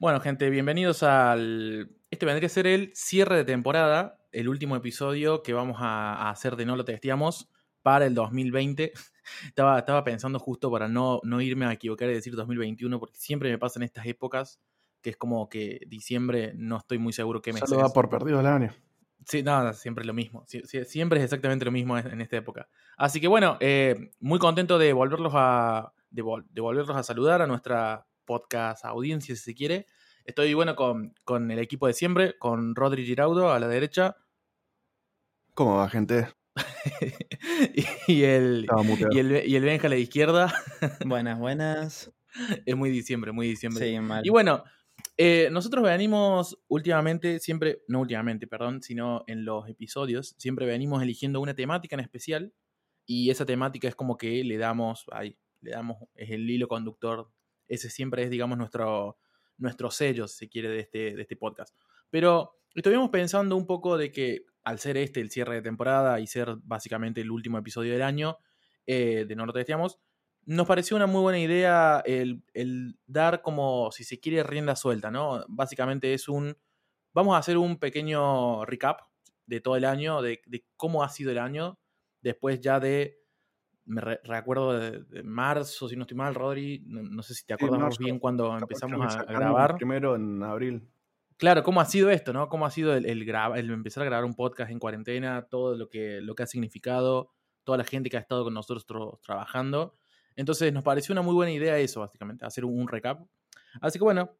Bueno, 0.00 0.20
gente, 0.20 0.48
bienvenidos 0.48 1.02
al. 1.02 1.90
Este 2.12 2.24
vendría 2.24 2.46
a 2.46 2.50
ser 2.50 2.68
el 2.68 2.92
cierre 2.94 3.34
de 3.34 3.44
temporada, 3.44 4.24
el 4.30 4.48
último 4.48 4.76
episodio 4.76 5.42
que 5.42 5.52
vamos 5.52 5.78
a, 5.80 6.30
hacer 6.30 6.54
de 6.54 6.66
No 6.66 6.76
lo 6.76 6.84
testeamos 6.84 7.50
para 7.82 8.06
el 8.06 8.14
2020. 8.14 8.92
estaba, 9.48 9.76
estaba 9.76 10.04
pensando 10.04 10.38
justo 10.38 10.70
para 10.70 10.86
no, 10.86 11.18
no 11.24 11.40
irme 11.40 11.66
a 11.66 11.72
equivocar 11.72 12.08
y 12.10 12.14
decir 12.14 12.36
2021, 12.36 13.00
porque 13.00 13.18
siempre 13.18 13.50
me 13.50 13.58
pasa 13.58 13.80
en 13.80 13.82
estas 13.82 14.06
épocas 14.06 14.60
que 15.02 15.10
es 15.10 15.16
como 15.16 15.48
que 15.48 15.80
diciembre 15.88 16.52
no 16.54 16.78
estoy 16.78 16.98
muy 16.98 17.12
seguro 17.12 17.42
qué 17.42 17.52
me 17.52 17.58
Solo 17.60 17.82
va 17.82 17.92
por 17.92 18.08
perdido 18.08 18.38
el 18.38 18.46
año. 18.46 18.72
Sí, 19.26 19.42
nada, 19.42 19.72
siempre 19.72 20.02
es 20.02 20.06
lo 20.06 20.14
mismo. 20.14 20.44
siempre 20.46 21.18
es 21.18 21.24
exactamente 21.24 21.64
lo 21.64 21.72
mismo 21.72 21.98
en 21.98 22.20
esta 22.20 22.36
época. 22.36 22.68
Así 22.96 23.20
que 23.20 23.26
bueno, 23.26 23.56
eh, 23.58 24.12
muy 24.20 24.38
contento 24.38 24.78
de 24.78 24.92
volverlos 24.92 25.32
a, 25.34 25.92
de, 26.10 26.22
volverlos 26.22 26.96
a 26.96 27.02
saludar 27.02 27.42
a 27.42 27.46
nuestra 27.46 28.06
podcast 28.28 28.84
audiencia, 28.84 29.34
si 29.34 29.42
se 29.42 29.54
quiere. 29.54 29.86
Estoy 30.26 30.52
bueno 30.52 30.76
con, 30.76 31.14
con 31.24 31.50
el 31.50 31.58
equipo 31.58 31.86
de 31.86 31.94
siempre, 31.94 32.38
con 32.38 32.74
Rodri 32.74 33.06
Giraudo 33.06 33.50
a 33.50 33.58
la 33.58 33.68
derecha. 33.68 34.16
¿Cómo 35.54 35.76
va, 35.76 35.88
gente? 35.88 36.28
y, 38.06 38.22
el, 38.24 38.68
y, 39.10 39.18
el, 39.18 39.48
y 39.48 39.56
el 39.56 39.64
Benja 39.64 39.86
a 39.86 39.90
la 39.90 39.96
izquierda. 39.96 40.52
buenas, 41.06 41.38
buenas. 41.38 42.12
Es 42.66 42.76
muy 42.76 42.90
diciembre, 42.90 43.32
muy 43.32 43.48
diciembre. 43.48 43.88
Sí, 43.88 43.98
mal. 44.00 44.24
Y 44.26 44.28
bueno, 44.28 44.62
eh, 45.16 45.48
nosotros 45.50 45.82
venimos 45.82 46.58
últimamente, 46.68 47.40
siempre, 47.40 47.82
no 47.88 48.00
últimamente, 48.00 48.46
perdón, 48.46 48.82
sino 48.82 49.24
en 49.26 49.44
los 49.44 49.68
episodios, 49.68 50.34
siempre 50.38 50.66
venimos 50.66 51.02
eligiendo 51.02 51.40
una 51.40 51.54
temática 51.54 51.96
en 51.96 52.00
especial 52.00 52.52
y 53.06 53.30
esa 53.30 53.46
temática 53.46 53.88
es 53.88 53.94
como 53.94 54.16
que 54.16 54.44
le 54.44 54.58
damos, 54.58 55.06
ahí, 55.10 55.36
le 55.60 55.70
damos, 55.70 55.96
es 56.14 56.30
el 56.30 56.48
hilo 56.48 56.68
conductor, 56.68 57.32
ese 57.68 57.90
siempre 57.90 58.24
es, 58.24 58.30
digamos, 58.30 58.58
nuestro, 58.58 59.18
nuestro 59.58 59.90
sello, 59.90 60.26
si 60.26 60.38
se 60.38 60.48
quiere, 60.48 60.68
de 60.68 60.80
este, 60.80 61.14
de 61.14 61.22
este 61.22 61.36
podcast. 61.36 61.74
Pero 62.10 62.60
estuvimos 62.74 63.10
pensando 63.10 63.56
un 63.56 63.66
poco 63.66 63.96
de 63.96 64.10
que 64.10 64.46
al 64.64 64.78
ser 64.78 64.96
este 64.96 65.20
el 65.20 65.30
cierre 65.30 65.56
de 65.56 65.62
temporada 65.62 66.20
y 66.20 66.26
ser 66.26 66.56
básicamente 66.62 67.20
el 67.20 67.30
último 67.30 67.58
episodio 67.58 67.92
del 67.92 68.02
año 68.02 68.38
eh, 68.86 69.24
de 69.26 69.36
No 69.36 69.46
lo 69.46 69.52
testeamos, 69.52 70.00
nos 70.48 70.66
pareció 70.66 70.96
una 70.96 71.06
muy 71.06 71.20
buena 71.20 71.38
idea 71.38 72.02
el, 72.06 72.42
dar 73.06 73.42
como, 73.42 73.92
si 73.92 74.02
se 74.02 74.18
quiere, 74.18 74.42
rienda 74.42 74.76
suelta, 74.76 75.10
¿no? 75.10 75.44
Básicamente 75.46 76.14
es 76.14 76.26
un, 76.26 76.56
vamos 77.12 77.34
a 77.34 77.38
hacer 77.38 77.58
un 77.58 77.78
pequeño 77.78 78.64
recap 78.64 79.00
de 79.44 79.60
todo 79.60 79.76
el 79.76 79.84
año, 79.84 80.22
de, 80.22 80.40
cómo 80.76 81.02
ha 81.02 81.10
sido 81.10 81.30
el 81.32 81.38
año, 81.38 81.78
después 82.22 82.60
ya 82.60 82.80
de, 82.80 83.17
me 83.88 84.00
recuerdo 84.00 84.78
de, 84.78 85.22
marzo, 85.22 85.88
si 85.88 85.96
no 85.96 86.02
estoy 86.02 86.16
mal, 86.16 86.34
Rodri, 86.34 86.82
no, 86.86 87.22
sé 87.22 87.34
si 87.34 87.46
te 87.46 87.54
acuerdas 87.54 87.98
bien 87.98 88.18
cuando 88.18 88.56
empezamos 88.56 89.16
a, 89.16 89.24
grabar. 89.24 89.76
Primero 89.76 90.14
en 90.14 90.42
abril. 90.42 90.88
Claro, 91.38 91.62
cómo 91.62 91.80
ha 91.80 91.86
sido 91.86 92.10
esto, 92.10 92.32
¿no? 92.32 92.48
Cómo 92.48 92.66
ha 92.66 92.70
sido 92.70 92.94
el, 92.94 93.06
el, 93.06 93.22
el 93.22 93.70
empezar 93.70 94.02
a 94.02 94.06
grabar 94.06 94.24
un 94.24 94.34
podcast 94.34 94.70
en 94.70 94.78
cuarentena, 94.78 95.46
todo 95.48 95.74
lo 95.74 95.88
que, 95.88 96.20
lo 96.20 96.34
que 96.34 96.42
ha 96.42 96.46
significado, 96.46 97.32
toda 97.64 97.78
la 97.78 97.84
gente 97.84 98.10
que 98.10 98.16
ha 98.16 98.20
estado 98.20 98.44
con 98.44 98.54
nosotros 98.54 98.86
trabajando. 99.22 99.96
Entonces 100.36 100.72
nos 100.72 100.82
pareció 100.82 101.12
una 101.12 101.22
muy 101.22 101.34
buena 101.34 101.52
idea 101.52 101.78
eso, 101.78 102.00
básicamente, 102.00 102.44
hacer 102.44 102.64
un, 102.64 102.86
recap. 102.88 103.26
Así 103.80 103.98
que 103.98 104.04
bueno, 104.04 104.36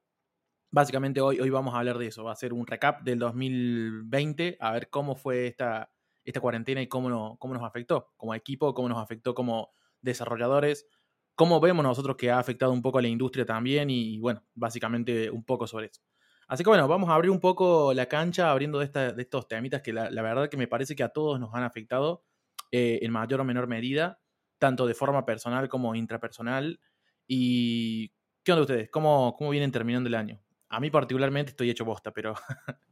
básicamente 0.70 1.20
hoy, 1.20 1.40
hoy 1.40 1.50
vamos 1.50 1.74
a 1.74 1.78
hablar 1.78 1.98
de 1.98 2.08
eso. 2.08 2.24
Va 2.24 2.32
a 2.32 2.36
ser 2.36 2.52
un 2.52 2.66
recap 2.66 3.02
del 3.02 3.18
2020, 3.18 4.58
a 4.60 4.72
ver 4.72 4.90
cómo 4.90 5.14
fue 5.14 5.46
esta, 5.46 5.90
esta 6.28 6.40
cuarentena 6.40 6.82
y 6.82 6.88
cómo, 6.88 7.38
cómo 7.38 7.54
nos 7.54 7.62
afectó 7.62 8.12
como 8.16 8.34
equipo, 8.34 8.74
cómo 8.74 8.88
nos 8.88 8.98
afectó 8.98 9.34
como 9.34 9.70
desarrolladores, 10.00 10.86
cómo 11.34 11.60
vemos 11.60 11.82
nosotros 11.82 12.16
que 12.16 12.30
ha 12.30 12.38
afectado 12.38 12.72
un 12.72 12.82
poco 12.82 12.98
a 12.98 13.02
la 13.02 13.08
industria 13.08 13.46
también 13.46 13.90
y 13.90 14.18
bueno, 14.18 14.44
básicamente 14.54 15.30
un 15.30 15.44
poco 15.44 15.66
sobre 15.66 15.86
eso. 15.86 16.02
Así 16.46 16.64
que 16.64 16.70
bueno, 16.70 16.86
vamos 16.88 17.10
a 17.10 17.14
abrir 17.14 17.30
un 17.30 17.40
poco 17.40 17.92
la 17.94 18.06
cancha 18.06 18.50
abriendo 18.50 18.78
de, 18.78 18.88
de 18.88 19.22
estos 19.22 19.48
temitas 19.48 19.82
que 19.82 19.92
la, 19.92 20.10
verdad 20.22 20.48
que 20.48 20.56
me 20.56 20.66
parece 20.66 20.96
que 20.96 21.02
a 21.02 21.10
todos 21.10 21.38
nos 21.38 21.54
han 21.54 21.62
afectado 21.62 22.24
eh, 22.72 23.00
en 23.02 23.12
mayor 23.12 23.40
o 23.40 23.44
menor 23.44 23.66
medida 23.66 24.20
tanto 24.58 24.86
de 24.86 24.94
forma 24.94 25.24
personal 25.24 25.68
como 25.68 25.94
intrapersonal. 25.94 26.80
¿Y 27.26 28.12
qué 28.42 28.52
onda 28.52 28.62
ustedes? 28.62 28.90
¿Cómo, 28.90 29.34
cómo 29.36 29.50
vienen 29.50 29.72
terminando 29.72 30.08
el 30.08 30.14
año? 30.14 30.42
A 30.68 30.80
mí 30.80 30.90
particularmente 30.90 31.50
estoy 31.50 31.70
hecho 31.70 31.84
bosta, 31.84 32.12
pero... 32.12 32.34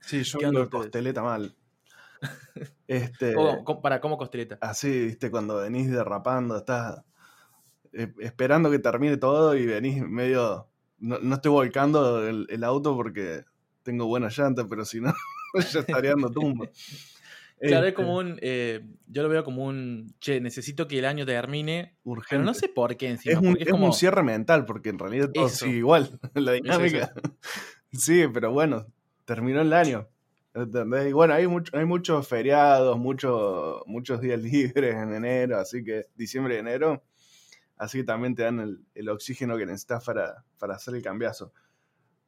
Sí, 0.00 0.22
yo 0.22 0.39
ando 0.47 0.71
costeleta 0.71 1.22
mal. 1.22 1.55
Este, 2.88 3.34
¿Para 3.82 4.00
cómo 4.00 4.16
costeleta? 4.16 4.59
Así, 4.60 5.06
viste, 5.06 5.28
cuando 5.31 5.56
venís 5.56 5.91
derrapando, 5.91 6.56
estás 6.56 7.03
eh, 7.93 8.12
esperando 8.21 8.71
que 8.71 8.78
termine 8.78 9.16
todo 9.16 9.56
y 9.56 9.66
venís 9.66 10.06
medio... 10.06 10.69
No, 10.99 11.34
estoy 11.34 11.50
volcando 11.50 12.27
el, 12.27 12.47
el, 12.49 12.65
auto 12.65 12.94
porque 12.94 13.44
tengo 13.82 14.06
buena 14.06 14.28
llanta, 14.28 14.66
pero 14.69 14.84
si 14.84 15.00
no, 15.00 15.12
ya 15.72 15.81
estaría 15.81 16.10
dando 16.10 16.31
tumba. 16.31 16.69
Claro, 17.59 17.87
es 17.87 17.94
como 17.94 18.21
este 18.21 18.33
un. 18.33 18.38
Eh, 18.43 18.87
yo 19.06 19.22
lo 19.22 19.28
veo 19.28 19.43
como 19.44 19.65
un. 19.65 20.15
Che, 20.21 20.41
necesito 20.41 20.87
que 20.87 20.98
el 20.98 21.06
año 21.06 21.25
termine. 21.25 21.97
Urgente. 22.04 22.28
Pero 22.31 22.44
no 22.44 22.54
sé 22.54 22.69
por 22.69 22.97
qué 22.97 23.10
encima. 23.10 23.34
Es, 23.34 23.38
un, 23.38 23.56
es, 23.59 23.69
como... 23.69 23.87
un 23.87 23.93
cierre 23.93 24.22
mental, 24.22 24.66
porque 24.66 24.91
en 24.91 24.98
realidad 24.98 25.31
todo 25.33 25.48
sigue 25.48 25.78
igual. 25.78 26.21
La 26.34 26.53
dinámica. 26.53 27.12
sí, 27.93 28.25
pero 28.33 28.53
bueno, 28.53 28.87
terminó 29.25 29.62
el 29.62 29.72
año. 29.72 30.09
Y 30.56 31.12
bueno, 31.12 31.34
hay, 31.34 31.47
mucho, 31.47 31.77
hay 31.77 31.84
muchos 31.84 32.27
feriados, 32.27 32.99
muchos 32.99 33.83
muchos 33.87 34.21
días 34.21 34.41
libres 34.43 34.94
en 34.94 35.12
enero, 35.12 35.59
así 35.59 35.84
que 35.84 36.06
diciembre 36.15 36.56
y 36.56 36.59
enero. 36.59 37.03
Así 37.77 37.99
que 37.99 38.05
también 38.05 38.34
te 38.34 38.43
dan 38.43 38.61
el, 38.61 38.81
el 38.95 39.09
oxígeno 39.11 39.59
que 39.59 39.66
necesitas 39.66 40.03
para, 40.05 40.45
para 40.59 40.77
hacer 40.77 40.95
el 40.95 41.03
cambiazo. 41.03 41.53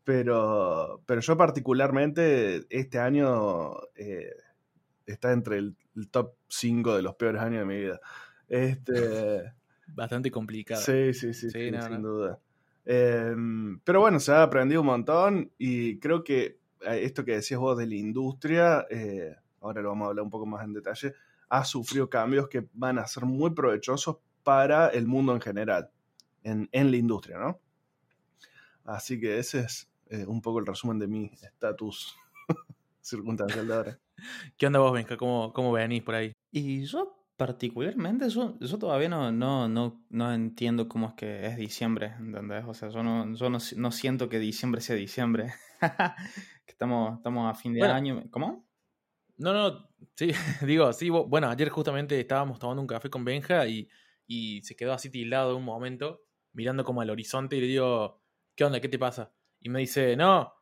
Pero, 0.05 1.03
pero 1.07 1.21
yo 1.21 1.37
particularmente 1.37 2.67
este 2.71 2.99
año 2.99 3.75
eh, 3.95 4.35
está 5.07 5.33
entre 5.33 5.59
el, 5.59 5.77
top 6.11 6.35
5 6.49 6.97
de 6.97 7.03
los 7.03 7.15
peores 7.17 7.43
años 7.43 7.61
de 7.61 7.65
mi 7.65 7.81
vida. 7.81 8.01
Este, 8.49 9.53
Bastante 9.89 10.31
complicado. 10.31 10.81
Sí, 10.81 11.13
sí, 11.13 11.35
sí, 11.35 11.51
sin 11.51 12.03
duda. 12.03 12.39
Em, 12.85 13.81
pero 13.81 14.01
bueno, 14.01 14.19
se 14.19 14.33
ha 14.33 14.43
aprendido 14.43 14.81
un 14.81 14.87
montón 14.87 15.53
y 15.59 15.99
creo 15.99 16.25
que 16.25 16.58
esto 16.83 17.25
que 17.25 17.33
decías 17.33 17.61
vos 17.61 17.77
de 17.77 17.87
la 17.87 17.95
industria, 17.95 18.87
eh, 18.91 19.35
ahora 19.61 19.83
lo 19.83 19.91
vamos 19.91 20.07
a 20.07 20.09
hablar 20.11 20.25
un 20.25 20.31
poco 20.31 20.47
más 20.47 20.65
en 20.65 20.73
detalle, 20.73 21.15
ha 21.49 21.65
sufrido 21.65 22.09
cambios 22.09 22.49
que 22.49 22.69
van 22.73 22.99
a 22.99 23.07
ser 23.07 23.25
muy 23.25 23.51
provechosos 23.51 24.19
para 24.43 24.89
el 24.89 25.07
mundo 25.07 25.35
en 25.35 25.41
general, 25.41 25.91
en, 26.43 26.69
la 26.73 26.97
industria, 26.97 27.39
¿no? 27.39 27.61
Así 28.85 29.21
que 29.21 29.39
ese 29.39 29.61
es 29.61 29.91
eh, 30.09 30.25
un 30.27 30.41
poco 30.41 30.61
el 30.61 30.67
resumen 30.67 30.99
de 30.99 31.07
mi 31.07 31.31
estatus 31.43 32.17
circunstancial 33.01 33.67
de 33.67 33.75
ahora. 33.75 33.99
¿Qué 34.57 34.67
onda 34.67 34.79
vos, 34.79 34.93
Benja? 34.93 35.17
¿Cómo, 35.17 35.53
¿Cómo 35.53 35.73
venís 35.73 36.03
por 36.03 36.15
ahí? 36.15 36.33
Y 36.51 36.85
yo 36.85 37.19
particularmente, 37.39 38.29
yo, 38.31 38.59
yo 38.59 38.79
todavía 38.79 39.09
no, 39.09 39.31
no, 39.31 39.69
no, 39.69 40.03
no 40.11 40.35
entiendo 40.35 40.89
cómo 40.89 41.09
es 41.11 41.15
que 41.15 41.47
es 41.47 41.57
diciembre, 41.57 42.15
¿entendés? 42.19 42.65
O 42.67 42.75
sea, 42.75 42.89
yo 42.89 43.05
no, 43.05 43.33
yo 43.35 43.49
no, 43.49 43.59
no 43.77 43.93
siento 43.93 44.29
que 44.29 44.41
diciembre 44.41 44.81
sea 44.81 44.97
diciembre. 44.97 45.55
que 46.69 46.73
estamos, 46.73 47.17
estamos 47.17 47.51
a 47.51 47.59
fin 47.59 47.73
de 47.73 47.83
año. 47.83 48.25
¿Cómo? 48.31 48.69
No, 49.39 49.55
no, 49.55 49.89
sí, 50.15 50.31
digo, 50.67 50.93
sí, 50.93 51.09
bueno, 51.09 51.49
ayer 51.49 51.71
justamente 51.71 52.21
estábamos 52.21 52.59
tomando 52.59 52.83
un 52.83 52.87
café 52.87 53.09
con 53.09 53.25
Benja 53.25 53.67
y, 53.67 53.89
y 54.27 54.63
se 54.63 54.77
quedó 54.77 54.93
así 54.93 55.11
tildado 55.11 55.57
un 55.57 55.65
momento, 55.65 56.21
mirando 56.53 56.85
como 56.85 57.01
al 57.01 57.09
horizonte 57.09 57.57
y 57.57 57.63
le 57.63 57.67
digo, 57.69 58.23
¿qué 58.55 58.65
onda? 58.65 58.81
¿Qué 58.81 58.89
te 58.89 58.99
pasa? 58.99 59.33
Y 59.61 59.71
me 59.71 59.81
dice, 59.81 60.15
no, 60.15 60.53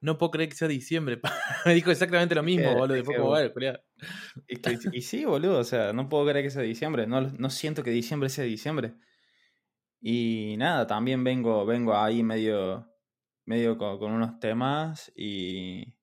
no 0.00 0.18
puedo 0.18 0.30
creer 0.30 0.50
que 0.50 0.54
sea 0.54 0.68
diciembre. 0.68 1.20
me 1.66 1.74
dijo 1.74 1.90
exactamente 1.90 2.36
lo 2.36 2.44
mismo, 2.44 2.70
eh, 2.70 2.74
boludo. 2.76 2.96
y, 4.92 5.00
sí, 5.00 5.24
boludo, 5.24 5.58
o 5.58 5.64
sea, 5.64 5.92
no 5.92 6.08
puedo 6.08 6.26
creer 6.26 6.44
que 6.44 6.50
sea 6.50 6.62
diciembre. 6.62 7.08
No, 7.08 7.22
no 7.22 7.50
siento 7.50 7.82
que 7.82 7.90
diciembre 7.90 8.28
sea 8.28 8.44
diciembre. 8.44 8.94
Y 10.00 10.54
nada, 10.58 10.86
también 10.86 11.24
vengo, 11.24 11.66
vengo 11.66 11.96
ahí 11.96 12.22
medio, 12.22 12.86
medio 13.46 13.76
con, 13.78 14.12
unos 14.12 14.38
temas 14.40 15.12
y, 15.16 15.94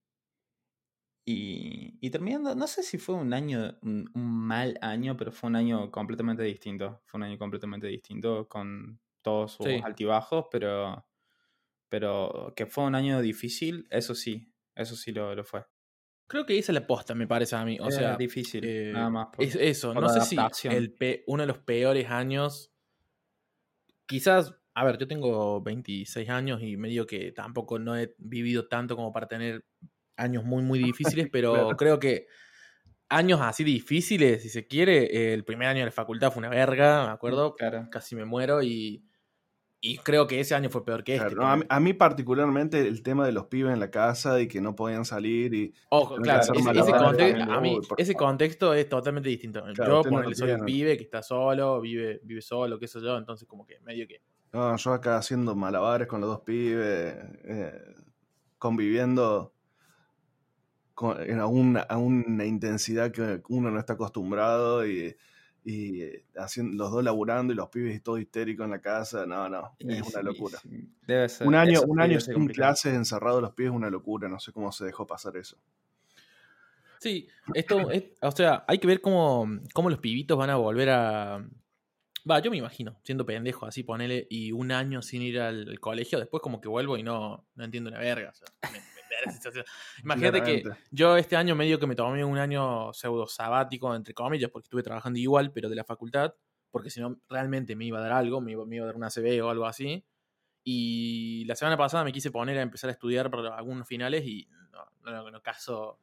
y, 1.25 1.97
y, 1.99 2.09
terminando, 2.09 2.55
no 2.55 2.67
sé 2.67 2.83
si 2.83 2.97
fue 2.97 3.15
un 3.15 3.33
año, 3.33 3.77
un, 3.81 4.09
mal 4.13 4.77
año, 4.81 5.17
pero 5.17 5.31
fue 5.31 5.49
un 5.49 5.55
año 5.55 5.91
completamente 5.91 6.43
distinto. 6.43 7.01
Fue 7.05 7.17
un 7.17 7.23
año 7.23 7.37
completamente 7.37 7.87
distinto 7.87 8.47
con 8.47 8.99
todos 9.21 9.53
sus 9.53 9.67
altibajos, 9.83 10.45
pero 10.51 11.05
pero 11.91 12.53
que 12.55 12.65
fue 12.65 12.85
un 12.85 12.95
año 12.95 13.21
difícil, 13.21 13.85
eso 13.89 14.15
sí, 14.15 14.49
eso 14.75 14.95
sí 14.95 15.11
lo, 15.11 15.35
lo 15.35 15.43
fue. 15.43 15.65
Creo 16.25 16.45
que 16.45 16.57
es 16.57 16.69
la 16.69 16.87
posta, 16.87 17.13
me 17.13 17.27
parece 17.27 17.57
a 17.57 17.65
mí. 17.65 17.77
O 17.81 17.91
sea, 17.91 18.15
difícil, 18.15 18.63
eh, 18.63 18.91
nada 18.93 19.09
más. 19.09 19.27
es 19.37 19.57
eso, 19.57 19.93
no 19.93 20.07
sé 20.07 20.21
si 20.21 20.67
el 20.69 20.95
uno 21.27 21.43
de 21.43 21.47
los 21.47 21.57
peores 21.57 22.09
años. 22.09 22.71
Quizás, 24.05 24.55
a 24.73 24.85
ver, 24.85 24.97
yo 24.97 25.07
tengo 25.07 25.61
26 25.61 26.29
años 26.29 26.61
y 26.61 26.77
medio 26.77 27.05
que 27.05 27.31
tampoco 27.31 27.79
no 27.79 27.97
he 27.97 28.15
vivido 28.17 28.67
tanto 28.67 28.95
como 28.95 29.11
para 29.11 29.27
tener 29.27 29.65
años 30.15 30.43
muy, 30.43 30.63
muy 30.63 30.79
difíciles, 30.79 31.27
pero 31.31 31.75
creo 31.77 31.99
que 31.99 32.27
años 33.09 33.41
así 33.41 33.63
difíciles, 33.63 34.41
si 34.41 34.49
se 34.49 34.67
quiere, 34.67 35.33
el 35.33 35.43
primer 35.43 35.67
año 35.67 35.79
de 35.79 35.85
la 35.85 35.91
facultad 35.91 36.31
fue 36.31 36.39
una 36.39 36.49
verga, 36.49 37.05
me 37.05 37.11
acuerdo, 37.11 37.55
casi 37.89 38.15
me 38.15 38.25
muero 38.25 38.63
y 38.63 39.03
Y 39.83 39.97
creo 39.97 40.27
que 40.27 40.39
ese 40.39 40.53
año 40.53 40.69
fue 40.69 40.85
peor 40.85 41.03
que 41.03 41.15
este. 41.15 41.35
a, 41.41 41.79
mí, 41.79 41.93
particularmente 41.93 42.87
el 42.87 43.01
tema 43.01 43.25
de 43.25 43.31
los 43.31 43.47
pibes 43.47 43.73
en 43.73 43.79
la 43.79 43.89
casa 43.89 44.39
y 44.39 44.47
que 44.47 44.61
no 44.61 44.75
podían 44.75 45.05
salir 45.05 45.55
y... 45.55 45.73
Ojo, 45.89 46.17
claro, 46.17 46.41
ese, 47.97 48.13
contexto, 48.13 48.75
es 48.75 48.87
totalmente 48.87 49.27
distinto. 49.27 49.63
yo 49.73 50.03
soy 50.33 50.51
un 50.51 50.65
pibe 50.65 50.95
que 50.97 51.03
está 51.03 51.23
solo, 51.23 51.81
vive, 51.81 52.21
vive 52.23 52.41
solo, 52.41 52.77
qué 52.77 52.87
sé 52.87 53.01
yo, 53.01 53.17
entonces 53.17 53.47
como 53.47 53.65
que 53.65 53.79
medio 53.79 54.07
que... 54.07 54.21
No, 54.53 54.75
yo 54.75 54.93
acá 54.93 55.17
haciendo 55.17 55.55
malabares 55.55 56.07
con 56.07 56.21
los 56.21 56.29
dos 56.29 56.41
pibes, 56.41 57.15
eh, 57.43 57.95
conviviendo 58.57 59.53
con, 60.93 61.17
a, 61.39 61.45
una, 61.45 61.81
a 61.81 61.97
una 61.97 62.45
intensidad 62.45 63.11
que 63.11 63.41
uno 63.49 63.71
no 63.71 63.79
está 63.79 63.93
acostumbrado 63.93 64.85
y 64.85 65.15
y 65.63 66.01
eh, 66.01 66.25
haciendo, 66.35 66.83
los 66.83 66.91
dos 66.91 67.03
laburando 67.03 67.53
y 67.53 67.55
los 67.55 67.69
pibes 67.69 68.01
todo 68.01 68.17
histéricos 68.17 68.65
en 68.65 68.71
la 68.71 68.81
casa, 68.81 69.25
no, 69.25 69.47
no, 69.47 69.75
es 69.79 70.01
una 70.01 70.23
locura. 70.23 70.59
Debe 71.05 71.29
ser, 71.29 71.47
un 71.47 71.55
año, 71.55 71.81
un 71.83 72.01
año 72.01 72.19
sin 72.19 72.47
clases 72.47 72.93
encerrados 72.93 73.41
los 73.41 73.53
pibes 73.53 73.71
es 73.71 73.75
una 73.75 73.89
locura, 73.89 74.27
no 74.27 74.39
sé 74.39 74.51
cómo 74.51 74.71
se 74.71 74.85
dejó 74.85 75.05
pasar 75.05 75.37
eso. 75.37 75.57
Sí, 76.99 77.27
esto, 77.53 77.89
es, 77.91 78.03
o 78.21 78.31
sea, 78.31 78.63
hay 78.67 78.77
que 78.77 78.87
ver 78.87 79.01
cómo, 79.01 79.47
cómo 79.73 79.89
los 79.89 79.99
pibitos 79.99 80.37
van 80.37 80.49
a 80.51 80.55
volver 80.55 80.89
a... 80.89 81.45
Va, 82.29 82.39
yo 82.39 82.51
me 82.51 82.57
imagino, 82.57 82.99
siendo 83.03 83.25
pendejo, 83.25 83.65
así 83.65 83.83
ponele, 83.83 84.27
y 84.29 84.51
un 84.51 84.71
año 84.71 85.01
sin 85.01 85.21
ir 85.21 85.39
al, 85.39 85.79
colegio, 85.79 86.19
después 86.19 86.41
como 86.41 86.61
que 86.61 86.67
vuelvo 86.67 86.97
y 86.97 87.03
no, 87.03 87.47
no 87.55 87.63
entiendo 87.63 87.89
una 87.89 87.99
verga. 87.99 88.29
O 88.29 88.33
sea, 88.33 88.47
Imagínate 90.03 90.43
que 90.43 90.63
yo 90.91 91.17
este 91.17 91.35
año 91.35 91.55
medio 91.55 91.79
que 91.79 91.87
me 91.87 91.95
tomé 91.95 92.23
un 92.23 92.37
año 92.37 92.93
pseudo 92.93 93.27
sabático, 93.27 93.93
entre 93.95 94.13
comillas, 94.13 94.49
porque 94.49 94.65
estuve 94.65 94.83
trabajando 94.83 95.19
igual, 95.19 95.51
pero 95.51 95.69
de 95.69 95.75
la 95.75 95.83
facultad, 95.83 96.33
porque 96.69 96.89
si 96.89 97.01
no 97.01 97.19
realmente 97.29 97.75
me 97.75 97.85
iba 97.85 97.99
a 97.99 98.01
dar 98.01 98.13
algo, 98.13 98.41
me 98.41 98.51
iba, 98.51 98.65
me 98.65 98.77
iba 98.77 98.85
a 98.85 98.87
dar 98.87 98.95
una 98.95 99.09
CB 99.09 99.43
o 99.43 99.49
algo 99.49 99.65
así. 99.65 100.05
Y 100.63 101.43
la 101.45 101.55
semana 101.55 101.77
pasada 101.77 102.03
me 102.03 102.11
quise 102.11 102.31
poner 102.31 102.57
a 102.57 102.61
empezar 102.61 102.89
a 102.89 102.93
estudiar 102.93 103.31
para 103.31 103.55
algunos 103.55 103.87
finales 103.87 104.23
y 104.25 104.47
no, 104.71 105.31
no, 105.31 105.41
caso 105.41 105.99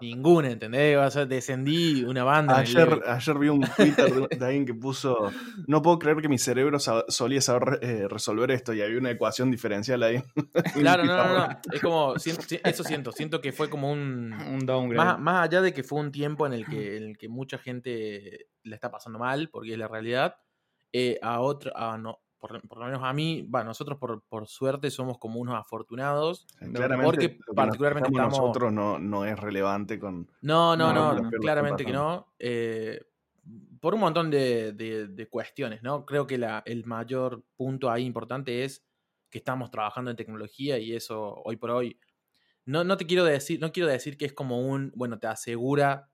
ninguna, 0.00 0.50
¿entendés? 0.50 0.96
O 0.96 1.10
sea, 1.10 1.26
descendí 1.26 2.04
una 2.04 2.24
banda. 2.24 2.58
Ayer, 2.58 3.00
ayer 3.06 3.38
vi 3.38 3.48
un 3.48 3.60
Twitter 3.62 4.28
de, 4.28 4.44
alguien 4.44 4.66
que 4.66 4.74
puso: 4.74 5.30
No 5.66 5.82
puedo 5.82 5.98
creer 5.98 6.18
que 6.18 6.28
mi 6.28 6.38
cerebro 6.38 6.78
solía 6.78 7.40
saber 7.40 7.78
eh, 7.82 8.06
resolver 8.08 8.50
esto 8.50 8.74
y 8.74 8.82
había 8.82 8.98
una 8.98 9.10
ecuación 9.10 9.50
diferencial 9.50 10.02
ahí. 10.02 10.22
Claro, 10.74 11.04
no, 11.04 11.16
no, 11.16 11.38
no. 11.38 11.60
Es 11.72 11.80
como, 11.80 12.14
eso 12.16 12.84
siento, 12.84 13.12
siento 13.12 13.40
que 13.40 13.52
fue 13.52 13.70
como 13.70 13.90
un, 13.90 14.32
un 14.32 14.66
downgrade. 14.66 15.04
Más, 15.04 15.18
más, 15.20 15.44
allá 15.44 15.60
de 15.60 15.72
que 15.72 15.82
fue 15.82 16.00
un 16.00 16.10
tiempo 16.10 16.46
en 16.46 16.52
el 16.52 16.66
que, 16.66 16.96
en 16.96 17.02
el 17.04 17.18
que 17.18 17.28
mucha 17.28 17.58
gente 17.58 18.48
le 18.62 18.74
está 18.74 18.90
pasando 18.90 19.18
mal, 19.18 19.48
porque 19.50 19.72
es 19.72 19.78
la 19.78 19.88
realidad. 19.88 20.36
Eh, 20.92 21.18
a 21.22 21.40
otro, 21.40 21.72
a, 21.76 21.96
no, 21.96 22.20
por, 22.42 22.78
lo 22.78 22.86
menos 22.86 23.02
a 23.04 23.12
mí, 23.12 23.46
bueno, 23.48 23.66
nosotros 23.66 23.98
por, 23.98 24.20
por 24.22 24.48
suerte 24.48 24.90
somos 24.90 25.18
como 25.18 25.38
unos 25.38 25.54
afortunados. 25.54 26.44
claramente, 26.74 27.04
porque 27.04 27.38
particularmente 27.54 28.10
estamos... 28.10 28.36
nosotros 28.36 28.72
no, 28.72 28.98
no 28.98 29.24
es 29.24 29.38
relevante 29.38 30.00
con... 30.00 30.28
No, 30.40 30.76
no, 30.76 30.92
no, 30.92 31.30
claramente 31.30 31.84
que 31.84 31.92
no. 31.92 32.34
Eh, 32.40 33.00
por 33.80 33.94
un 33.94 34.00
montón 34.00 34.28
de, 34.28 34.72
de, 34.72 35.28
cuestiones, 35.28 35.84
¿no? 35.84 36.04
Creo 36.04 36.26
que 36.26 36.36
la, 36.36 36.64
el 36.66 36.84
mayor 36.84 37.44
punto 37.56 37.88
ahí 37.88 38.04
importante 38.04 38.64
es 38.64 38.84
que 39.30 39.38
estamos 39.38 39.70
trabajando 39.70 40.10
en 40.10 40.16
tecnología 40.16 40.78
y 40.78 40.94
eso 40.96 41.40
hoy 41.44 41.56
por 41.56 41.70
hoy... 41.70 41.96
No, 42.64 42.82
no 42.82 42.96
te 42.96 43.06
quiero 43.06 43.24
decir, 43.24 43.60
no 43.60 43.70
quiero 43.70 43.88
decir 43.88 44.16
que 44.16 44.24
es 44.24 44.32
como 44.32 44.60
un, 44.60 44.92
bueno, 44.96 45.20
te 45.20 45.28
asegura 45.28 46.10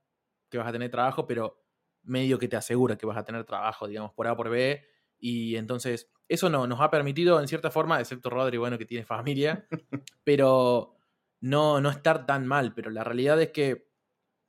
que 0.50 0.58
vas 0.58 0.69
a 0.69 0.72
tener 0.72 0.90
trabajo, 0.90 1.26
pero 1.26 1.62
medio 2.02 2.38
que 2.38 2.48
te 2.48 2.56
asegura 2.56 2.96
que 2.96 3.06
vas 3.06 3.16
a 3.16 3.25
tener 3.25 3.44
trabajo, 3.44 3.88
digamos, 3.88 4.12
por 4.12 4.26
A 4.26 4.36
por 4.36 4.50
B 4.50 4.84
y 5.19 5.56
entonces, 5.56 6.10
eso 6.28 6.50
no, 6.50 6.66
nos 6.66 6.80
ha 6.80 6.90
permitido, 6.90 7.40
en 7.40 7.48
cierta 7.48 7.70
forma, 7.70 7.98
excepto 8.00 8.28
Rodri, 8.28 8.58
bueno, 8.58 8.76
que 8.78 8.84
tiene 8.84 9.04
familia, 9.04 9.66
pero 10.25 10.94
no, 11.40 11.80
no 11.80 11.90
estar 11.90 12.26
tan 12.26 12.46
mal. 12.46 12.75
Pero 12.75 12.90
la 12.90 13.02
realidad 13.02 13.40
es 13.40 13.50
que, 13.50 13.88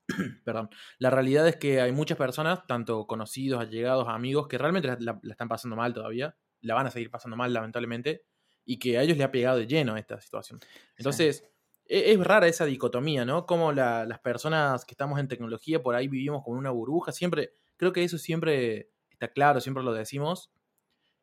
perdón, 0.43 0.69
la 0.97 1.09
realidad 1.09 1.47
es 1.47 1.55
que 1.55 1.79
hay 1.79 1.91
muchas 1.91 2.17
personas, 2.17 2.67
tanto 2.67 3.07
conocidos, 3.07 3.61
allegados, 3.61 4.07
amigos, 4.09 4.47
que 4.47 4.57
realmente 4.57 4.95
la, 4.99 5.19
están 5.29 5.47
pasando 5.47 5.75
mal 5.75 5.93
todavía, 5.93 6.35
la 6.61 6.73
van 6.73 6.87
a 6.87 6.91
seguir 6.91 7.09
pasando 7.09 7.37
mal, 7.37 7.53
lamentablemente, 7.53 8.25
y 8.65 8.77
que 8.77 8.97
a 8.97 9.03
ellos 9.03 9.17
le 9.17 9.23
ha 9.23 9.31
pegado 9.31 9.57
de 9.57 9.67
lleno 9.67 9.95
esta 9.95 10.19
situación. 10.19 10.59
Entonces, 10.97 11.49
e, 11.85 12.11
es, 12.11 12.19
rara 12.19 12.47
esa 12.47 12.65
dicotomía, 12.65 13.23
¿no? 13.23 13.45
Como 13.45 13.71
las 13.71 14.19
personas 14.19 14.83
que 14.83 14.93
estamos 14.93 15.17
en 15.17 15.29
tecnología 15.29 15.81
por 15.81 15.95
ahí 15.95 16.09
vivimos 16.09 16.43
con 16.43 16.57
una 16.57 16.71
burbuja, 16.71 17.13
siempre, 17.13 17.53
creo 17.77 17.93
que 17.93 18.03
eso 18.03 18.17
siempre 18.17 18.91
está 19.09 19.29
claro, 19.29 19.61
siempre 19.61 19.83
lo 19.83 19.93
decimos, 19.93 20.51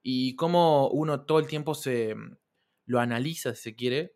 y 0.09 0.37
cómo 0.37 0.89
uno 0.91 1.23
todo 1.23 1.41
el 1.41 1.49
tiempo 1.49 1.75
se 1.75 2.15
mm, 2.15 2.37
lo 2.85 3.01
analiza, 3.01 3.57
si 3.57 3.63
se 3.63 3.75
quiere, 3.75 4.15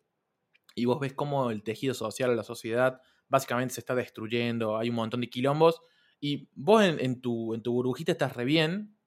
y 0.73 0.85
vos 0.85 1.01
ves 1.01 1.11
cómo 1.11 1.51
el 1.51 1.63
tejido 1.63 1.93
social 1.93 2.29
o 2.29 2.33
la 2.33 2.45
sociedad 2.45 3.01
básicamente 3.27 3.73
se 3.73 3.81
está 3.81 3.93
destruyendo, 3.93 4.77
hay 4.77 4.89
un 4.89 4.95
montón 4.95 5.19
de 5.19 5.29
quilombos, 5.29 5.81
y 6.21 6.47
vos 6.53 6.81
en, 6.81 7.19
tu, 7.19 7.53
en 7.53 7.61
tu 7.61 7.73
burbujita 7.73 8.13
estás 8.13 8.37
re 8.37 8.45
bien, 8.45 8.97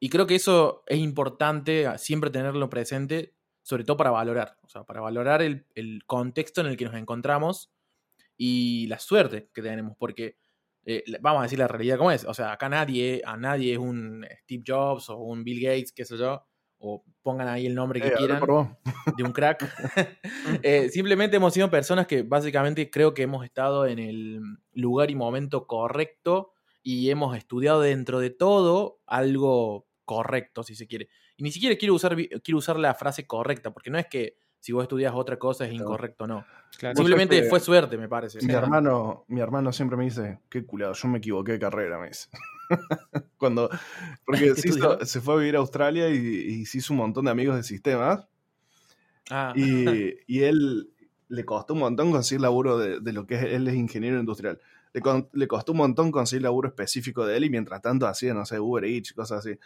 y 0.00 0.08
creo 0.08 0.26
que 0.26 0.36
eso 0.36 0.82
es 0.86 0.98
importante 0.98 1.86
ah, 1.86 1.98
siempre 1.98 2.30
tenerlo 2.30 2.70
presente, 2.70 3.36
sobre 3.62 3.84
todo 3.84 3.98
para 3.98 4.10
valorar, 4.10 4.56
o 4.62 4.68
sea, 4.70 4.84
para 4.84 5.02
valorar 5.02 5.42
el, 5.42 5.66
el 5.74 6.06
contexto 6.06 6.62
en 6.62 6.68
el 6.68 6.78
que 6.78 6.86
nos 6.86 6.94
encontramos 6.94 7.70
y 8.38 8.86
la 8.86 8.98
suerte 8.98 9.50
que 9.52 9.60
tenemos, 9.60 9.94
porque 9.98 10.38
eh, 10.86 11.02
vamos 11.20 11.40
a 11.40 11.42
decir 11.44 11.58
la 11.58 11.68
realidad 11.68 11.98
como 11.98 12.10
es. 12.10 12.24
O 12.24 12.34
sea, 12.34 12.52
acá 12.52 12.68
nadie, 12.68 13.22
a 13.24 13.36
nadie 13.36 13.72
es 13.72 13.78
un 13.78 14.26
Steve 14.42 14.64
Jobs 14.66 15.08
o 15.10 15.16
un 15.16 15.44
Bill 15.44 15.60
Gates, 15.62 15.92
qué 15.92 16.04
sé 16.04 16.16
yo, 16.16 16.44
o 16.78 17.04
pongan 17.22 17.48
ahí 17.48 17.66
el 17.66 17.74
nombre 17.74 18.00
que 18.00 18.08
eh, 18.08 18.14
quieran 18.16 18.42
de 19.16 19.22
un 19.22 19.32
crack. 19.32 19.64
Eh, 20.62 20.88
simplemente 20.90 21.36
hemos 21.36 21.52
sido 21.52 21.70
personas 21.70 22.06
que 22.06 22.22
básicamente 22.22 22.90
creo 22.90 23.14
que 23.14 23.22
hemos 23.22 23.44
estado 23.44 23.86
en 23.86 23.98
el 23.98 24.40
lugar 24.72 25.10
y 25.10 25.14
momento 25.14 25.66
correcto 25.66 26.52
y 26.82 27.10
hemos 27.10 27.36
estudiado 27.36 27.80
dentro 27.80 28.20
de 28.20 28.30
todo 28.30 29.00
algo 29.06 29.88
correcto, 30.04 30.62
si 30.62 30.74
se 30.74 30.86
quiere. 30.86 31.08
Y 31.36 31.42
ni 31.42 31.50
siquiera 31.50 31.76
quiero 31.76 31.94
usar, 31.94 32.16
quiero 32.42 32.58
usar 32.58 32.78
la 32.78 32.94
frase 32.94 33.26
correcta, 33.26 33.72
porque 33.72 33.90
no 33.90 33.98
es 33.98 34.06
que 34.06 34.36
si 34.64 34.72
vos 34.72 34.82
estudias 34.82 35.12
otra 35.14 35.38
cosa 35.38 35.66
es 35.66 35.74
incorrecto 35.74 36.26
no. 36.26 36.42
Simplemente 36.70 37.42
fue 37.50 37.60
suerte, 37.60 37.98
me 37.98 38.08
parece. 38.08 38.38
Mi, 38.46 38.54
hermano, 38.54 39.26
mi 39.28 39.42
hermano 39.42 39.70
siempre 39.74 39.94
me 39.94 40.04
dice, 40.04 40.38
qué 40.48 40.64
culado, 40.64 40.94
yo 40.94 41.06
me 41.06 41.18
equivoqué 41.18 41.52
de 41.52 41.58
carrera, 41.58 41.98
me 41.98 42.08
dice. 42.08 42.30
Cuando, 43.36 43.68
porque 44.24 44.54
se, 45.04 45.20
fue 45.20 45.34
a 45.34 45.36
vivir 45.36 45.56
a 45.56 45.58
Australia 45.58 46.08
y, 46.08 46.64
se 46.64 46.78
hizo 46.78 46.94
un 46.94 47.00
montón 47.00 47.26
de 47.26 47.32
amigos 47.32 47.56
de 47.56 47.62
sistemas. 47.62 48.26
Ah. 49.28 49.52
Y, 49.54 50.14
y, 50.26 50.44
él 50.44 50.88
le 51.28 51.44
costó 51.44 51.74
un 51.74 51.80
montón 51.80 52.10
conseguir 52.10 52.40
laburo 52.40 52.78
de, 52.78 53.12
lo 53.12 53.26
que 53.26 53.34
es, 53.34 53.42
él 53.42 53.68
es 53.68 53.74
ingeniero 53.74 54.18
industrial. 54.18 54.58
Le, 54.94 55.02
le, 55.30 55.46
costó 55.46 55.72
un 55.72 55.78
montón 55.78 56.10
conseguir 56.10 56.44
laburo 56.44 56.68
específico 56.68 57.26
de 57.26 57.36
él 57.36 57.44
y 57.44 57.50
mientras 57.50 57.82
tanto 57.82 58.06
hacía, 58.06 58.32
no 58.32 58.46
sé, 58.46 58.58
Uber 58.58 58.86
Eats, 58.86 59.12
cosas 59.12 59.40
así. 59.40 59.58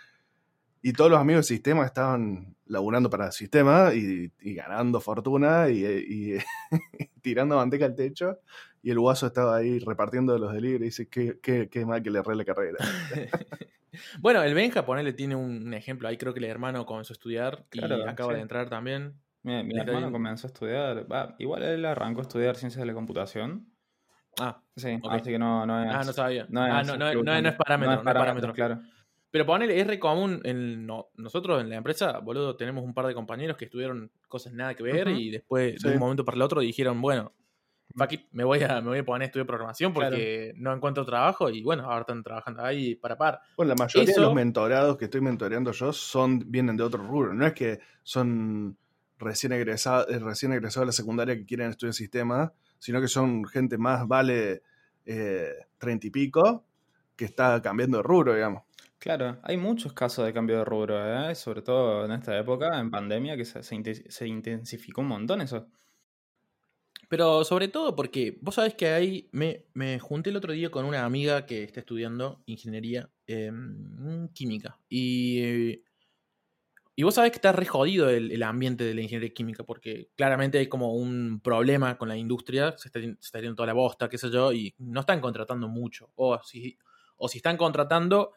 Y 0.83 0.93
todos 0.93 1.11
los 1.11 1.21
amigos 1.21 1.49
del 1.49 1.57
sistema 1.57 1.85
estaban 1.85 2.57
laburando 2.67 3.11
para 3.11 3.27
el 3.27 3.33
sistema 3.33 3.93
y, 3.95 4.31
ganando 4.55 5.01
fortuna 5.01 5.69
y, 5.71 6.39
tirando 7.23 7.57
manteca 7.57 7.87
al 7.87 7.95
techo. 7.95 8.39
Y 8.83 8.91
el 8.91 8.99
guaso 8.99 9.27
estaba 9.27 9.57
ahí 9.57 9.81
repartiendo 9.81 10.39
los 10.39 10.53
delivery 10.53 10.85
y 10.85 10.87
dice, 10.87 11.09
qué, 11.09 11.41
qué, 11.43 11.69
qué 11.69 11.85
mal 11.85 12.03
que 12.03 12.11
le 12.11 12.21
erré 12.21 12.37
la 12.37 12.45
carrera. 12.45 12.79
bueno, 14.21 14.43
el 14.43 14.55
Benja, 14.55 14.87
ponele, 14.87 15.13
tiene 15.13 15.35
un 15.35 15.75
ejemplo. 15.75 16.09
Ahí 16.09 16.17
creo 16.17 16.33
que 16.33 16.39
el 16.39 16.47
hermano 16.47 16.87
comenzó 16.87 17.13
a 17.13 17.17
estudiar 17.17 17.65
y 17.73 17.83
acaba 17.83 18.35
de 18.35 18.41
entrar 18.41 18.69
también. 18.69 19.15
Mi, 19.43 19.79
hermano 19.79 20.13
comenzó 20.13 20.47
a 20.47 20.51
estudiar, 20.51 21.07
igual 21.39 21.63
él 21.63 21.85
arrancó 21.85 22.21
a 22.21 22.23
estudiar 22.23 22.57
ciencias 22.57 22.81
de 22.81 22.87
la 22.87 22.93
computación. 22.93 23.67
Ah, 24.41 24.63
sí, 24.77 25.01
así 25.11 25.31
que 25.31 25.39
no, 25.39 25.67
no 25.67 25.83
es. 25.83 25.95
Ah, 25.95 26.03
no 26.05 26.13
sabía. 26.13 26.47
No 26.49 26.65
es, 26.65 26.73
ah, 26.73 26.83
no, 26.83 26.97
no, 26.97 27.23
no, 27.23 27.49
es 27.49 27.55
parámetro, 27.55 28.03
no 28.03 28.11
es 28.11 28.15
parámetro, 28.15 28.53
claro. 28.53 28.81
Pero 29.31 29.45
ponele, 29.45 29.79
es 29.79 29.87
re 29.87 29.99
común. 29.99 30.41
En, 30.45 30.87
nosotros 31.17 31.61
en 31.61 31.69
la 31.69 31.77
empresa, 31.77 32.19
boludo, 32.19 32.57
tenemos 32.57 32.85
un 32.85 32.95
par 32.95 33.07
de 33.07 33.15
compañeros 33.15 33.57
que 33.57 33.67
estudiaron 33.67 34.11
cosas 34.27 34.53
nada 34.53 34.75
que 34.75 34.83
ver 34.83 35.09
y 35.09 35.31
después, 35.31 35.81
de 35.81 35.93
un 35.93 35.99
momento 35.99 36.25
para 36.25 36.37
el 36.37 36.43
otro, 36.43 36.61
dijeron, 36.61 37.01
bueno, 37.01 37.33
me 38.33 38.45
voy 38.45 38.63
a, 38.63 38.81
me 38.81 38.89
voy 38.89 38.99
a 38.99 39.05
poner 39.05 39.23
a 39.23 39.27
estudiar 39.27 39.47
programación 39.47 39.93
porque 39.93 40.53
no 40.57 40.73
encuentro 40.73 41.05
trabajo 41.05 41.51
y 41.51 41.63
bueno, 41.63 41.85
ahora 41.85 42.01
están 42.01 42.23
trabajando 42.23 42.63
ahí 42.63 42.95
para 42.95 43.17
par. 43.17 43.41
Bueno, 43.57 43.71
la 43.71 43.77
mayoría 43.77 44.15
de 44.15 44.21
los 44.21 44.35
mentorados 44.35 44.97
que 44.97 45.07
estoy 45.07 45.21
mentoreando 45.21 45.73
yo 45.73 45.93
son, 45.93 46.45
vienen 46.47 46.77
de 46.77 46.83
otro 46.83 47.03
rubro. 47.03 47.35
No 47.35 47.47
es 47.47 47.55
que 47.55 47.81
son 48.03 48.77
recién 49.19 49.53
egresados, 49.53 50.07
eh, 50.09 50.19
recién 50.19 50.53
egresados 50.53 50.85
de 50.85 50.87
la 50.87 50.93
secundaria 50.93 51.37
que 51.37 51.45
quieren 51.45 51.71
estudiar 51.71 51.95
sistemas, 51.95 52.53
sino 52.79 53.01
que 53.01 53.09
son 53.09 53.45
gente 53.47 53.79
más 53.79 54.07
vale 54.07 54.63
eh, 55.05 55.55
treinta 55.79 56.07
y 56.07 56.11
pico 56.11 56.65
que 57.17 57.25
está 57.25 57.61
cambiando 57.61 57.97
de 57.99 58.03
rubro, 58.05 58.35
digamos. 58.35 58.63
Claro, 58.99 59.39
hay 59.45 59.57
muchos 59.57 59.93
casos 59.93 60.27
de 60.27 60.33
cambio 60.33 60.59
de 60.59 60.65
rubro, 60.65 61.31
¿eh? 61.31 61.35
sobre 61.37 61.63
todo 61.63 62.05
en 62.05 62.11
esta 62.13 62.37
época, 62.37 62.81
en 62.81 62.91
pandemia, 62.91 63.37
que 63.37 63.45
se, 63.45 64.27
intensificó 64.27 65.03
un 65.03 65.09
montón 65.09 65.41
eso. 65.41 65.69
Pero 67.09 67.45
sobre 67.45 67.69
todo 67.69 67.95
porque 67.95 68.39
vos 68.43 68.57
sabés 68.57 68.75
que 68.75 68.89
ahí 68.89 69.29
me, 69.33 69.67
me, 69.73 70.01
junté 70.01 70.31
el 70.31 70.37
otro 70.37 70.53
día 70.53 70.71
con 70.71 70.85
una 70.85 71.05
amiga 71.05 71.47
que 71.47 71.63
está 71.63 71.81
estudiando 71.81 72.43
ingeniería 72.47 73.09
en 73.27 74.31
química. 74.35 74.79
Y, 74.89 75.83
Y 76.97 77.05
vos 77.05 77.15
sabés 77.15 77.31
que 77.31 77.37
está 77.37 77.53
re 77.53 77.67
jodido 77.67 78.11
el, 78.11 78.43
ambiente 78.43 78.83
de 78.83 78.95
la 78.95 79.03
ingeniería 79.03 79.33
química, 79.33 79.63
porque 79.63 80.11
claramente 80.17 80.59
hay 80.59 80.69
como 80.69 80.95
un 80.95 81.41
problema 81.41 81.97
con 81.97 82.09
la 82.09 82.17
industria, 82.17 82.77
se 82.77 82.89
está, 82.89 83.01
se 83.01 83.17
está 83.21 83.55
toda 83.55 83.69
la 83.69 83.75
bosta, 83.75 84.09
qué 84.09 84.19
sé 84.19 84.31
yo, 84.31 84.53
y 84.53 84.75
no 84.79 85.01
están 85.01 85.21
contratando 85.21 85.69
mucho. 85.69 86.11
O 86.17 86.43
si, 86.43 86.77
o 87.17 87.29
si 87.29 87.39
están 87.39 87.57
contratando, 87.57 88.33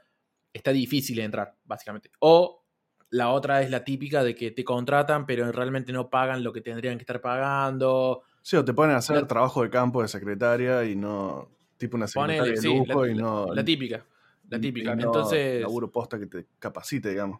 está 0.54 0.72
difícil 0.72 1.20
entrar, 1.20 1.56
básicamente. 1.66 2.12
O 2.20 2.64
la 3.10 3.30
otra 3.30 3.62
es 3.62 3.70
la 3.70 3.84
típica 3.84 4.24
de 4.24 4.36
que 4.36 4.52
te 4.52 4.64
contratan, 4.64 5.26
pero 5.26 5.52
realmente 5.52 5.92
no 5.92 6.10
pagan 6.10 6.44
lo 6.44 6.54
que 6.54 6.62
tendrían 6.62 6.98
que 6.98 7.04
estar 7.04 7.22
pagando. 7.22 8.24
Sí, 8.42 8.56
o 8.56 8.66
te 8.66 8.74
ponen 8.74 8.96
a 8.96 9.00
hacer 9.00 9.28
trabajo 9.28 9.64
de 9.64 9.70
campo 9.70 10.02
de 10.02 10.08
secretaria 10.08 10.84
y 10.86 10.96
no. 10.96 11.50
Tipo 11.78 11.98
una 11.98 12.08
secretaria 12.08 12.54
de 12.54 12.62
lujo 12.62 13.08
y 13.08 13.16
no. 13.16 13.54
La 13.54 13.66
típica. 13.66 14.06
La 14.50 14.60
típica. 14.60 14.94
Entonces. 14.94 15.62
Laburo 15.62 15.92
posta 15.92 16.20
que 16.20 16.28
te 16.28 16.46
capacite, 16.60 17.10
digamos. 17.10 17.40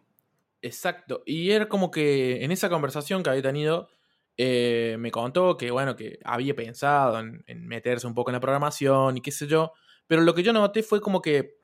Exacto. 0.62 1.22
Y 1.26 1.50
era 1.50 1.68
como 1.68 1.90
que 1.90 2.44
en 2.44 2.52
esa 2.52 2.68
conversación 2.68 3.22
que 3.22 3.30
había 3.30 3.42
tenido, 3.42 3.88
eh, 4.36 4.96
me 4.98 5.10
contó 5.10 5.56
que, 5.56 5.70
bueno, 5.70 5.96
que 5.96 6.20
había 6.24 6.54
pensado 6.54 7.18
en, 7.18 7.44
meterse 7.66 8.06
un 8.06 8.14
poco 8.14 8.30
en 8.30 8.34
la 8.34 8.40
programación 8.40 9.16
y 9.16 9.20
qué 9.20 9.32
sé 9.32 9.46
yo. 9.46 9.72
Pero 10.06 10.22
lo 10.22 10.34
que 10.34 10.42
yo 10.42 10.52
noté 10.52 10.82
fue 10.82 11.00
como 11.00 11.20
que, 11.20 11.58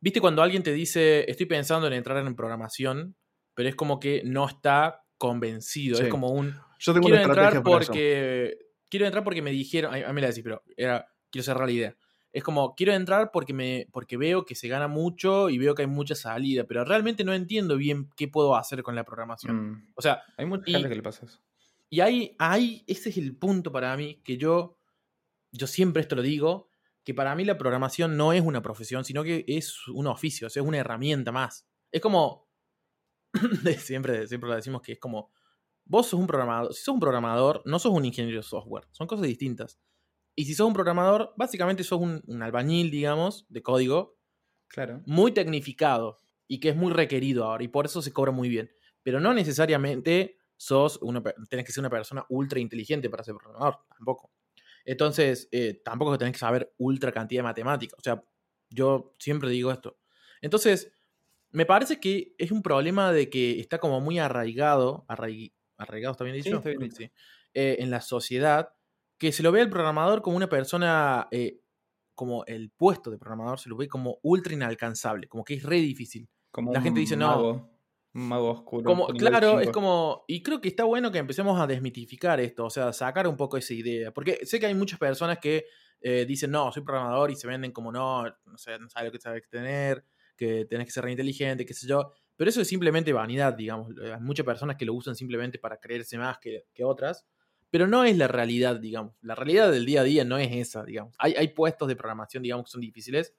viste, 0.00 0.20
cuando 0.20 0.42
alguien 0.42 0.62
te 0.62 0.72
dice, 0.72 1.30
estoy 1.30 1.46
pensando 1.46 1.86
en 1.86 1.92
entrar 1.92 2.16
en 2.18 2.34
programación, 2.34 3.16
pero 3.54 3.68
es 3.68 3.74
como 3.74 4.00
que 4.00 4.22
no 4.24 4.46
está 4.46 5.04
convencido. 5.18 6.00
Es 6.00 6.08
como 6.08 6.30
un. 6.30 6.54
Yo 6.78 6.92
tengo 6.92 7.08
quiero 7.08 7.22
entrar 7.22 7.62
porque. 7.62 8.58
Quiero 8.88 9.06
entrar 9.06 9.22
porque 9.22 9.42
me 9.42 9.50
dijeron. 9.50 9.94
A 9.94 10.08
mí 10.08 10.12
me 10.14 10.20
la 10.20 10.28
decís, 10.28 10.42
pero 10.42 10.62
era. 10.76 11.06
Quiero 11.30 11.44
cerrar 11.44 11.66
la 11.66 11.72
idea 11.72 11.96
es 12.32 12.44
como, 12.44 12.74
quiero 12.74 12.92
entrar 12.92 13.30
porque, 13.32 13.52
me, 13.52 13.88
porque 13.92 14.16
veo 14.16 14.44
que 14.44 14.54
se 14.54 14.68
gana 14.68 14.88
mucho 14.88 15.50
y 15.50 15.58
veo 15.58 15.74
que 15.74 15.82
hay 15.82 15.88
mucha 15.88 16.14
salida, 16.14 16.64
pero 16.64 16.84
realmente 16.84 17.24
no 17.24 17.32
entiendo 17.34 17.76
bien 17.76 18.08
qué 18.16 18.28
puedo 18.28 18.56
hacer 18.56 18.82
con 18.82 18.94
la 18.94 19.04
programación. 19.04 19.70
Mm. 19.70 19.92
O 19.94 20.02
sea... 20.02 20.22
Hay 20.36 20.46
mucha 20.46 20.70
gente 20.70 20.88
que 20.88 20.94
le 20.94 21.02
pasa 21.02 21.26
eso. 21.26 21.40
Y 21.88 22.00
ahí, 22.00 22.36
ahí, 22.38 22.84
ese 22.86 23.08
es 23.08 23.16
el 23.16 23.34
punto 23.34 23.72
para 23.72 23.96
mí, 23.96 24.20
que 24.22 24.36
yo, 24.36 24.76
yo 25.50 25.66
siempre 25.66 26.02
esto 26.02 26.14
lo 26.14 26.22
digo, 26.22 26.69
que 27.04 27.14
para 27.14 27.34
mí 27.34 27.44
la 27.44 27.58
programación 27.58 28.16
no 28.16 28.32
es 28.32 28.42
una 28.42 28.62
profesión, 28.62 29.04
sino 29.04 29.22
que 29.24 29.44
es 29.46 29.88
un 29.88 30.06
oficio, 30.06 30.46
es 30.46 30.56
una 30.56 30.78
herramienta 30.78 31.32
más. 31.32 31.66
Es 31.90 32.00
como, 32.00 32.48
siempre, 33.78 34.26
siempre 34.26 34.50
lo 34.50 34.56
decimos 34.56 34.82
que 34.82 34.92
es 34.92 34.98
como, 34.98 35.32
vos 35.84 36.08
sos 36.08 36.20
un 36.20 36.26
programador, 36.26 36.74
si 36.74 36.82
sos 36.82 36.94
un 36.94 37.00
programador, 37.00 37.62
no 37.64 37.78
sos 37.78 37.92
un 37.92 38.04
ingeniero 38.04 38.38
de 38.38 38.42
software, 38.42 38.86
son 38.92 39.06
cosas 39.06 39.26
distintas. 39.26 39.78
Y 40.36 40.44
si 40.44 40.54
sos 40.54 40.66
un 40.66 40.74
programador, 40.74 41.34
básicamente 41.36 41.84
sos 41.84 42.00
un, 42.00 42.42
albañil, 42.42 42.90
digamos, 42.90 43.46
de 43.48 43.62
código. 43.62 44.16
Claro. 44.68 45.02
Muy 45.04 45.32
tecnificado 45.32 46.18
y 46.46 46.60
que 46.60 46.70
es 46.70 46.76
muy 46.76 46.92
requerido 46.92 47.44
ahora 47.44 47.64
y 47.64 47.68
por 47.68 47.86
eso 47.86 48.00
se 48.00 48.12
cobra 48.12 48.30
muy 48.30 48.48
bien. 48.48 48.70
Pero 49.02 49.18
no 49.18 49.34
necesariamente 49.34 50.38
sos 50.56 50.98
una, 51.02 51.22
tenés 51.48 51.64
que 51.64 51.72
ser 51.72 51.82
una 51.82 51.90
persona 51.90 52.24
ultra 52.28 52.60
inteligente 52.60 53.10
para 53.10 53.24
ser 53.24 53.34
programador, 53.34 53.78
tampoco. 53.88 54.30
Entonces, 54.84 55.48
eh, 55.52 55.80
tampoco 55.84 56.16
tenés 56.18 56.32
que 56.32 56.38
saber 56.38 56.72
ultra 56.78 57.12
cantidad 57.12 57.40
de 57.40 57.44
matemáticas. 57.44 57.98
O 57.98 58.02
sea, 58.02 58.22
yo 58.70 59.14
siempre 59.18 59.50
digo 59.50 59.70
esto. 59.70 59.98
Entonces, 60.40 60.92
me 61.50 61.66
parece 61.66 62.00
que 62.00 62.34
es 62.38 62.50
un 62.50 62.62
problema 62.62 63.12
de 63.12 63.28
que 63.28 63.60
está 63.60 63.78
como 63.78 64.00
muy 64.00 64.18
arraigado, 64.18 65.04
arraigado, 65.08 66.12
¿está 66.12 66.24
bien 66.24 66.36
dicho? 66.36 66.62
Sí, 66.62 67.10
eh, 67.54 67.76
en 67.80 67.90
la 67.90 68.00
sociedad 68.00 68.72
que 69.18 69.32
se 69.32 69.42
lo 69.42 69.52
ve 69.52 69.60
al 69.60 69.68
programador 69.68 70.22
como 70.22 70.36
una 70.36 70.48
persona, 70.48 71.28
eh, 71.30 71.60
como 72.14 72.44
el 72.46 72.70
puesto 72.70 73.10
de 73.10 73.18
programador 73.18 73.58
se 73.58 73.68
lo 73.68 73.76
ve 73.76 73.88
como 73.88 74.18
ultra 74.22 74.54
inalcanzable, 74.54 75.28
como 75.28 75.44
que 75.44 75.54
es 75.54 75.62
re 75.62 75.76
difícil. 75.76 76.28
Como 76.50 76.72
la 76.72 76.80
gente 76.80 77.00
dice, 77.00 77.16
no. 77.16 77.69
Mago 78.12 78.50
oscuro. 78.50 78.84
Como, 78.84 79.06
claro, 79.08 79.60
es 79.60 79.70
como. 79.70 80.24
Y 80.26 80.42
creo 80.42 80.60
que 80.60 80.68
está 80.68 80.84
bueno 80.84 81.12
que 81.12 81.18
empecemos 81.18 81.60
a 81.60 81.66
desmitificar 81.66 82.40
esto, 82.40 82.64
o 82.64 82.70
sea, 82.70 82.92
sacar 82.92 83.28
un 83.28 83.36
poco 83.36 83.56
esa 83.56 83.72
idea. 83.72 84.12
Porque 84.12 84.44
sé 84.44 84.58
que 84.58 84.66
hay 84.66 84.74
muchas 84.74 84.98
personas 84.98 85.38
que 85.38 85.66
eh, 86.00 86.24
dicen, 86.26 86.50
no, 86.50 86.72
soy 86.72 86.82
programador 86.82 87.30
y 87.30 87.36
se 87.36 87.46
venden 87.46 87.72
como 87.72 87.92
no, 87.92 88.24
no 88.24 88.58
sé, 88.58 88.78
no 88.78 88.88
sabes 88.88 89.08
lo 89.08 89.12
que 89.12 89.20
sabes 89.20 89.48
tener, 89.48 90.04
que 90.36 90.64
tenés 90.64 90.86
que 90.86 90.92
ser 90.92 91.08
inteligente, 91.08 91.64
qué 91.64 91.74
sé 91.74 91.86
yo. 91.86 92.12
Pero 92.36 92.50
eso 92.50 92.60
es 92.60 92.68
simplemente 92.68 93.12
vanidad, 93.12 93.54
digamos. 93.54 93.92
Hay 94.02 94.20
muchas 94.20 94.44
personas 94.44 94.76
que 94.76 94.84
lo 94.84 94.94
usan 94.94 95.14
simplemente 95.14 95.58
para 95.58 95.78
creerse 95.78 96.18
más 96.18 96.38
que, 96.38 96.64
que 96.74 96.84
otras 96.84 97.26
pero 97.70 97.86
no 97.86 98.04
es 98.04 98.16
la 98.18 98.26
realidad, 98.26 98.76
digamos. 98.76 99.14
La 99.22 99.34
realidad 99.34 99.70
del 99.70 99.86
día 99.86 100.00
a 100.00 100.04
día 100.04 100.24
no 100.24 100.38
es 100.38 100.50
esa, 100.52 100.84
digamos. 100.84 101.14
Hay, 101.18 101.34
hay 101.34 101.48
puestos 101.48 101.86
de 101.86 101.96
programación, 101.96 102.42
digamos, 102.42 102.66
que 102.66 102.72
son 102.72 102.80
difíciles, 102.80 103.34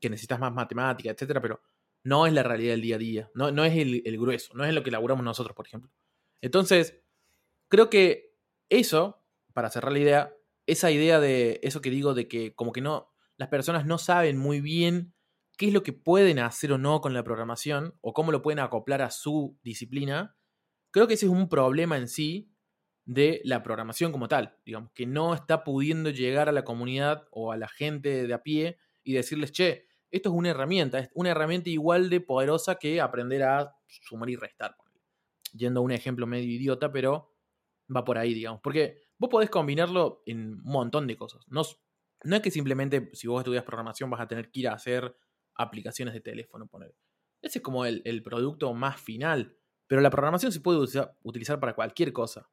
que 0.00 0.10
necesitas 0.10 0.40
más 0.40 0.52
matemática, 0.52 1.10
etcétera, 1.10 1.40
pero 1.40 1.62
no 2.04 2.26
es 2.26 2.32
la 2.32 2.42
realidad 2.42 2.72
del 2.72 2.82
día 2.82 2.96
a 2.96 2.98
día. 2.98 3.30
No, 3.34 3.50
no 3.50 3.64
es 3.64 3.76
el, 3.76 4.18
grueso, 4.18 4.54
no 4.54 4.64
es 4.64 4.74
lo 4.74 4.82
que 4.82 4.90
elaboramos 4.90 5.24
nosotros, 5.24 5.54
por 5.54 5.66
ejemplo. 5.66 5.90
Entonces, 6.40 7.00
creo 7.68 7.90
que 7.90 8.34
eso, 8.68 9.24
para 9.52 9.70
cerrar 9.70 9.92
la 9.92 9.98
idea, 9.98 10.34
esa 10.66 10.90
idea 10.90 11.20
de 11.20 11.60
eso 11.62 11.80
que 11.80 11.90
digo 11.90 12.14
de 12.14 12.28
que 12.28 12.54
como 12.54 12.72
que 12.72 12.80
no, 12.80 13.12
las 13.36 13.48
personas 13.48 13.86
no 13.86 13.98
saben 13.98 14.38
muy 14.38 14.60
bien 14.60 15.14
qué 15.56 15.66
es 15.66 15.72
lo 15.72 15.82
que 15.82 15.92
pueden 15.92 16.38
hacer 16.38 16.72
o 16.72 16.78
no 16.78 17.00
con 17.00 17.14
la 17.14 17.24
programación 17.24 17.98
o 18.00 18.12
cómo 18.12 18.32
lo 18.32 18.42
pueden 18.42 18.60
acoplar 18.60 19.02
a 19.02 19.10
su 19.10 19.58
disciplina, 19.62 20.36
creo 20.90 21.08
que 21.08 21.14
ese 21.14 21.26
es 21.26 21.32
un 21.32 21.48
problema 21.48 21.96
en 21.96 22.08
sí 22.08 22.52
de 23.04 23.40
la 23.44 23.62
programación 23.62 24.12
como 24.12 24.28
tal, 24.28 24.56
digamos, 24.64 24.92
que 24.92 25.06
no 25.06 25.34
está 25.34 25.64
pudiendo 25.64 26.10
llegar 26.10 26.48
a 26.48 26.52
la 26.52 26.64
comunidad 26.64 27.26
o 27.30 27.52
a 27.52 27.56
la 27.56 27.68
gente 27.68 28.26
de 28.26 28.34
a 28.34 28.42
pie 28.42 28.78
y 29.02 29.14
decirles, 29.14 29.50
che, 29.50 29.87
esto 30.10 30.30
es 30.30 30.34
una 30.34 30.50
herramienta, 30.50 30.98
es 30.98 31.10
una 31.14 31.30
herramienta 31.30 31.70
igual 31.70 32.10
de 32.10 32.20
poderosa 32.20 32.76
que 32.76 33.00
aprender 33.00 33.42
a 33.42 33.76
sumar 33.86 34.30
y 34.30 34.36
restar. 34.36 34.76
Yendo 35.54 35.80
a 35.80 35.82
un 35.82 35.92
ejemplo 35.92 36.26
medio 36.26 36.50
idiota, 36.50 36.92
pero 36.92 37.34
va 37.94 38.04
por 38.04 38.18
ahí, 38.18 38.34
digamos, 38.34 38.60
porque 38.62 39.02
vos 39.18 39.30
podés 39.30 39.50
combinarlo 39.50 40.22
en 40.26 40.54
un 40.54 40.62
montón 40.62 41.06
de 41.06 41.16
cosas. 41.16 41.42
No, 41.48 41.62
no 42.24 42.36
es 42.36 42.42
que 42.42 42.50
simplemente 42.50 43.10
si 43.14 43.26
vos 43.28 43.40
estudias 43.40 43.64
programación 43.64 44.10
vas 44.10 44.20
a 44.20 44.28
tener 44.28 44.50
que 44.50 44.60
ir 44.60 44.68
a 44.68 44.74
hacer 44.74 45.16
aplicaciones 45.54 46.14
de 46.14 46.20
teléfono, 46.20 46.66
poner. 46.66 46.94
Ese 47.40 47.58
es 47.58 47.62
como 47.62 47.84
el, 47.84 48.22
producto 48.22 48.72
más 48.74 49.00
final, 49.00 49.56
pero 49.86 50.00
la 50.00 50.10
programación 50.10 50.52
se 50.52 50.60
puede 50.60 50.80
utilizar 51.22 51.60
para 51.60 51.74
cualquier 51.74 52.12
cosa 52.12 52.50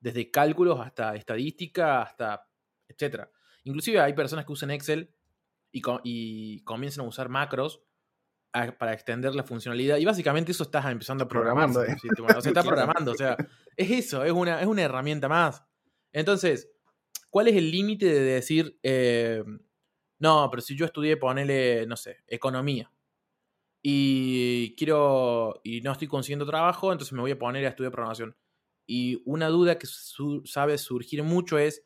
desde 0.00 0.30
cálculos 0.30 0.80
hasta 0.80 1.14
estadística, 1.14 2.02
hasta 2.02 2.48
etcétera. 2.88 3.30
Inclusive 3.64 4.00
hay 4.00 4.14
personas 4.14 4.44
que 4.44 4.52
usan 4.52 4.72
Excel 4.72 5.14
y, 5.72 6.60
comienzan 6.64 7.04
a 7.04 7.08
usar 7.08 7.28
macros 7.28 7.82
para 8.52 8.92
extender 8.92 9.34
la 9.34 9.44
funcionalidad. 9.44 9.96
Y 9.96 10.04
básicamente 10.04 10.52
eso 10.52 10.64
estás 10.64 10.84
empezando 10.86 11.24
a 11.24 11.28
programar. 11.28 11.70
o 11.70 11.72
sea, 11.72 11.94
está 12.44 12.62
programando. 12.62 13.12
O 13.12 13.16
sea, 13.16 13.36
es 13.76 13.90
eso, 13.90 14.24
es 14.24 14.32
una, 14.32 14.60
es 14.60 14.66
una 14.66 14.82
herramienta 14.82 15.28
más. 15.28 15.64
Entonces, 16.12 16.70
¿cuál 17.30 17.48
es 17.48 17.56
el 17.56 17.70
límite 17.70 18.06
de 18.06 18.20
decir, 18.20 18.78
eh, 18.82 19.42
no, 20.18 20.48
pero 20.50 20.60
si 20.60 20.76
yo 20.76 20.84
estudié, 20.84 21.16
ponele, 21.16 21.86
no 21.86 21.96
sé, 21.96 22.18
economía, 22.26 22.92
y 23.82 24.76
quiero, 24.76 25.60
y 25.64 25.80
no 25.80 25.90
estoy 25.90 26.06
consiguiendo 26.06 26.46
trabajo, 26.46 26.92
entonces 26.92 27.12
me 27.12 27.20
voy 27.20 27.32
a 27.32 27.38
poner 27.38 27.64
a 27.66 27.70
estudiar 27.70 27.90
programación. 27.90 28.36
Y 28.86 29.20
una 29.24 29.48
duda 29.48 29.78
que 29.78 29.88
sabe 30.44 30.78
surgir 30.78 31.22
mucho 31.24 31.58
es, 31.58 31.82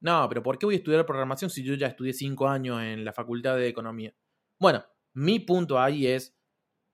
no, 0.00 0.28
pero 0.28 0.42
¿por 0.42 0.58
qué 0.58 0.66
voy 0.66 0.76
a 0.76 0.78
estudiar 0.78 1.04
programación 1.06 1.50
si 1.50 1.64
yo 1.64 1.74
ya 1.74 1.88
estudié 1.88 2.12
cinco 2.12 2.48
años 2.48 2.80
en 2.82 3.04
la 3.04 3.12
Facultad 3.12 3.56
de 3.56 3.68
Economía? 3.68 4.14
Bueno, 4.58 4.84
mi 5.14 5.40
punto 5.40 5.78
ahí 5.80 6.06
es, 6.06 6.36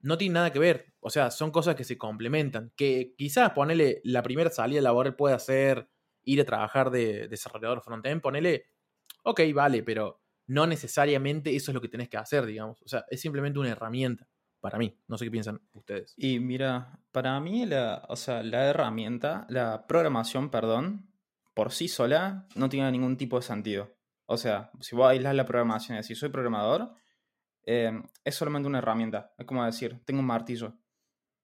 no 0.00 0.16
tiene 0.16 0.34
nada 0.34 0.52
que 0.52 0.58
ver. 0.58 0.94
O 1.00 1.10
sea, 1.10 1.30
son 1.30 1.50
cosas 1.50 1.74
que 1.74 1.84
se 1.84 1.98
complementan. 1.98 2.72
Que 2.76 3.14
quizás 3.16 3.50
ponerle 3.52 4.00
la 4.04 4.22
primera 4.22 4.50
salida 4.50 4.80
laboral 4.80 5.16
puede 5.16 5.38
ser 5.38 5.90
ir 6.22 6.40
a 6.40 6.44
trabajar 6.44 6.90
de 6.90 7.28
desarrollador 7.28 7.82
frontend, 7.82 8.22
ponele, 8.22 8.66
ok, 9.22 9.40
vale, 9.54 9.82
pero 9.82 10.22
no 10.46 10.66
necesariamente 10.66 11.54
eso 11.54 11.70
es 11.70 11.74
lo 11.74 11.80
que 11.80 11.88
tenés 11.88 12.08
que 12.08 12.16
hacer, 12.16 12.46
digamos. 12.46 12.80
O 12.82 12.88
sea, 12.88 13.04
es 13.10 13.20
simplemente 13.20 13.58
una 13.58 13.70
herramienta 13.70 14.26
para 14.60 14.78
mí. 14.78 14.98
No 15.08 15.18
sé 15.18 15.26
qué 15.26 15.30
piensan 15.30 15.60
ustedes. 15.74 16.14
Y 16.16 16.40
mira, 16.40 16.98
para 17.12 17.38
mí 17.40 17.66
la, 17.66 18.04
o 18.08 18.16
sea, 18.16 18.42
la 18.42 18.64
herramienta, 18.64 19.46
la 19.50 19.86
programación, 19.86 20.50
perdón, 20.50 21.13
por 21.54 21.72
sí 21.72 21.88
sola 21.88 22.46
no 22.54 22.68
tiene 22.68 22.90
ningún 22.92 23.16
tipo 23.16 23.36
de 23.36 23.42
sentido. 23.42 23.96
O 24.26 24.36
sea, 24.36 24.70
si 24.80 24.96
vos 24.96 25.08
aislas 25.08 25.34
la 25.34 25.46
programación 25.46 25.96
y 25.96 26.02
decís 26.02 26.18
soy 26.18 26.28
programador, 26.28 26.94
eh, 27.66 28.02
es 28.24 28.34
solamente 28.34 28.68
una 28.68 28.78
herramienta. 28.78 29.32
Es 29.38 29.46
como 29.46 29.64
decir, 29.64 30.02
tengo 30.04 30.20
un 30.20 30.26
martillo. 30.26 30.74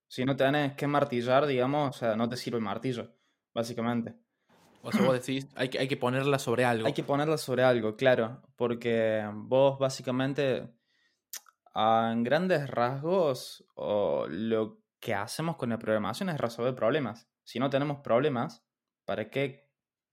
Si 0.08 0.24
no 0.24 0.36
tenés 0.36 0.74
que 0.74 0.86
martillar, 0.86 1.46
digamos, 1.46 1.96
o 1.96 1.98
sea, 1.98 2.16
no 2.16 2.28
te 2.28 2.36
sirve 2.36 2.58
el 2.58 2.64
martillo, 2.64 3.14
básicamente. 3.54 4.16
O 4.82 4.90
sea, 4.90 5.02
vos 5.02 5.12
decís, 5.12 5.46
hay 5.54 5.68
que, 5.68 5.78
hay 5.78 5.88
que 5.88 5.96
ponerla 5.96 6.38
sobre 6.38 6.64
algo. 6.64 6.86
Hay 6.86 6.94
que 6.94 7.04
ponerla 7.04 7.38
sobre 7.38 7.62
algo, 7.62 7.96
claro. 7.96 8.42
Porque 8.56 9.28
vos 9.32 9.78
básicamente 9.78 10.68
en 11.74 12.24
grandes 12.24 12.68
rasgos, 12.68 13.64
lo 13.76 14.82
que 14.98 15.14
hacemos 15.14 15.56
con 15.56 15.70
la 15.70 15.78
programación 15.78 16.28
es 16.28 16.38
resolver 16.38 16.74
problemas. 16.74 17.28
Si 17.44 17.58
no 17.58 17.70
tenemos 17.70 17.98
problemas, 17.98 18.64
¿para 19.04 19.30
qué 19.30 19.69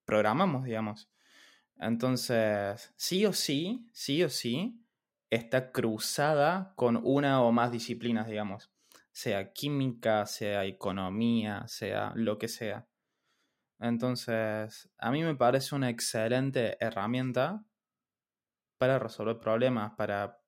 programamos, 0.08 0.66
digamos? 0.66 1.12
Entonces, 1.78 2.94
sí 2.98 3.26
o 3.28 3.34
sí, 3.34 3.90
sí 3.94 4.24
o 4.24 4.30
sí, 4.30 4.82
está 5.30 5.72
cruzada 5.72 6.74
con 6.76 6.98
una 7.04 7.44
o 7.44 7.52
más 7.52 7.72
disciplinas, 7.72 8.28
digamos. 8.28 8.72
sea 9.12 9.54
química, 9.54 10.26
sea 10.28 10.66
economía, 10.66 11.68
sea 11.68 12.14
lo 12.16 12.38
que 12.40 12.48
sea. 12.48 12.88
Entonces, 13.80 14.90
a 14.98 15.12
mí 15.12 15.24
me 15.24 15.36
parece 15.36 15.76
una 15.76 15.90
excelente 15.90 16.78
herramienta 16.80 17.66
para 18.78 19.00
resolver 19.00 19.40
problemas, 19.40 19.94
para 19.96 20.40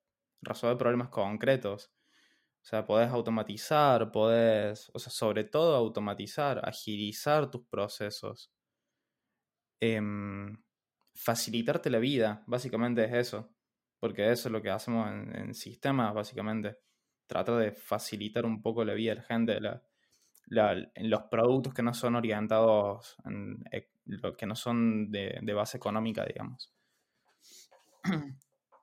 resolver 0.42 0.78
problemas 0.78 1.10
concretos. 1.10 1.92
O 2.62 2.66
sea, 2.66 2.86
podés 2.86 3.10
automatizar, 3.10 4.12
podés, 4.12 4.92
o 4.94 5.00
sea, 5.00 5.12
sobre 5.12 5.44
todo 5.46 5.76
automatizar, 5.76 6.62
agilizar 6.68 7.50
tus 7.52 7.66
procesos. 7.68 8.52
Em, 9.80 10.58
facilitarte 11.14 11.90
la 11.90 12.00
vida, 12.00 12.44
básicamente 12.48 13.06
es 13.06 13.14
eso. 13.14 13.50
Porque 14.00 14.32
eso 14.32 14.48
es 14.48 14.54
lo 14.54 14.62
que 14.62 14.70
hacemos 14.70 15.10
en, 15.12 15.54
sistemas, 15.54 16.14
básicamente. 16.14 16.78
Tratar 17.28 17.58
de 17.58 17.72
facilitar 17.72 18.46
un 18.46 18.62
poco 18.62 18.86
la 18.86 18.94
vida 18.94 19.12
de 19.12 19.16
la 19.18 19.24
gente, 19.24 19.60
en 20.96 21.10
los 21.10 21.24
productos 21.24 21.74
que 21.74 21.84
no 21.84 21.94
son 21.94 22.16
orientados, 22.16 23.18
en, 23.26 23.64
eh, 23.72 23.90
que 24.38 24.46
no 24.46 24.56
son 24.56 25.12
de, 25.12 25.38
de 25.42 25.54
base 25.54 25.78
económica, 25.78 26.26
digamos. 26.26 26.74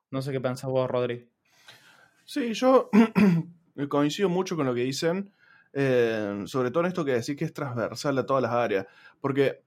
No 0.08 0.22
sé 0.22 0.30
qué 0.30 0.40
pensás 0.40 0.70
vos, 0.70 0.88
Rodri. 0.88 1.28
Sí, 2.24 2.54
yo 2.54 2.90
coincido 3.88 4.28
mucho 4.28 4.56
con 4.56 4.66
lo 4.66 4.74
que 4.74 4.82
dicen, 4.82 5.32
eh, 5.72 6.42
sobre 6.46 6.70
todo 6.70 6.80
en 6.80 6.88
esto 6.88 7.04
que 7.04 7.12
decís 7.12 7.36
que 7.36 7.44
es 7.44 7.52
transversal 7.52 8.16
a 8.18 8.26
todas 8.26 8.42
las 8.42 8.52
áreas, 8.52 8.86
porque 9.20 9.65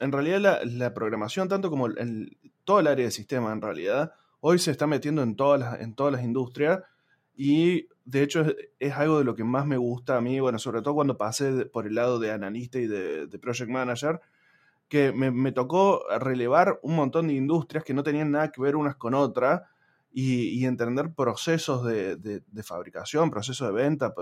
en 0.00 0.12
realidad 0.12 0.62
la, 0.64 0.94
programación, 0.94 1.48
tanto 1.48 1.70
como 1.70 1.86
el, 1.86 2.36
todo 2.64 2.80
el 2.80 2.86
área 2.86 3.04
de 3.04 3.10
sistema 3.10 3.52
en 3.52 3.60
realidad, 3.60 4.12
hoy 4.40 4.58
se 4.58 4.70
está 4.70 4.86
metiendo 4.86 5.22
en 5.22 5.36
todas 5.36 5.60
las, 5.60 5.80
en 5.80 5.94
todas 5.94 6.12
las 6.12 6.22
industrias 6.22 6.80
y 7.36 7.88
de 8.06 8.22
hecho 8.22 8.46
es, 8.78 8.94
algo 8.94 9.18
de 9.18 9.24
lo 9.24 9.34
que 9.34 9.44
más 9.44 9.66
me 9.66 9.76
gusta 9.76 10.16
a 10.16 10.20
mí, 10.20 10.40
bueno, 10.40 10.58
sobre 10.58 10.80
todo 10.80 10.94
cuando 10.94 11.18
pasé 11.18 11.66
por 11.66 11.86
el 11.86 11.94
lado 11.94 12.18
de 12.18 12.30
analista 12.30 12.78
y 12.78 12.86
de, 12.86 13.38
project 13.40 13.70
manager, 13.70 14.20
que 14.88 15.12
me, 15.12 15.52
tocó 15.52 16.02
relevar 16.20 16.78
un 16.82 16.94
montón 16.94 17.26
de 17.26 17.34
industrias 17.34 17.84
que 17.84 17.92
no 17.92 18.04
tenían 18.04 18.30
nada 18.30 18.52
que 18.52 18.62
ver 18.62 18.76
unas 18.76 18.96
con 18.96 19.14
otras 19.14 19.62
y, 20.12 20.64
entender 20.64 21.12
procesos 21.12 21.84
de, 21.84 22.42
fabricación, 22.62 23.30
procesos 23.30 23.66
de 23.68 23.74
venta, 23.74 24.14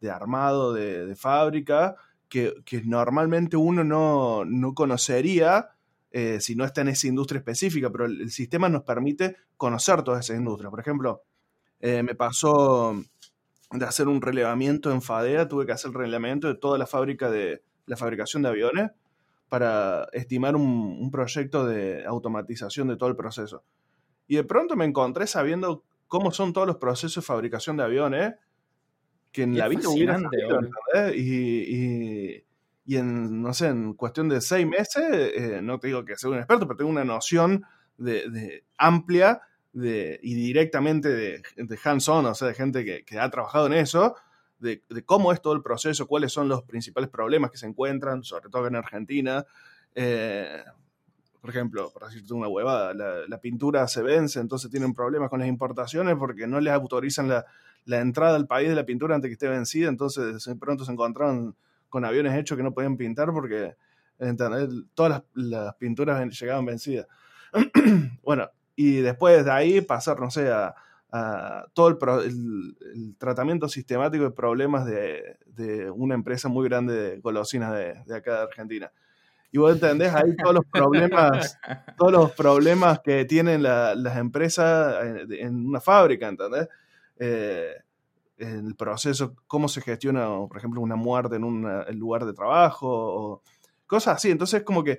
de, 0.00 0.10
armado, 0.10 0.74
de, 0.74 1.14
fábrica, 1.14 1.94
que, 2.30 2.82
normalmente 2.84 3.56
uno 3.56 3.84
no, 3.84 4.74
conocería 4.74 5.70
eh, 6.12 6.40
si 6.40 6.54
no 6.54 6.64
está 6.64 6.80
en 6.80 6.88
esa 6.88 7.08
industria 7.08 7.40
específica, 7.40 7.90
pero 7.90 8.06
el, 8.06 8.30
sistema 8.30 8.68
nos 8.68 8.82
permite 8.82 9.36
conocer 9.56 10.02
todas 10.02 10.24
esas 10.24 10.38
industrias. 10.38 10.70
Por 10.70 10.80
ejemplo, 10.80 11.22
eh, 11.80 12.02
me 12.02 12.14
pasó 12.14 12.98
de 13.70 13.84
hacer 13.84 14.08
un 14.08 14.22
relevamiento 14.22 14.90
en 14.90 15.02
FADEA, 15.02 15.48
tuve 15.48 15.66
que 15.66 15.72
hacer 15.72 15.90
el 15.90 15.96
relevamiento 15.96 16.48
de 16.48 16.54
toda 16.54 16.78
la 16.78 16.86
fábrica 16.86 17.30
de 17.30 17.62
la 17.86 17.96
fabricación 17.96 18.42
de 18.42 18.48
aviones 18.48 18.90
para 19.48 20.08
estimar 20.12 20.54
un 20.56 21.10
proyecto 21.10 21.66
de 21.66 22.04
automatización 22.06 22.88
de 22.88 22.96
todo 22.96 23.08
el 23.08 23.16
proceso. 23.16 23.64
Y 24.28 24.36
de 24.36 24.44
pronto 24.44 24.76
me 24.76 24.84
encontré 24.84 25.26
sabiendo 25.26 25.82
cómo 26.06 26.30
son 26.30 26.52
todos 26.52 26.66
los 26.66 26.76
procesos 26.76 27.24
de 27.24 27.26
fabricación 27.26 27.76
de 27.76 27.82
aviones, 27.82 28.34
que 29.32 29.42
en 29.42 29.56
la 29.56 29.68
vida 29.68 29.88
hubiera 29.88 30.18
y, 31.14 32.44
y, 32.84 32.96
en, 32.96 33.42
no 33.42 33.54
sé, 33.54 33.68
en 33.68 33.94
cuestión 33.94 34.28
de 34.28 34.40
seis 34.40 34.66
meses, 34.66 35.04
eh, 35.04 35.60
no 35.62 35.78
te 35.78 35.88
digo 35.88 36.04
que 36.04 36.16
sea 36.16 36.30
un 36.30 36.38
experto, 36.38 36.66
pero 36.66 36.78
tengo 36.78 36.90
una 36.90 37.04
noción 37.04 37.64
de, 37.96 38.64
amplia 38.76 39.42
de, 39.72 40.18
y 40.22 40.34
directamente 40.34 41.08
de, 41.08 41.78
hands-on, 41.84 42.26
o 42.26 42.34
sea, 42.34 42.48
de 42.48 42.54
gente 42.54 43.04
que, 43.04 43.18
ha 43.18 43.30
trabajado 43.30 43.66
en 43.66 43.74
eso, 43.74 44.16
de, 44.58 44.82
cómo 45.06 45.32
es 45.32 45.40
todo 45.40 45.52
el 45.52 45.62
proceso, 45.62 46.08
cuáles 46.08 46.32
son 46.32 46.48
los 46.48 46.62
principales 46.64 47.08
problemas 47.10 47.50
que 47.50 47.58
se 47.58 47.66
encuentran, 47.66 48.24
sobre 48.24 48.50
todo 48.50 48.66
en 48.66 48.76
Argentina. 48.76 49.44
Eh, 49.94 50.64
por 51.40 51.50
ejemplo, 51.50 51.90
por 51.92 52.06
decirte 52.06 52.34
una 52.34 52.48
huevada, 52.48 52.92
la, 52.94 53.40
pintura 53.40 53.86
se 53.88 54.02
vence, 54.02 54.40
entonces 54.40 54.70
tienen 54.70 54.92
problemas 54.92 55.30
con 55.30 55.38
las 55.38 55.48
importaciones 55.48 56.16
porque 56.16 56.46
no 56.46 56.60
les 56.60 56.72
autorizan 56.72 57.28
la, 57.28 57.46
entrada 57.86 58.36
al 58.36 58.46
país 58.46 58.68
de 58.68 58.74
la 58.74 58.86
pintura 58.86 59.14
antes 59.14 59.28
que 59.28 59.34
esté 59.34 59.48
vencida, 59.48 59.88
entonces 59.88 60.44
de 60.44 60.56
pronto 60.56 60.84
se 60.84 60.92
encontraron 60.92 61.56
con 61.88 62.04
aviones 62.04 62.34
hechos 62.34 62.56
que 62.56 62.62
no 62.62 62.72
podían 62.72 62.96
pintar 62.96 63.32
porque 63.32 63.74
todas 64.94 65.22
las, 65.34 65.74
pinturas 65.76 66.40
llegaban 66.40 66.66
vencidas. 66.66 67.06
bueno, 68.22 68.48
y 68.76 68.96
después 68.96 69.44
de 69.44 69.50
ahí 69.50 69.80
pasar, 69.80 70.20
no 70.20 70.30
sé, 70.30 70.50
a, 70.50 70.74
todo 71.74 71.88
el, 71.88 73.16
tratamiento 73.18 73.68
sistemático 73.68 74.24
de 74.24 74.30
problemas 74.30 74.86
de, 74.86 75.90
una 75.94 76.14
empresa 76.14 76.48
muy 76.48 76.68
grande 76.68 76.94
de 76.94 77.20
golosinas 77.20 77.72
de, 77.74 78.02
de 78.06 78.16
acá 78.16 78.36
de 78.36 78.42
Argentina 78.42 78.92
y 79.52 79.58
vos 79.58 79.72
entendés 79.72 80.14
ahí 80.14 80.34
todos 80.36 80.54
los 80.54 80.64
problemas, 80.66 81.58
todos 81.96 82.12
los 82.12 82.32
problemas 82.32 83.00
que 83.00 83.24
tienen 83.24 83.62
las 83.62 84.16
empresas 84.16 85.04
en, 85.30 85.66
una 85.66 85.80
fábrica, 85.80 86.28
¿entendés? 86.28 86.68
Eh, 87.20 87.74
el 88.38 88.74
proceso, 88.74 89.36
cómo 89.46 89.68
se 89.68 89.82
gestiona, 89.82 90.26
por 90.48 90.56
ejemplo, 90.56 90.80
una 90.80 90.96
muerte 90.96 91.36
en 91.36 91.44
un 91.44 91.68
lugar 91.92 92.24
de 92.24 92.32
trabajo, 92.32 92.88
o 92.88 93.42
cosas 93.86 94.16
así. 94.16 94.30
Entonces, 94.30 94.62
como 94.62 94.82
que 94.82 94.98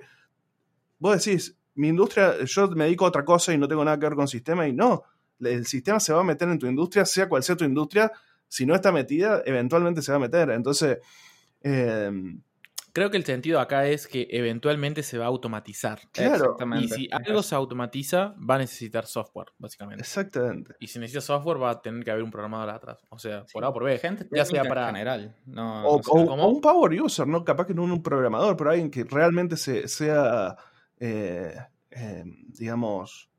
vos 1.00 1.24
decís, 1.24 1.58
mi 1.74 1.88
industria, 1.88 2.44
yo 2.44 2.68
me 2.68 2.84
dedico 2.84 3.04
a 3.04 3.08
otra 3.08 3.24
cosa 3.24 3.52
y 3.52 3.58
no 3.58 3.66
tengo 3.66 3.84
nada 3.84 3.98
que 3.98 4.06
ver 4.06 4.14
con 4.14 4.28
sistema, 4.28 4.68
y 4.68 4.72
no, 4.72 5.02
el 5.40 5.66
sistema 5.66 5.98
se 5.98 6.12
va 6.12 6.20
a 6.20 6.24
meter 6.24 6.48
en 6.48 6.58
tu 6.58 6.66
industria, 6.68 7.04
sea 7.04 7.28
cual 7.28 7.42
sea 7.42 7.56
tu 7.56 7.64
industria, 7.64 8.12
si 8.46 8.64
no 8.64 8.76
está 8.76 8.92
metida, 8.92 9.42
eventualmente 9.44 10.02
se 10.02 10.12
va 10.12 10.16
a 10.16 10.20
meter. 10.20 10.50
Entonces, 10.50 10.98
eh, 11.62 12.12
Creo 12.94 13.10
que 13.10 13.16
el 13.16 13.24
sentido 13.24 13.58
acá 13.58 13.86
es 13.86 14.06
que 14.06 14.28
eventualmente 14.30 15.02
se 15.02 15.16
va 15.16 15.24
a 15.24 15.28
automatizar. 15.28 16.00
Claro. 16.12 16.58
Y 16.78 16.88
si 16.88 17.08
algo 17.10 17.42
se 17.42 17.54
automatiza, 17.54 18.34
va 18.38 18.56
a 18.56 18.58
necesitar 18.58 19.06
software, 19.06 19.48
básicamente. 19.58 20.02
Exactamente. 20.02 20.74
Y 20.78 20.88
si 20.88 20.98
necesita 20.98 21.22
software, 21.22 21.62
va 21.62 21.70
a 21.70 21.80
tener 21.80 22.04
que 22.04 22.10
haber 22.10 22.22
un 22.22 22.30
programador 22.30 22.68
atrás. 22.68 22.98
O 23.08 23.18
sea, 23.18 23.46
por 23.50 23.64
A 23.64 23.70
o 23.70 23.72
por 23.72 23.84
B. 23.84 23.98
Gente 23.98 24.28
ya 24.30 24.44
sea 24.44 24.64
para. 24.64 24.86
general. 24.86 25.34
o, 25.56 26.00
un 26.46 26.60
power 26.60 27.00
user, 27.00 27.26
¿no? 27.26 27.42
Capaz 27.44 27.66
que 27.66 27.74
no 27.74 27.84
un 27.84 28.02
programador, 28.02 28.58
pero 28.58 28.70
alguien 28.70 28.90
que 28.90 29.04
realmente 29.04 29.56
se, 29.56 29.88
sea. 29.88 30.54
Eh, 31.00 31.56
eh, 31.90 32.24
digamos. 32.48 33.30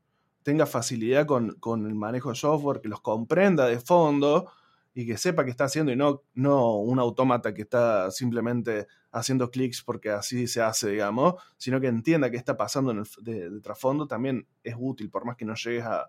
tenga 0.42 0.66
facilidad 0.66 1.26
con, 1.26 1.54
con 1.60 1.86
el 1.86 1.94
manejo 1.94 2.30
de 2.30 2.34
software, 2.34 2.80
que 2.80 2.88
los 2.88 3.00
comprenda 3.00 3.66
de 3.66 3.78
fondo 3.78 4.50
y 4.94 5.06
que 5.06 5.16
sepa 5.16 5.44
qué 5.44 5.50
está 5.50 5.64
haciendo 5.64 5.90
y 5.90 5.96
no, 5.96 6.22
no 6.34 6.76
un 6.76 7.00
autómata 7.00 7.52
que 7.52 7.62
está 7.62 8.12
simplemente 8.12 8.86
haciendo 9.10 9.50
clics 9.50 9.82
porque 9.82 10.10
así 10.10 10.46
se 10.46 10.62
hace, 10.62 10.90
digamos, 10.90 11.34
sino 11.56 11.80
que 11.80 11.88
entienda 11.88 12.30
qué 12.30 12.36
está 12.36 12.56
pasando 12.56 12.92
en 12.92 12.98
el, 12.98 13.06
de, 13.22 13.60
trasfondo, 13.60 14.06
también 14.06 14.46
es 14.62 14.76
útil, 14.78 15.10
por 15.10 15.24
más 15.24 15.36
que 15.36 15.44
no 15.44 15.54
llegues 15.54 15.84
a, 15.84 16.08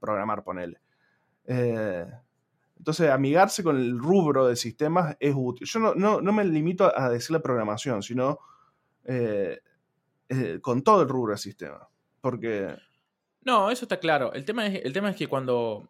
programar, 0.00 0.42
ponele. 0.42 0.80
Eh, 1.44 2.04
entonces, 2.76 3.08
amigarse 3.08 3.62
con 3.62 3.76
el 3.76 3.96
rubro 3.96 4.48
de 4.48 4.56
sistemas 4.56 5.16
es 5.20 5.32
útil. 5.36 5.64
Yo 5.64 5.94
no, 5.94 6.20
me 6.20 6.44
limito 6.44 6.92
a 6.98 7.08
decir 7.08 7.30
la 7.30 7.40
programación, 7.40 8.02
sino 8.02 8.40
eh, 9.04 9.60
eh, 10.28 10.58
con 10.60 10.82
todo 10.82 11.02
el 11.02 11.08
rubro 11.08 11.32
de 11.32 11.38
sistemas. 11.38 11.82
Porque... 12.20 12.74
No, 13.42 13.70
eso 13.70 13.84
está 13.84 14.00
claro. 14.00 14.32
El 14.32 14.44
tema 14.44 14.66
es, 14.66 14.84
el 14.84 14.92
tema 14.92 15.10
es 15.10 15.16
que 15.16 15.28
cuando 15.28 15.88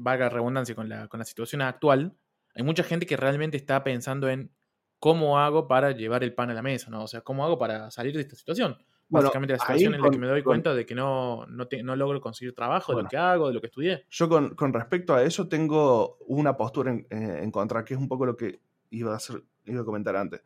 valga 0.00 0.28
redundancia 0.28 0.74
con 0.74 0.88
la, 0.88 1.08
con 1.08 1.18
la 1.18 1.24
situación 1.24 1.62
actual, 1.62 2.16
hay 2.54 2.62
mucha 2.62 2.82
gente 2.82 3.06
que 3.06 3.16
realmente 3.16 3.56
está 3.56 3.84
pensando 3.84 4.28
en 4.28 4.50
cómo 4.98 5.38
hago 5.38 5.66
para 5.68 5.92
llevar 5.92 6.24
el 6.24 6.34
pan 6.34 6.50
a 6.50 6.54
la 6.54 6.62
mesa, 6.62 6.90
¿no? 6.90 7.04
O 7.04 7.06
sea, 7.06 7.20
cómo 7.22 7.44
hago 7.44 7.58
para 7.58 7.90
salir 7.90 8.14
de 8.14 8.22
esta 8.22 8.36
situación. 8.36 8.76
Básicamente 9.08 9.54
la 9.54 9.58
situación 9.58 9.94
en 9.94 10.02
la 10.02 10.10
que 10.10 10.18
me 10.18 10.28
doy 10.28 10.42
cuenta 10.42 10.72
de 10.72 10.86
que 10.86 10.94
no, 10.94 11.44
no, 11.46 11.96
logro 11.96 12.20
conseguir 12.20 12.54
trabajo 12.54 12.94
de 12.94 13.02
lo 13.02 13.08
que 13.08 13.16
hago, 13.16 13.48
de 13.48 13.54
lo 13.54 13.60
que 13.60 13.66
estudié. 13.66 14.04
Yo 14.08 14.28
con, 14.28 14.72
respecto 14.72 15.14
a 15.14 15.24
eso 15.24 15.48
tengo 15.48 16.16
una 16.28 16.56
postura 16.56 16.92
en, 16.92 17.06
eh, 17.10 17.50
contra, 17.50 17.84
que 17.84 17.94
es 17.94 18.00
un 18.00 18.06
poco 18.06 18.24
lo 18.24 18.36
que 18.36 18.60
iba 18.90 19.12
a, 19.12 19.16
hacer, 19.16 19.42
iba 19.64 19.80
a 19.80 19.84
comentar 19.84 20.14
antes. 20.14 20.42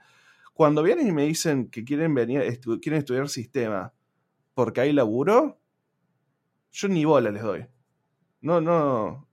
Cuando 0.55 0.83
vienen 0.83 1.09
y 1.09 1.13
me 1.13 1.27
dicen 1.27 1.69
que 1.69 1.85
quieren 1.85 2.15
venir, 2.15 2.43
quieren 2.81 3.01
estudiar 3.01 3.29
sistema 3.29 3.93
porque 4.55 4.81
hay 4.81 4.93
laburo, 4.93 5.61
yo 6.73 6.89
ni 6.89 7.05
bola 7.05 7.31
les 7.31 7.43
doy. 7.43 7.67
No, 8.41 8.61
no, 8.61 9.29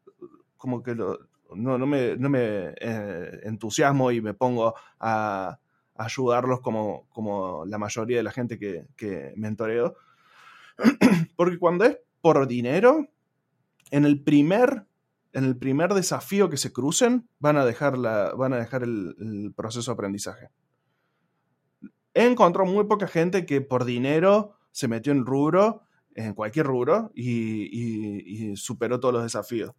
como 0.62 0.84
que 0.84 0.94
no, 0.94 1.18
no, 1.56 1.88
me, 1.88 2.76
eh, 2.80 3.40
entusiasmo 3.44 4.12
y 4.12 4.22
me 4.22 4.36
pongo 4.36 4.76
a, 5.00 5.58
ayudarlos 5.96 6.62
como, 6.62 7.08
como, 7.10 7.66
la 7.66 7.80
mayoría 7.80 8.18
de 8.18 8.24
la 8.24 8.32
gente 8.32 8.60
que, 8.60 8.86
que 8.96 9.34
mentoreo. 9.38 9.96
Porque 11.36 11.58
cuando 11.58 11.86
es 11.86 11.98
por 12.22 12.48
dinero, 12.48 13.08
en 13.90 14.06
el 14.06 14.22
primer, 14.24 14.86
en 15.34 15.46
el 15.46 15.58
primer 15.58 15.96
desafío 15.96 16.48
que 16.48 16.58
se 16.58 16.72
crucen, 16.72 17.28
van 17.40 17.58
a 17.58 17.66
dejar, 17.66 17.98
la, 17.98 18.36
van 18.36 18.54
a 18.54 18.58
dejar 18.58 18.84
el, 18.84 19.52
proceso 19.56 19.92
de 19.92 19.94
aprendizaje. 19.96 20.50
He 22.14 22.26
encontrado 22.28 22.72
muy 22.72 22.86
poca 22.86 23.08
gente 23.08 23.48
que 23.48 23.62
por 23.62 23.84
dinero 23.86 24.58
se 24.72 24.88
metió 24.88 25.12
en 25.12 25.26
rubro, 25.26 25.82
en 26.14 26.36
cualquier 26.36 26.68
rubro, 26.68 27.12
y 27.16 28.56
superó 28.58 29.00
todos 29.00 29.14
los 29.16 29.24
desafíos 29.24 29.74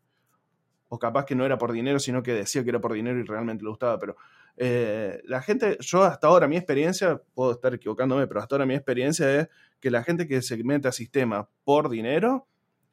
o 0.95 0.99
capaz 0.99 1.25
que 1.25 1.35
no 1.35 1.47
era 1.47 1.57
por 1.57 1.73
dinero, 1.73 1.99
sino 1.99 2.23
que 2.23 2.35
decía 2.35 2.63
que 2.63 2.69
era 2.69 2.79
por 2.79 2.93
dinero 2.93 3.19
y 3.19 3.23
realmente 3.23 3.65
le 3.65 3.71
gustaba, 3.71 3.99
pero 3.99 4.15
eh, 4.59 5.23
la 5.25 5.41
gente, 5.41 5.79
yo 5.81 6.03
hasta 6.03 6.27
ahora 6.27 6.47
mi 6.47 6.59
experiencia, 6.59 7.19
puedo 7.33 7.53
estar 7.53 7.73
equivocándome, 7.73 8.27
pero 8.27 8.41
hasta 8.41 8.57
ahora 8.57 8.67
mi 8.67 8.75
experiencia 8.75 9.41
es 9.41 9.49
que 9.81 9.91
la 9.91 10.03
gente 10.03 10.29
que 10.29 10.43
se 10.43 10.63
mete 10.63 10.93
sistema 10.93 11.49
por 11.65 11.89
dinero, 11.89 12.47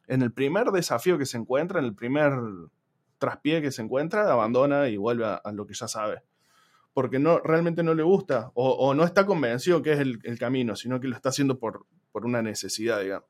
en 0.07 0.21
el 0.21 0.31
primer 0.31 0.67
desafío 0.67 1.17
que 1.17 1.25
se 1.25 1.35
encuentra, 1.35 1.79
en 1.79 1.87
el 1.87 1.93
primer 1.93 2.31
traspié 3.17 3.61
que 3.61 3.69
se 3.69 3.81
encuentra, 3.81 4.31
abandona 4.31 4.87
y 4.87 4.95
vuelve 4.95 5.25
a, 5.25 5.51
lo 5.51 5.67
que 5.67 5.73
ya 5.73 5.89
sabe. 5.89 6.23
Porque 6.93 7.19
no, 7.19 7.39
realmente 7.39 7.83
no 7.83 7.95
le 7.95 8.03
gusta 8.03 8.49
o, 8.53 8.93
no 8.93 9.03
está 9.03 9.25
convencido 9.25 9.81
que 9.81 9.91
es 9.91 9.99
el, 9.99 10.39
camino, 10.39 10.77
sino 10.77 11.01
que 11.01 11.09
lo 11.09 11.17
está 11.17 11.29
haciendo 11.29 11.59
por, 11.59 11.85
por, 12.13 12.25
una 12.25 12.41
necesidad, 12.41 13.01
digamos. 13.01 13.27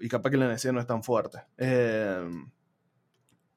Y 0.00 0.08
capaz 0.08 0.30
que 0.30 0.38
la 0.38 0.48
necesidad 0.48 0.72
no 0.72 0.80
es 0.80 0.86
tan 0.86 1.02
fuerte. 1.02 1.42
Eh, 1.58 2.26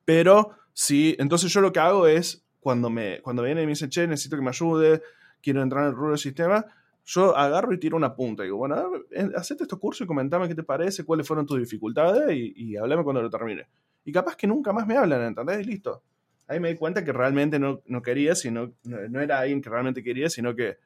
pero 0.07 0.51
sí, 0.71 1.17
entonces 1.19 1.51
yo 1.51 1.59
lo 1.59 1.73
que 1.73 1.81
hago 1.81 2.07
es 2.07 2.41
cuando 2.61 2.89
me, 2.89 3.19
cuando 3.21 3.43
viene 3.43 3.63
y 3.63 3.65
me 3.65 3.71
dice, 3.71 3.89
che, 3.89 4.07
necesito 4.07 4.37
que 4.37 4.41
me 4.41 4.51
ayude, 4.51 5.01
quiero 5.41 5.61
entrar 5.61 5.83
en 5.83 5.89
el 5.89 5.95
rubro 5.95 6.11
del 6.11 6.17
sistema, 6.17 6.65
yo 7.03 7.35
agarro 7.35 7.73
y 7.73 7.77
tiro 7.77 7.97
una 7.97 8.15
punta. 8.15 8.43
Digo, 8.43 8.55
bueno, 8.55 8.89
hacete 9.35 9.63
estos 9.63 9.77
cursos 9.77 10.05
y 10.05 10.07
comentame 10.07 10.47
qué 10.47 10.55
te 10.55 10.63
parece, 10.63 11.03
cuáles 11.03 11.27
fueron 11.27 11.45
tus 11.45 11.59
dificultades 11.59 12.33
y, 12.37 12.53
y 12.55 12.77
cuando 13.03 13.21
lo 13.21 13.29
termine. 13.29 13.67
Y 14.05 14.13
capaz 14.13 14.37
que 14.37 14.47
nunca 14.47 14.71
más 14.71 14.87
me 14.87 14.95
hablan, 14.95 15.23
¿entendés? 15.23 15.59
Y 15.59 15.65
listo. 15.65 16.01
Ahí 16.47 16.61
me 16.61 16.69
di 16.69 16.75
cuenta 16.75 17.03
que 17.03 17.11
realmente 17.11 17.59
no, 17.59 17.81
no 17.85 18.01
quería, 18.01 18.33
sino, 18.33 18.71
no, 18.85 19.19
era 19.19 19.39
alguien 19.39 19.61
que 19.61 19.69
realmente 19.69 20.01
quería, 20.01 20.29
sino 20.29 20.55
que, 20.55 20.77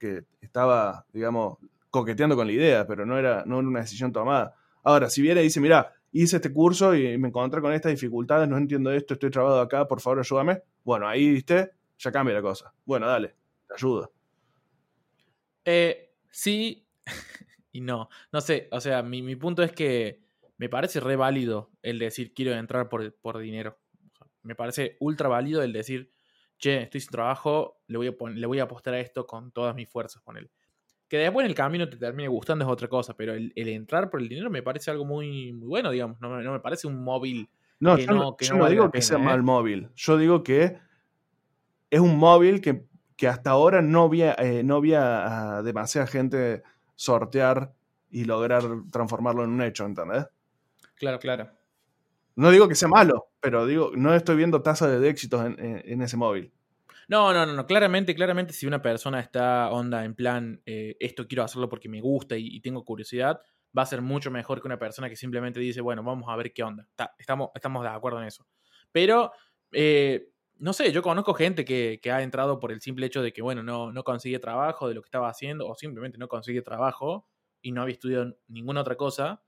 que 0.00 0.24
estaba, 0.40 1.06
digamos, 1.12 1.58
coqueteando 1.90 2.34
con 2.34 2.48
la 2.48 2.52
idea, 2.54 2.88
pero 2.88 3.06
no 3.06 3.16
era, 3.16 3.44
no 3.46 3.60
era 3.60 3.68
una 3.68 3.82
decisión 3.82 4.10
tomada. 4.10 4.56
Ahora, 4.82 5.08
si 5.10 5.22
viene 5.22 5.42
y 5.42 5.44
dice, 5.44 5.60
mira, 5.60 5.92
hice 6.12 6.36
este 6.36 6.52
curso 6.52 6.94
y 6.94 7.16
me 7.18 7.28
encontré 7.28 7.60
con 7.60 7.72
estas 7.72 7.92
dificultades, 7.92 8.48
no 8.48 8.56
entiendo 8.56 8.90
esto, 8.92 9.14
estoy 9.14 9.30
trabado 9.30 9.60
acá, 9.60 9.86
por 9.86 10.00
favor 10.00 10.20
ayúdame. 10.20 10.62
Bueno, 10.84 11.06
ahí, 11.06 11.30
viste, 11.30 11.72
ya 11.98 12.12
cambia 12.12 12.34
la 12.34 12.42
cosa. 12.42 12.72
Bueno, 12.84 13.06
dale, 13.06 13.34
te 13.66 13.74
ayudo. 13.74 14.12
Eh, 15.64 16.14
sí 16.30 16.86
y 17.72 17.80
no. 17.80 18.08
No 18.32 18.40
sé, 18.40 18.68
o 18.70 18.80
sea, 18.80 19.02
mi, 19.02 19.36
punto 19.36 19.62
es 19.62 19.72
que 19.72 20.22
me 20.56 20.68
parece 20.68 21.00
re 21.00 21.16
válido 21.16 21.70
el 21.82 21.98
decir 21.98 22.32
quiero 22.34 22.52
entrar 22.54 22.88
por, 22.88 23.14
por 23.16 23.38
dinero. 23.38 23.78
me 24.42 24.54
parece 24.54 24.96
ultra 25.00 25.28
válido 25.28 25.62
el 25.62 25.72
decir, 25.72 26.12
che, 26.58 26.82
estoy 26.82 27.00
sin 27.00 27.10
trabajo, 27.10 27.80
le 27.86 27.98
voy 27.98 28.08
a, 28.08 28.30
le 28.30 28.46
voy 28.46 28.58
a 28.58 28.64
apostar 28.64 28.94
a 28.94 29.00
esto 29.00 29.26
con 29.26 29.52
todas 29.52 29.74
mis 29.74 29.88
fuerzas, 29.88 30.22
con 30.22 30.36
él. 30.36 30.50
Que 31.08 31.16
después 31.16 31.44
en 31.44 31.50
el 31.50 31.56
camino 31.56 31.88
te 31.88 31.96
termine 31.96 32.28
gustando 32.28 32.64
es 32.64 32.70
otra 32.70 32.88
cosa, 32.88 33.14
pero 33.16 33.32
el, 33.32 33.52
entrar 33.56 34.10
por 34.10 34.20
el 34.20 34.28
dinero 34.28 34.50
me 34.50 34.62
parece 34.62 34.90
algo 34.90 35.04
muy, 35.04 35.52
muy 35.52 35.66
bueno, 35.66 35.90
digamos. 35.90 36.20
No, 36.20 36.30
me 36.30 36.60
parece 36.60 36.86
un 36.86 37.02
móvil. 37.02 37.48
No, 37.80 37.96
que 37.96 38.06
yo 38.06 38.12
no, 38.12 38.36
que 38.36 38.48
no, 38.50 38.68
digo 38.68 38.90
que 38.90 39.00
sea 39.00 39.16
¿eh? 39.16 39.22
mal 39.22 39.42
móvil. 39.42 39.88
Yo 39.94 40.18
digo 40.18 40.42
que 40.42 40.78
es 41.90 42.00
un 42.00 42.18
móvil 42.18 42.60
que, 42.60 42.86
hasta 43.26 43.50
ahora 43.50 43.80
no 43.80 44.02
había, 44.02 44.34
eh, 44.34 44.62
no 44.62 44.76
había 44.76 45.62
demasiada 45.62 46.06
gente 46.06 46.62
sortear 46.94 47.72
y 48.10 48.24
lograr 48.24 48.64
transformarlo 48.92 49.44
en 49.44 49.50
un 49.50 49.62
hecho, 49.62 49.86
¿entendés? 49.86 50.26
Claro, 50.96 51.18
claro. 51.18 51.50
No 52.36 52.50
digo 52.50 52.68
que 52.68 52.74
sea 52.74 52.88
malo, 52.88 53.30
pero 53.40 53.66
digo, 53.66 53.92
no 53.94 54.14
estoy 54.14 54.36
viendo 54.36 54.62
tasa 54.62 54.88
de 54.88 55.08
éxitos 55.08 55.44
en 55.58 56.02
ese 56.02 56.16
móvil. 56.16 56.52
No, 57.08 57.32
no, 57.32 57.46
no, 57.46 57.54
no. 57.54 57.66
Claramente, 57.66 58.14
claramente, 58.14 58.52
si 58.52 58.66
una 58.66 58.82
persona 58.82 59.18
está 59.20 59.70
onda 59.70 60.04
en 60.04 60.14
plan, 60.14 60.60
eh, 60.66 60.94
esto 61.00 61.26
quiero 61.26 61.42
hacerlo 61.42 61.68
porque 61.68 61.88
me 61.88 62.02
gusta 62.02 62.36
y, 62.36 62.60
tengo 62.60 62.84
curiosidad, 62.84 63.40
va 63.76 63.82
a 63.82 63.86
ser 63.86 64.02
mucho 64.02 64.30
mejor 64.30 64.60
que 64.60 64.68
una 64.68 64.78
persona 64.78 65.08
que 65.08 65.16
simplemente 65.16 65.58
dice, 65.58 65.80
bueno, 65.80 66.02
vamos 66.02 66.28
a 66.28 66.36
ver 66.36 66.52
qué 66.52 66.62
onda. 66.62 66.86
estamos, 67.18 67.50
estamos 67.54 67.82
de 67.82 67.88
acuerdo 67.88 68.20
en 68.20 68.26
eso. 68.26 68.46
Pero, 68.92 69.32
eh, 69.72 70.28
no 70.56 70.74
sé, 70.74 70.92
yo 70.92 71.00
conozco 71.02 71.32
gente 71.32 71.64
que, 71.64 71.98
ha 72.12 72.22
entrado 72.22 72.60
por 72.60 72.72
el 72.72 72.82
simple 72.82 73.06
hecho 73.06 73.22
de 73.22 73.32
que, 73.32 73.40
bueno, 73.40 73.62
no, 73.62 73.90
no 73.90 74.04
consigue 74.04 74.38
trabajo 74.38 74.86
de 74.86 74.94
lo 74.94 75.00
que 75.00 75.06
estaba 75.06 75.30
haciendo 75.30 75.66
o 75.66 75.74
simplemente 75.76 76.18
no 76.18 76.28
consigue 76.28 76.60
trabajo 76.60 77.26
y 77.62 77.72
no 77.72 77.80
había 77.80 77.94
estudiado 77.94 78.36
ninguna 78.48 78.82
otra 78.82 78.96
cosa 78.96 79.42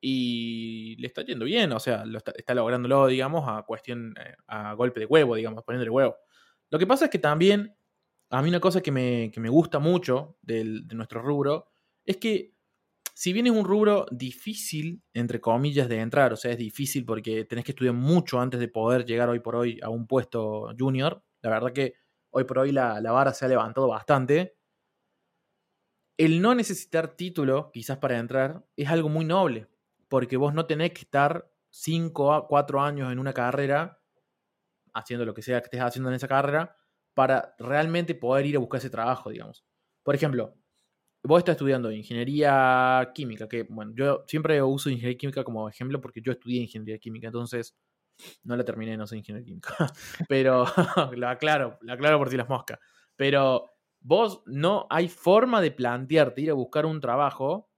y 0.00 0.96
le 0.98 1.06
está 1.06 1.22
yendo 1.22 1.44
bien, 1.44 1.72
o 1.72 1.80
sea, 1.80 2.04
lo 2.04 2.18
está, 2.18 2.32
está 2.36 2.54
lográndolo, 2.54 3.06
digamos, 3.08 3.44
a 3.48 3.62
cuestión, 3.62 4.14
eh, 4.18 4.36
a 4.46 4.74
golpe 4.74 5.00
de 5.00 5.06
huevo, 5.06 5.34
digamos, 5.34 5.64
poniéndole 5.64 5.90
huevo. 5.90 6.16
Lo 6.74 6.78
que 6.80 6.88
pasa 6.88 7.04
es 7.04 7.10
que 7.12 7.20
también, 7.20 7.72
a 8.30 8.42
mí 8.42 8.48
una 8.48 8.58
cosa 8.58 8.80
que 8.80 8.90
me, 8.90 9.30
gusta 9.48 9.78
mucho 9.78 10.38
de 10.42 10.64
nuestro 10.92 11.22
rubro 11.22 11.70
es 12.04 12.16
que 12.16 12.56
si 13.14 13.32
bien 13.32 13.46
es 13.46 13.52
un 13.52 13.64
rubro 13.64 14.06
difícil, 14.10 15.00
entre 15.12 15.40
comillas, 15.40 15.88
de 15.88 16.00
entrar, 16.00 16.32
o 16.32 16.36
sea, 16.36 16.50
es 16.50 16.58
difícil 16.58 17.04
porque 17.04 17.44
tenés 17.44 17.64
que 17.64 17.70
estudiar 17.70 17.94
mucho 17.94 18.40
antes 18.40 18.58
de 18.58 18.66
poder 18.66 19.04
llegar 19.04 19.28
hoy 19.28 19.38
por 19.38 19.54
hoy 19.54 19.78
a 19.84 19.88
un 19.88 20.08
puesto 20.08 20.74
junior, 20.76 21.22
la 21.42 21.50
verdad 21.50 21.72
que 21.72 21.94
hoy 22.30 22.42
por 22.42 22.58
hoy 22.58 22.72
la, 22.72 23.00
la 23.00 23.12
vara 23.12 23.32
se 23.32 23.44
ha 23.44 23.48
levantado 23.48 23.86
bastante, 23.86 24.56
el 26.18 26.42
no 26.42 26.56
necesitar 26.56 27.14
título, 27.14 27.70
quizás 27.72 27.98
para 27.98 28.18
entrar, 28.18 28.66
es 28.74 28.88
algo 28.88 29.08
muy 29.08 29.24
noble, 29.24 29.68
porque 30.08 30.36
vos 30.36 30.52
no 30.52 30.66
tenés 30.66 30.90
que 30.90 31.02
estar 31.02 31.48
5 31.70 32.32
a 32.32 32.48
4 32.48 32.80
años 32.80 33.12
en 33.12 33.20
una 33.20 33.32
carrera 33.32 34.00
haciendo 34.94 35.24
lo 35.24 35.34
que 35.34 35.42
sea 35.42 35.60
que 35.60 35.66
estés 35.66 35.80
haciendo 35.80 36.08
en 36.08 36.16
esa 36.16 36.28
carrera 36.28 36.76
para 37.14 37.54
realmente 37.58 38.14
poder 38.14 38.46
ir 38.46 38.56
a 38.56 38.60
buscar 38.60 38.78
ese 38.78 38.90
trabajo, 38.90 39.30
digamos. 39.30 39.64
Por 40.02 40.14
ejemplo, 40.14 40.54
vos 41.22 41.38
estás 41.38 41.54
estudiando 41.54 41.90
ingeniería 41.90 43.10
química, 43.14 43.48
que 43.48 43.64
bueno, 43.64 43.92
yo 43.94 44.24
siempre 44.26 44.62
uso 44.62 44.90
ingeniería 44.90 45.18
química 45.18 45.44
como 45.44 45.68
ejemplo 45.68 46.00
porque 46.00 46.20
yo 46.20 46.32
estudié 46.32 46.62
ingeniería 46.62 46.98
química, 46.98 47.28
entonces 47.28 47.76
no 48.44 48.56
la 48.56 48.64
terminé, 48.64 48.96
no 48.96 49.06
soy 49.06 49.18
ingeniero 49.18 49.44
química, 49.44 49.74
pero 50.28 50.64
la 51.16 51.30
aclaro, 51.30 51.78
la 51.82 51.94
aclaro 51.94 52.18
por 52.18 52.30
si 52.30 52.36
las 52.36 52.48
moscas. 52.48 52.78
Pero 53.16 53.70
vos 54.00 54.42
no 54.46 54.86
hay 54.90 55.08
forma 55.08 55.60
de 55.60 55.70
plantearte 55.70 56.42
ir 56.42 56.50
a 56.50 56.54
buscar 56.54 56.84
un 56.86 57.00
trabajo, 57.00 57.70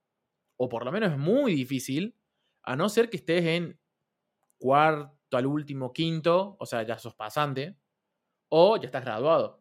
o 0.58 0.68
por 0.68 0.84
lo 0.84 0.92
menos 0.92 1.12
es 1.12 1.18
muy 1.18 1.54
difícil, 1.54 2.16
a 2.62 2.74
no 2.74 2.88
ser 2.88 3.10
que 3.10 3.18
estés 3.18 3.44
en 3.44 3.78
cuarto 4.58 5.15
al 5.32 5.46
último 5.46 5.92
quinto, 5.92 6.56
o 6.58 6.66
sea, 6.66 6.82
ya 6.82 6.98
sos 6.98 7.14
pasante, 7.14 7.76
o 8.48 8.76
ya 8.76 8.86
estás 8.86 9.04
graduado. 9.04 9.60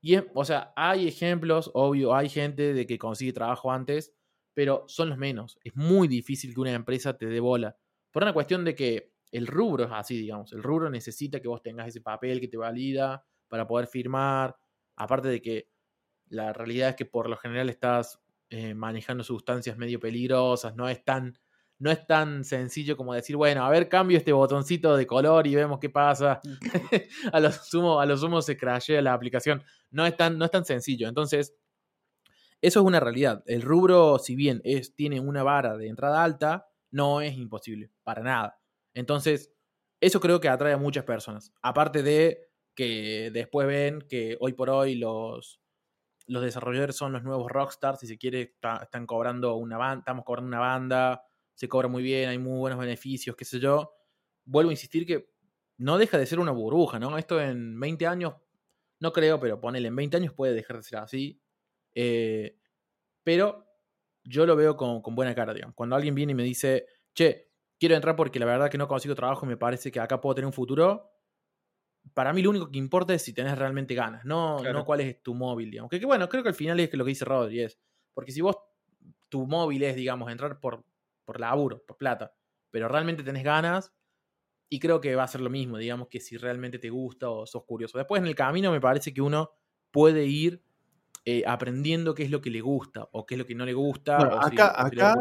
Y 0.00 0.16
o 0.34 0.44
sea, 0.44 0.72
hay 0.76 1.06
ejemplos, 1.06 1.70
obvio, 1.74 2.14
hay 2.14 2.28
gente 2.28 2.74
de 2.74 2.86
que 2.86 2.98
consigue 2.98 3.32
trabajo 3.32 3.70
antes, 3.70 4.14
pero 4.54 4.84
son 4.88 5.10
los 5.10 5.18
menos. 5.18 5.58
Es 5.62 5.76
muy 5.76 6.08
difícil 6.08 6.54
que 6.54 6.60
una 6.60 6.72
empresa 6.72 7.16
te 7.16 7.26
dé 7.26 7.40
bola. 7.40 7.76
Por 8.10 8.22
una 8.22 8.32
cuestión 8.32 8.64
de 8.64 8.74
que 8.74 9.12
el 9.30 9.46
rubro 9.46 9.84
es 9.84 9.90
así, 9.92 10.16
digamos. 10.16 10.52
El 10.52 10.62
rubro 10.62 10.90
necesita 10.90 11.40
que 11.40 11.48
vos 11.48 11.62
tengas 11.62 11.88
ese 11.88 12.00
papel 12.00 12.40
que 12.40 12.48
te 12.48 12.56
valida 12.56 13.24
para 13.48 13.66
poder 13.66 13.86
firmar. 13.86 14.56
Aparte 14.96 15.28
de 15.28 15.40
que 15.40 15.68
la 16.26 16.52
realidad 16.52 16.90
es 16.90 16.96
que 16.96 17.06
por 17.06 17.30
lo 17.30 17.36
general 17.36 17.70
estás 17.70 18.20
eh, 18.50 18.74
manejando 18.74 19.24
sustancias 19.24 19.78
medio 19.78 20.00
peligrosas, 20.00 20.74
no 20.74 20.88
es 20.88 21.02
tan 21.04 21.38
no 21.82 21.90
es 21.90 22.06
tan 22.06 22.44
sencillo 22.44 22.96
como 22.96 23.12
decir, 23.12 23.34
bueno, 23.34 23.64
a 23.64 23.68
ver, 23.68 23.88
cambio 23.88 24.16
este 24.16 24.32
botoncito 24.32 24.96
de 24.96 25.04
color 25.04 25.48
y 25.48 25.56
vemos 25.56 25.80
qué 25.80 25.90
pasa. 25.90 26.40
Mm. 26.44 26.50
a 27.32 27.40
lo 27.40 27.50
sumo, 27.50 27.98
a 27.98 28.06
lo 28.06 28.16
sumo 28.16 28.40
se 28.40 28.56
crashea 28.56 29.02
la 29.02 29.12
aplicación. 29.12 29.64
No 29.90 30.06
es, 30.06 30.16
tan, 30.16 30.38
no 30.38 30.44
es 30.44 30.52
tan 30.52 30.64
sencillo. 30.64 31.08
Entonces, 31.08 31.56
eso 32.60 32.80
es 32.80 32.86
una 32.86 33.00
realidad. 33.00 33.42
El 33.46 33.62
rubro, 33.62 34.20
si 34.20 34.36
bien 34.36 34.60
es, 34.62 34.94
tiene 34.94 35.18
una 35.18 35.42
vara 35.42 35.76
de 35.76 35.88
entrada 35.88 36.22
alta, 36.22 36.68
no 36.92 37.20
es 37.20 37.36
imposible, 37.36 37.90
para 38.04 38.22
nada. 38.22 38.60
Entonces, 38.94 39.52
eso 40.00 40.20
creo 40.20 40.38
que 40.38 40.48
atrae 40.48 40.74
a 40.74 40.78
muchas 40.78 41.02
personas. 41.02 41.52
Aparte 41.62 42.04
de 42.04 42.48
que 42.76 43.32
después 43.32 43.66
ven 43.66 44.02
que 44.08 44.36
hoy 44.38 44.52
por 44.52 44.70
hoy 44.70 44.94
los, 44.94 45.60
los 46.28 46.44
desarrolladores 46.44 46.94
son 46.94 47.12
los 47.12 47.24
nuevos 47.24 47.50
rockstars, 47.50 47.98
si 47.98 48.06
se 48.06 48.18
quiere, 48.18 48.54
están 48.82 49.04
cobrando 49.04 49.56
una 49.56 49.78
banda, 49.78 49.98
estamos 49.98 50.24
cobrando 50.24 50.46
una 50.46 50.60
banda, 50.60 51.24
se 51.62 51.68
cobra 51.68 51.86
muy 51.86 52.02
bien, 52.02 52.28
hay 52.28 52.38
muy 52.38 52.58
buenos 52.58 52.76
beneficios, 52.76 53.36
qué 53.36 53.44
sé 53.44 53.60
yo. 53.60 53.94
Vuelvo 54.44 54.70
a 54.70 54.72
insistir 54.72 55.06
que 55.06 55.30
no 55.76 55.96
deja 55.96 56.18
de 56.18 56.26
ser 56.26 56.40
una 56.40 56.50
burbuja, 56.50 56.98
¿no? 56.98 57.16
Esto 57.16 57.40
en 57.40 57.78
20 57.78 58.04
años, 58.04 58.34
no 58.98 59.12
creo, 59.12 59.38
pero 59.38 59.60
ponele, 59.60 59.86
en 59.86 59.94
20 59.94 60.16
años 60.16 60.32
puede 60.34 60.54
dejar 60.54 60.78
de 60.78 60.82
ser 60.82 60.98
así. 60.98 61.40
Eh, 61.94 62.58
pero 63.22 63.64
yo 64.24 64.44
lo 64.44 64.56
veo 64.56 64.76
con, 64.76 65.02
buena 65.14 65.36
cara, 65.36 65.54
digamos. 65.54 65.76
Cuando 65.76 65.94
alguien 65.94 66.16
viene 66.16 66.32
y 66.32 66.34
me 66.34 66.42
dice, 66.42 66.86
che, 67.14 67.52
quiero 67.78 67.94
entrar 67.94 68.16
porque 68.16 68.40
la 68.40 68.46
verdad 68.46 68.68
que 68.68 68.76
no 68.76 68.88
consigo 68.88 69.14
trabajo 69.14 69.46
y 69.46 69.50
me 69.50 69.56
parece 69.56 69.92
que 69.92 70.00
acá 70.00 70.20
puedo 70.20 70.34
tener 70.34 70.46
un 70.46 70.52
futuro, 70.52 71.12
para 72.12 72.32
mí 72.32 72.42
lo 72.42 72.50
único 72.50 72.72
que 72.72 72.78
importa 72.78 73.14
es 73.14 73.22
si 73.22 73.32
tenés 73.32 73.56
realmente 73.56 73.94
ganas, 73.94 74.24
no, 74.24 74.60
no 74.64 74.84
cuál 74.84 75.02
es 75.02 75.22
tu 75.22 75.32
móvil, 75.32 75.70
digamos. 75.70 75.90
Que, 75.92 76.04
bueno, 76.04 76.28
creo 76.28 76.42
que 76.42 76.48
al 76.48 76.56
final 76.56 76.80
es 76.80 76.92
lo 76.92 77.04
que 77.04 77.10
dice 77.10 77.24
Rodri, 77.24 77.60
es, 77.60 77.78
porque 78.12 78.32
si 78.32 78.40
vos, 78.40 78.56
tu 79.28 79.46
móvil 79.46 79.84
es, 79.84 79.94
digamos, 79.94 80.28
entrar 80.28 80.58
por, 80.58 80.84
por 81.24 81.40
laburo, 81.40 81.82
por 81.86 81.96
plata, 81.96 82.34
pero 82.70 82.88
realmente 82.88 83.22
tenés 83.22 83.44
ganas 83.44 83.92
y 84.68 84.78
creo 84.78 85.00
que 85.00 85.14
va 85.14 85.24
a 85.24 85.28
ser 85.28 85.42
lo 85.42 85.50
mismo, 85.50 85.76
digamos, 85.76 86.08
que 86.08 86.18
si 86.18 86.36
realmente 86.36 86.78
te 86.78 86.88
gusta 86.88 87.28
o 87.28 87.46
sos 87.46 87.64
curioso. 87.64 87.98
Después 87.98 88.22
en 88.22 88.28
el 88.28 88.34
camino 88.34 88.72
me 88.72 88.80
parece 88.80 89.12
que 89.12 89.20
uno 89.20 89.50
puede 89.90 90.24
ir 90.24 90.62
eh, 91.24 91.44
aprendiendo 91.46 92.14
qué 92.14 92.24
es 92.24 92.30
lo 92.30 92.40
que 92.40 92.50
le 92.50 92.62
gusta 92.62 93.08
o 93.12 93.26
qué 93.26 93.34
es 93.34 93.38
lo 93.38 93.46
que 93.46 93.54
no 93.54 93.64
le 93.64 93.74
gusta. 93.74 94.16
acá, 94.16 94.72
acá, 94.74 95.14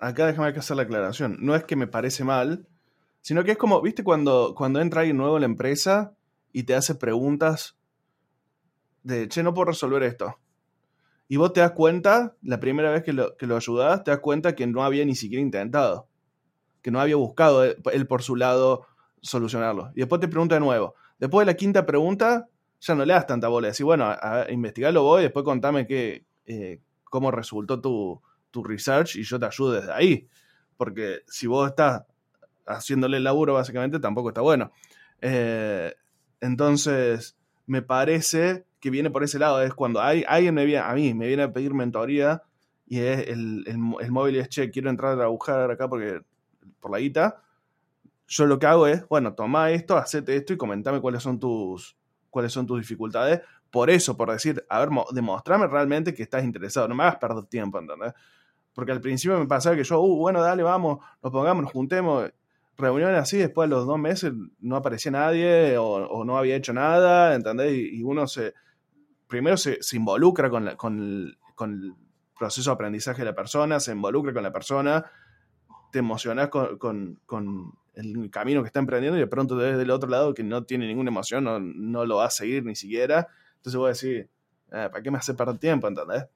acá 0.00 0.26
déjame 0.26 0.48
hacer 0.48 0.76
la 0.76 0.84
aclaración. 0.84 1.36
No 1.40 1.54
es 1.54 1.64
que 1.64 1.76
me 1.76 1.86
parece 1.86 2.24
mal, 2.24 2.66
sino 3.20 3.44
que 3.44 3.52
es 3.52 3.58
como, 3.58 3.80
¿viste 3.82 4.02
cuando, 4.02 4.54
cuando 4.56 4.80
entra 4.80 5.02
alguien 5.02 5.18
nuevo 5.18 5.36
en 5.36 5.42
la 5.42 5.46
empresa 5.46 6.16
y 6.52 6.62
te 6.62 6.74
hace 6.74 6.94
preguntas 6.94 7.76
de, 9.02 9.28
che, 9.28 9.42
no 9.42 9.54
puedo 9.54 9.66
resolver 9.66 10.02
esto? 10.02 10.38
Y 11.28 11.36
vos 11.36 11.52
te 11.52 11.60
das 11.60 11.72
cuenta, 11.72 12.36
la 12.42 12.60
primera 12.60 12.90
vez 12.90 13.02
que 13.02 13.12
lo, 13.12 13.36
que 13.36 13.46
lo 13.46 13.56
ayudás, 13.56 14.04
te 14.04 14.10
das 14.10 14.20
cuenta 14.20 14.54
que 14.54 14.66
no 14.66 14.84
había 14.84 15.04
ni 15.04 15.14
siquiera 15.14 15.42
intentado, 15.42 16.08
que 16.82 16.90
no 16.90 17.00
había 17.00 17.16
buscado 17.16 17.64
él 17.64 18.06
por 18.06 18.22
su 18.22 18.36
lado 18.36 18.86
solucionarlo. 19.20 19.90
Y 19.94 20.00
después 20.00 20.20
te 20.20 20.28
pregunta 20.28 20.54
de 20.54 20.60
nuevo. 20.60 20.94
Después 21.18 21.46
de 21.46 21.52
la 21.52 21.56
quinta 21.56 21.84
pregunta, 21.84 22.48
ya 22.80 22.94
no 22.94 23.04
le 23.04 23.12
das 23.12 23.26
tanta 23.26 23.48
bola. 23.48 23.68
Decís, 23.68 23.84
bueno, 23.84 24.06
a, 24.06 24.46
investigarlo 24.50 25.02
vos 25.02 25.20
y 25.20 25.24
después 25.24 25.44
contame 25.44 25.86
qué, 25.86 26.24
eh, 26.46 26.80
cómo 27.04 27.30
resultó 27.30 27.80
tu, 27.80 28.20
tu 28.50 28.62
research 28.62 29.16
y 29.16 29.24
yo 29.24 29.38
te 29.38 29.46
ayudo 29.46 29.72
desde 29.72 29.92
ahí. 29.92 30.28
Porque 30.76 31.20
si 31.26 31.46
vos 31.46 31.68
estás 31.68 32.04
haciéndole 32.66 33.16
el 33.16 33.24
laburo, 33.24 33.54
básicamente, 33.54 33.98
tampoco 33.98 34.28
está 34.28 34.42
bueno. 34.42 34.72
Eh, 35.20 35.94
entonces, 36.40 37.36
me 37.66 37.82
parece 37.82 38.64
que 38.86 38.90
viene 38.90 39.10
por 39.10 39.24
ese 39.24 39.40
lado. 39.40 39.60
Es 39.62 39.74
cuando 39.74 40.00
hay, 40.00 40.24
alguien 40.28 40.54
me 40.54 40.64
viene, 40.64 40.84
a 40.84 40.94
mí 40.94 41.12
me 41.12 41.26
viene 41.26 41.42
a 41.42 41.52
pedir 41.52 41.74
mentoría 41.74 42.44
y 42.86 43.00
es 43.00 43.26
el, 43.26 43.64
el, 43.66 44.12
móvil 44.12 44.36
es, 44.36 44.48
che, 44.48 44.70
quiero 44.70 44.90
entrar 44.90 45.12
a 45.12 45.16
trabajar 45.16 45.72
acá 45.72 45.88
porque, 45.88 46.20
por 46.78 46.92
la 46.92 47.00
guita. 47.00 47.42
Yo 48.28 48.46
lo 48.46 48.60
que 48.60 48.66
hago 48.66 48.86
es, 48.86 49.08
bueno, 49.08 49.34
toma 49.34 49.72
esto, 49.72 49.96
hacete 49.96 50.36
esto 50.36 50.52
y 50.52 50.56
comentame 50.56 51.00
cuáles 51.00 51.20
son 51.20 51.40
tus, 51.40 51.96
cuáles 52.30 52.52
son 52.52 52.64
tus 52.64 52.78
dificultades. 52.78 53.40
Por 53.72 53.90
eso, 53.90 54.16
por 54.16 54.30
decir, 54.30 54.64
a 54.68 54.78
ver, 54.78 54.90
demostrame 55.10 55.66
realmente 55.66 56.14
que 56.14 56.22
estás 56.22 56.44
interesado. 56.44 56.86
No 56.86 56.94
me 56.94 57.02
hagas 57.02 57.16
perder 57.16 57.44
tiempo, 57.46 57.80
¿entendés? 57.80 58.12
Porque 58.72 58.92
al 58.92 59.00
principio 59.00 59.36
me 59.36 59.46
pasaba 59.46 59.74
que 59.74 59.82
yo, 59.82 60.00
uh, 60.00 60.16
bueno, 60.16 60.40
dale, 60.40 60.62
vamos, 60.62 61.04
nos 61.24 61.32
pongamos, 61.32 61.64
nos 61.64 61.72
juntemos. 61.72 62.30
Reuniones 62.78 63.18
así, 63.18 63.38
después 63.38 63.68
de 63.68 63.74
los 63.74 63.84
dos 63.84 63.98
meses 63.98 64.32
no 64.60 64.76
aparecía 64.76 65.10
nadie 65.10 65.76
o, 65.76 66.24
no 66.24 66.38
había 66.38 66.54
hecho 66.54 66.72
nada, 66.72 67.34
¿entendés? 67.34 67.72
Y, 67.72 68.04
uno 68.04 68.28
se. 68.28 68.54
Primero 69.28 69.56
se, 69.56 69.78
involucra 69.92 70.50
con, 70.50 70.76
con, 70.76 70.98
el, 70.98 71.38
con, 71.54 71.72
el, 71.72 71.94
proceso 72.38 72.70
de 72.70 72.74
aprendizaje 72.74 73.22
de 73.22 73.26
la 73.26 73.34
persona, 73.34 73.80
se 73.80 73.92
involucra 73.92 74.32
con 74.32 74.42
la 74.42 74.52
persona, 74.52 75.04
te 75.90 76.00
emocionas 76.00 76.48
con, 76.48 76.76
con, 76.76 77.74
el 77.94 78.30
camino 78.30 78.62
que 78.62 78.66
está 78.66 78.78
emprendiendo 78.78 79.16
y 79.16 79.20
de 79.20 79.26
pronto 79.26 79.56
desde 79.56 79.82
el 79.82 79.90
otro 79.90 80.10
lado 80.10 80.34
que 80.34 80.44
no 80.44 80.64
tiene 80.64 80.86
ninguna 80.86 81.10
emoción, 81.10 81.44
no, 81.44 81.58
no 81.58 82.04
lo 82.04 82.16
va 82.16 82.26
a 82.26 82.30
seguir 82.30 82.62
ni 82.62 82.76
siquiera. 82.76 83.26
Entonces 83.56 83.78
voy 83.78 83.86
a 83.86 83.88
decir, 83.88 84.28
eh, 84.70 84.88
¿para 84.90 85.02
qué 85.02 85.10
me 85.10 85.16
hace 85.16 85.32
perder 85.32 85.56
tiempo? 85.56 85.88
¿Entendés? 85.88 86.26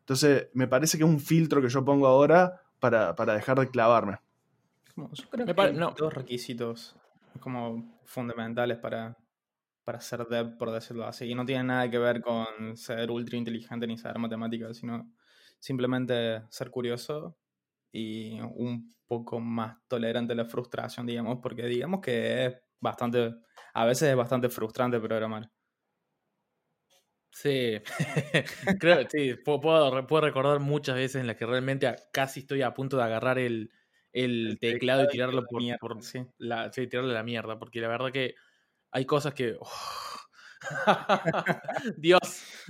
Entonces, 0.00 0.48
me 0.54 0.66
parece 0.66 0.96
que 0.96 1.04
es 1.04 1.10
un 1.10 1.20
filtro 1.20 1.60
que 1.62 1.68
yo 1.68 1.84
pongo 1.84 2.06
ahora 2.06 2.60
para, 2.78 3.14
dejar 3.34 3.58
de 3.58 3.70
clavarme. 3.70 4.18
yo 4.96 5.30
creo 5.30 5.46
que 5.46 5.54
hay 5.60 5.78
dos 5.96 6.12
requisitos 6.12 6.96
como 7.40 7.98
fundamentales 8.04 8.78
para, 8.78 9.16
para 9.84 10.00
ser 10.00 10.26
dev, 10.26 10.56
por 10.56 10.70
decirlo 10.70 11.06
así. 11.06 11.26
Y 11.26 11.34
no 11.34 11.44
tiene 11.44 11.64
nada 11.64 11.90
que 11.90 11.98
ver 11.98 12.20
con 12.20 12.76
ser 12.76 13.10
ultra 13.10 13.36
inteligente 13.36 13.86
ni 13.86 13.98
saber 13.98 14.18
matemáticas, 14.18 14.76
sino 14.76 15.12
simplemente 15.58 16.42
ser 16.50 16.70
curioso 16.70 17.36
y 17.92 18.40
un 18.40 18.92
poco 19.06 19.38
más 19.38 19.78
tolerante 19.86 20.32
a 20.32 20.36
la 20.36 20.46
frustración, 20.46 21.06
digamos, 21.06 21.38
porque 21.42 21.66
digamos 21.66 22.00
que 22.00 22.46
es 22.46 22.54
bastante, 22.80 23.34
a 23.74 23.84
veces 23.84 24.10
es 24.10 24.16
bastante 24.16 24.48
frustrante 24.48 24.98
programar. 24.98 25.50
Sí, 27.30 27.80
creo, 28.80 29.08
sí, 29.10 29.34
puedo, 29.44 30.06
puedo, 30.06 30.20
recordar 30.20 30.60
muchas 30.60 30.94
veces 30.94 31.20
en 31.20 31.26
las 31.26 31.36
que 31.36 31.46
realmente 31.46 31.92
casi 32.12 32.40
estoy 32.40 32.62
a 32.62 32.72
punto 32.72 32.96
de 32.96 33.02
agarrar 33.02 33.38
el, 33.38 33.72
el, 34.12 34.56
teclado, 34.60 35.04
y 35.04 35.08
tirarlo 35.08 35.44
por, 35.44 35.60
por 35.80 36.02
sí. 36.02 36.24
La, 36.38 36.72
sí, 36.72 36.86
tirarle 36.86 37.12
la 37.12 37.24
mierda, 37.24 37.58
porque 37.58 37.80
la 37.80 37.88
verdad 37.88 38.12
que 38.12 38.36
hay 38.94 39.04
cosas 39.04 39.34
que... 39.34 39.58
Dios, 41.98 42.20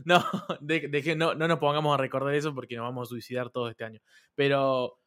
no, 0.04 0.24
de, 0.60 1.14
no, 1.16 1.34
no 1.34 1.46
nos 1.46 1.58
pongamos 1.58 1.94
a 1.94 1.98
recordar 1.98 2.34
eso 2.34 2.54
porque 2.54 2.76
nos 2.76 2.84
vamos 2.84 3.08
a 3.08 3.10
suicidar 3.10 3.50
todo 3.50 3.68
este 3.68 3.84
año. 3.84 4.00
Pero, 4.34 4.98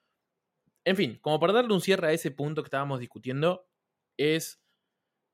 en 0.85 0.95
fin, 0.95 1.19
como 1.21 1.39
para 1.39 1.53
darle 1.53 1.73
un 1.73 1.81
cierre 1.81 2.07
a 2.07 2.13
ese 2.13 2.31
punto 2.31 2.61
que 2.61 2.67
estábamos 2.67 2.99
discutiendo, 2.99 3.67
es 4.15 4.61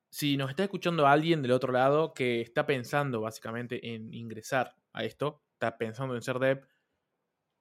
si 0.10 0.38
nos 0.38 0.50
está 0.50 0.64
escuchando 0.64 1.06
alguien 1.06 1.42
del 1.42 1.52
otro 1.52 1.74
lado 1.74 2.14
que 2.14 2.40
está 2.42 2.66
pensando 2.66 3.20
básicamente 3.22 3.94
en 3.94 4.14
ingresar 4.14 4.76
a 4.94 5.04
esto, 5.04 5.44
está 5.54 5.78
pensando 5.78 6.16
en 6.16 6.22
ser 6.22 6.40
dev, 6.40 6.66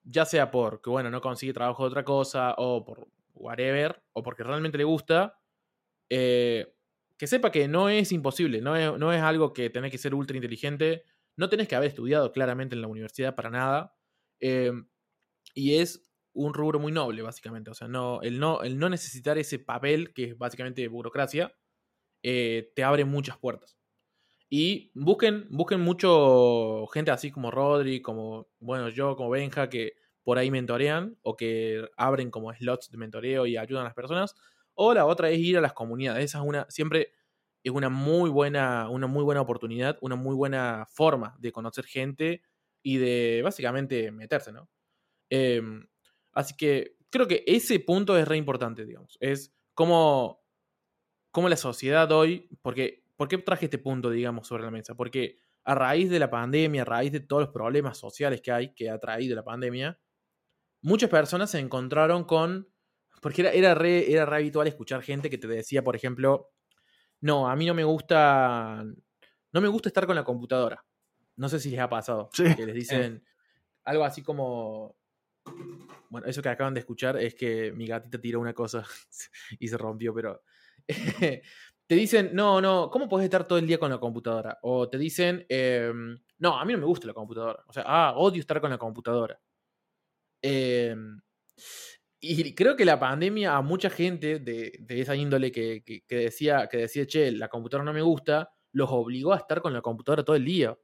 ya 0.03 0.23
sea 0.25 0.49
porque, 0.49 0.89
bueno, 0.89 1.09
no 1.09 1.19
consigue 1.19 1.51
trabajo 1.51 1.83
de 1.83 1.89
otra 1.89 2.05
cosa 2.05 2.55
o 2.57 2.85
por 2.85 3.09
whatever, 3.33 4.01
o 4.13 4.23
porque 4.23 4.43
realmente 4.43 4.77
le 4.77 4.85
gusta, 4.85 5.37
eh, 6.09 6.73
que 7.23 7.27
sepa 7.27 7.53
que 7.53 7.69
no 7.69 7.87
es 7.87 8.11
imposible, 8.11 8.59
no 8.59 8.75
es, 8.75 8.99
no 8.99 9.13
es 9.13 9.21
algo 9.21 9.53
que 9.53 9.69
tenés 9.69 9.91
que 9.91 9.97
ser 9.97 10.13
ultra 10.13 10.35
inteligente, 10.35 11.05
no 11.37 11.47
tenés 11.47 11.69
que 11.69 11.75
haber 11.77 11.87
estudiado 11.87 12.33
claramente 12.33 12.75
en 12.75 12.81
la 12.81 12.89
universidad 12.89 13.33
para 13.33 13.49
nada, 13.49 13.95
eh, 14.41 14.73
y 15.55 15.75
es 15.75 16.11
un 16.33 16.53
rubro 16.53 16.79
muy 16.79 16.91
noble, 16.91 17.21
básicamente, 17.21 17.71
o 17.71 17.73
sea, 17.73 17.87
no, 17.87 18.21
el, 18.23 18.41
no, 18.41 18.61
el 18.61 18.77
no 18.77 18.89
necesitar 18.89 19.37
ese 19.37 19.57
papel 19.57 20.13
que 20.13 20.31
es 20.31 20.37
básicamente 20.37 20.85
burocracia, 20.89 21.55
eh, 22.23 22.73
te 22.75 22.83
abre 22.83 23.05
muchas 23.05 23.37
puertas. 23.37 23.77
Y 24.49 24.91
busquen, 24.93 25.47
busquen 25.49 25.79
mucho 25.79 26.87
gente 26.87 27.11
así 27.11 27.31
como 27.31 27.51
Rodri, 27.51 28.01
como, 28.01 28.49
bueno, 28.59 28.89
yo, 28.89 29.15
como 29.15 29.29
Benja, 29.29 29.69
que 29.69 29.93
por 30.25 30.37
ahí 30.37 30.51
mentorean 30.51 31.17
o 31.21 31.37
que 31.37 31.87
abren 31.95 32.31
como 32.31 32.53
slots 32.53 32.91
de 32.91 32.97
mentoreo 32.97 33.45
y 33.45 33.55
ayudan 33.55 33.83
a 33.83 33.85
las 33.85 33.95
personas. 33.95 34.35
O 34.75 34.93
la 34.93 35.05
otra 35.05 35.29
es 35.29 35.39
ir 35.39 35.57
a 35.57 35.61
las 35.61 35.73
comunidades. 35.73 36.25
Esa 36.25 36.39
es 36.39 36.45
una, 36.45 36.65
siempre 36.69 37.11
es 37.63 37.71
una 37.71 37.89
muy 37.89 38.29
buena, 38.29 38.89
una 38.89 39.07
muy 39.07 39.23
buena 39.23 39.41
oportunidad, 39.41 39.97
una 40.01 40.15
muy 40.15 40.35
buena 40.35 40.85
forma 40.91 41.35
de 41.39 41.51
conocer 41.51 41.85
gente 41.85 42.43
y 42.83 42.97
de 42.97 43.41
básicamente 43.43 44.11
meterse, 44.11 44.51
¿no? 44.51 44.69
Em, 45.29 45.87
así 46.33 46.55
que 46.57 46.97
creo 47.09 47.27
que 47.27 47.43
ese 47.47 47.79
punto 47.79 48.17
es 48.17 48.27
re 48.27 48.37
importante, 48.37 48.85
digamos. 48.85 49.17
Es 49.21 49.55
como 49.73 50.43
cómo 51.31 51.49
la 51.49 51.57
sociedad 51.57 52.11
hoy, 52.11 52.49
porque, 52.61 53.05
¿por 53.15 53.27
qué 53.27 53.37
traje 53.39 53.65
este 53.65 53.79
punto, 53.79 54.09
digamos, 54.09 54.47
sobre 54.47 54.63
la 54.63 54.71
mesa? 54.71 54.95
Porque 54.95 55.39
a 55.63 55.75
raíz 55.75 56.09
de 56.09 56.19
la 56.19 56.29
pandemia, 56.29 56.83
a 56.83 56.85
raíz 56.85 57.11
de 57.11 57.21
todos 57.21 57.43
los 57.43 57.51
problemas 57.51 57.97
sociales 57.97 58.41
que 58.41 58.51
hay, 58.51 58.73
que 58.75 58.89
ha 58.89 58.99
traído 58.99 59.35
la 59.35 59.43
pandemia, 59.43 59.99
muchas 60.81 61.09
personas 61.09 61.51
se 61.51 61.59
encontraron 61.59 62.25
con, 62.25 62.72
porque 63.23 63.41
era, 63.41 63.51
era, 63.51 63.73
re, 63.73 64.11
era 64.11 64.23
habitual 64.23 64.67
escuchar 64.67 65.01
gente 65.01 65.29
que 65.29 65.37
te 65.37 65.47
decía, 65.47 65.81
por 65.81 65.95
ejemplo, 65.95 66.51
no, 67.21 67.49
a 67.49 67.55
mí 67.55 67.65
no 67.65 67.73
me 67.73 67.85
gusta, 67.85 68.83
no 69.53 69.61
me 69.61 69.69
gusta 69.69 69.87
estar 69.87 70.05
con 70.05 70.17
la 70.17 70.25
computadora. 70.25 70.85
No 71.37 71.47
sé 71.47 71.57
si 71.57 71.71
les 71.71 71.79
ha 71.79 71.89
pasado. 71.89 72.29
Que 72.35 72.65
les 72.65 72.75
dicen 72.75 73.23
algo 73.85 74.03
así 74.03 74.21
como, 74.21 74.97
bueno, 76.09 76.27
eso 76.27 76.41
que 76.41 76.49
acaban 76.49 76.73
de 76.73 76.81
escuchar 76.81 77.17
es 77.17 77.33
que 77.33 77.71
mi 77.71 77.87
gatita 77.87 78.19
tiró 78.19 78.41
una 78.41 78.53
cosa 78.53 78.83
y 79.59 79.69
se 79.69 79.77
rompió, 79.77 80.13
pero 80.13 80.43
te 81.87 81.95
dicen, 81.95 82.31
no, 82.33 82.59
no, 82.59 82.89
¿cómo 82.91 83.07
puedes 83.07 83.23
estar 83.23 83.47
todo 83.47 83.57
el 83.57 83.67
día 83.67 83.77
con 83.77 83.89
la 83.89 83.99
computadora? 83.99 84.59
O 84.63 84.89
te 84.89 84.97
dicen, 84.97 85.45
em, 85.47 86.17
no, 86.39 86.59
a 86.59 86.65
mí 86.65 86.73
no 86.73 86.79
me 86.79 86.85
gusta 86.85 87.07
la 87.07 87.13
computadora. 87.13 87.63
O 87.67 87.71
sea, 87.71 87.83
ah, 87.87 88.13
odio 88.17 88.41
estar 88.41 88.59
con 88.59 88.69
la 88.69 88.77
computadora. 88.77 89.39
Em, 90.41 91.21
y 92.25 92.55
creo 92.55 92.77
que 92.77 92.85
la 92.85 92.97
pandemia 92.97 93.57
a 93.57 93.61
mucha 93.61 93.89
gente 93.89 94.39
de, 94.39 94.85
esa 94.87 95.13
índole 95.13 95.51
que, 95.51 95.83
decía, 96.07 96.69
que 96.69 96.77
decía, 96.77 97.05
che, 97.05 97.33
la 97.33 97.49
computadora 97.49 97.83
no 97.83 97.91
me 97.91 98.01
gusta, 98.01 98.49
los 98.71 98.89
obligó 98.91 99.33
a 99.33 99.37
estar 99.37 99.61
con 99.61 99.73
la 99.73 99.81
computadora 99.81 100.23
todo 100.23 100.37
el 100.37 100.45
día. 100.45 100.77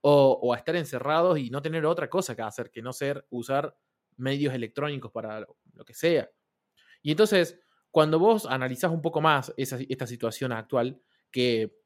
O, 0.00 0.54
a 0.54 0.56
estar 0.56 0.74
encerrados 0.76 1.38
y 1.38 1.50
no 1.50 1.60
tener 1.60 1.84
otra 1.84 2.08
cosa 2.08 2.34
que 2.34 2.42
hacer 2.42 2.70
que 2.70 2.82
no 2.82 2.92
ser 2.92 3.26
usar 3.30 3.76
medios 4.16 4.54
electrónicos 4.54 5.10
para 5.12 5.40
lo 5.40 5.84
que 5.84 5.94
sea. 5.94 6.30
Y 7.02 7.10
entonces, 7.10 7.58
cuando 7.90 8.18
vos 8.18 8.46
analizás 8.46 8.90
un 8.90 9.02
poco 9.02 9.20
más 9.20 9.52
esta 9.58 10.06
situación 10.06 10.52
actual, 10.52 11.00
que 11.30 11.76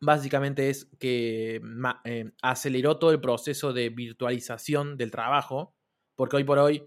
básicamente 0.00 0.70
es 0.70 0.86
que 0.98 1.60
eh, 2.04 2.32
aceleró 2.40 2.98
todo 2.98 3.10
el 3.10 3.20
proceso 3.20 3.74
de 3.74 3.90
virtualización 3.90 4.96
del 4.96 5.10
trabajo, 5.10 5.76
porque 6.14 6.36
hoy 6.36 6.44
por 6.44 6.58
hoy 6.58 6.86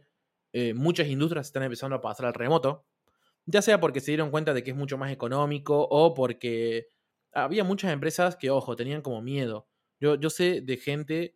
eh, 0.54 0.74
muchas 0.74 1.08
industrias 1.08 1.48
están 1.48 1.64
empezando 1.64 1.96
a 1.96 2.02
pasar 2.02 2.26
al 2.26 2.34
remoto, 2.34 2.86
ya 3.46 3.62
sea 3.62 3.80
porque 3.80 4.00
se 4.00 4.12
dieron 4.12 4.32
cuenta 4.32 4.54
de 4.54 4.64
que 4.64 4.72
es 4.72 4.78
mucho 4.78 4.98
más 4.98 5.12
económico 5.12 5.88
o 5.90 6.14
porque 6.14 6.90
había 7.32 7.64
muchas 7.64 7.92
empresas 7.92 8.36
que, 8.36 8.50
ojo, 8.50 8.76
tenían 8.76 9.02
como 9.02 9.22
miedo. 9.22 9.68
Yo, 10.00 10.16
yo 10.16 10.30
sé 10.30 10.62
de 10.62 10.78
gente 10.78 11.36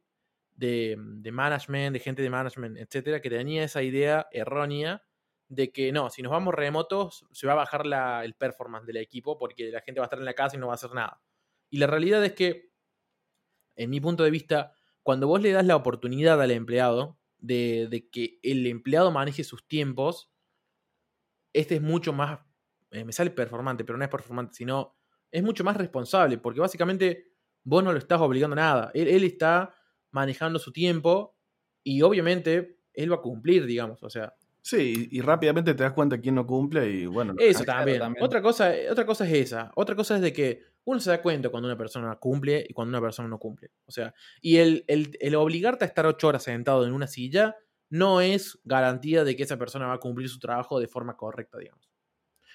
de, 0.55 0.95
de 0.97 1.31
management, 1.31 1.93
de 1.93 1.99
gente 1.99 2.21
de 2.21 2.29
management, 2.29 2.77
etcétera, 2.77 3.21
que 3.21 3.29
tenía 3.29 3.63
esa 3.63 3.81
idea 3.83 4.27
errónea 4.31 5.03
de 5.47 5.71
que 5.71 5.91
no, 5.91 6.09
si 6.09 6.21
nos 6.21 6.31
vamos 6.31 6.53
remotos, 6.53 7.25
se 7.31 7.47
va 7.47 7.53
a 7.53 7.57
bajar 7.57 7.85
el 8.23 8.33
performance 8.35 8.85
del 8.87 8.97
equipo 8.97 9.37
porque 9.37 9.71
la 9.71 9.81
gente 9.81 9.99
va 9.99 10.05
a 10.05 10.07
estar 10.07 10.19
en 10.19 10.25
la 10.25 10.33
casa 10.33 10.55
y 10.55 10.59
no 10.59 10.67
va 10.67 10.73
a 10.73 10.75
hacer 10.75 10.93
nada. 10.93 11.21
Y 11.69 11.77
la 11.77 11.87
realidad 11.87 12.23
es 12.23 12.33
que, 12.33 12.71
en 13.75 13.89
mi 13.89 13.99
punto 13.99 14.23
de 14.23 14.31
vista, 14.31 14.73
cuando 15.01 15.27
vos 15.27 15.41
le 15.41 15.51
das 15.51 15.65
la 15.65 15.75
oportunidad 15.75 16.41
al 16.41 16.51
empleado 16.51 17.19
de, 17.43 18.09
que 18.11 18.39
el 18.41 18.65
empleado 18.67 19.11
maneje 19.11 19.43
sus 19.43 19.67
tiempos, 19.67 20.31
este 21.53 21.75
es 21.75 21.81
mucho 21.81 22.13
más 22.13 22.39
eh, 22.93 23.03
me 23.03 23.11
sale 23.11 23.31
performante, 23.31 23.83
pero 23.83 23.97
no 23.97 24.03
es 24.03 24.09
performante, 24.09 24.53
sino 24.53 24.95
es 25.31 25.41
mucho 25.43 25.63
más 25.63 25.75
responsable, 25.75 26.37
porque 26.37 26.59
básicamente 26.59 27.33
vos 27.63 27.83
no 27.83 27.91
lo 27.91 27.97
estás 27.97 28.21
obligando 28.21 28.53
a 28.53 28.57
nada. 28.57 28.91
Él, 28.93 29.23
está 29.23 29.75
manejando 30.11 30.59
su 30.59 30.71
tiempo 30.71 31.35
y 31.83 32.03
obviamente 32.03 32.77
él 32.93 33.11
va 33.11 33.15
a 33.15 33.21
cumplir, 33.21 33.65
digamos, 33.65 34.03
o 34.03 34.09
sea. 34.11 34.33
Sí, 34.61 35.09
y, 35.11 35.21
rápidamente 35.21 35.73
te 35.73 35.83
das 35.83 35.93
cuenta 35.93 36.21
quién 36.21 36.35
no 36.35 36.45
cumple 36.45 36.87
y 36.87 37.05
bueno. 37.07 37.33
Eso 37.39 37.63
también. 37.63 38.01
Otra, 38.21 38.41
cosa, 38.43 38.71
otra 38.91 39.05
cosa 39.07 39.27
es 39.27 39.33
esa. 39.33 39.71
Otra 39.75 39.95
cosa 39.95 40.15
es 40.15 40.21
de 40.21 40.31
que 40.31 40.61
uno 40.85 40.99
se 40.99 41.09
da 41.09 41.21
cuenta 41.21 41.49
cuando 41.49 41.67
una 41.67 41.77
persona 41.77 42.15
cumple 42.17 42.65
y 42.67 42.73
cuando 42.73 42.89
una 42.89 43.01
persona 43.01 43.27
no 43.29 43.39
cumple. 43.39 43.71
O 43.85 43.91
sea, 43.91 44.13
y 44.41 44.57
el, 44.57 44.85
obligarte 45.35 45.85
a 45.85 45.87
estar 45.87 46.05
ocho 46.05 46.27
horas 46.27 46.43
sentado 46.43 46.85
en 46.85 46.93
una 46.93 47.07
silla 47.07 47.55
no 47.89 48.21
es 48.21 48.59
garantía 48.63 49.23
de 49.23 49.35
que 49.35 49.43
esa 49.43 49.57
persona 49.57 49.87
va 49.87 49.93
a 49.93 49.99
cumplir 49.99 50.27
su 50.27 50.39
trabajo 50.39 50.79
de 50.79 50.87
forma 50.87 51.15
correcta, 51.15 51.57
digamos. 51.57 51.89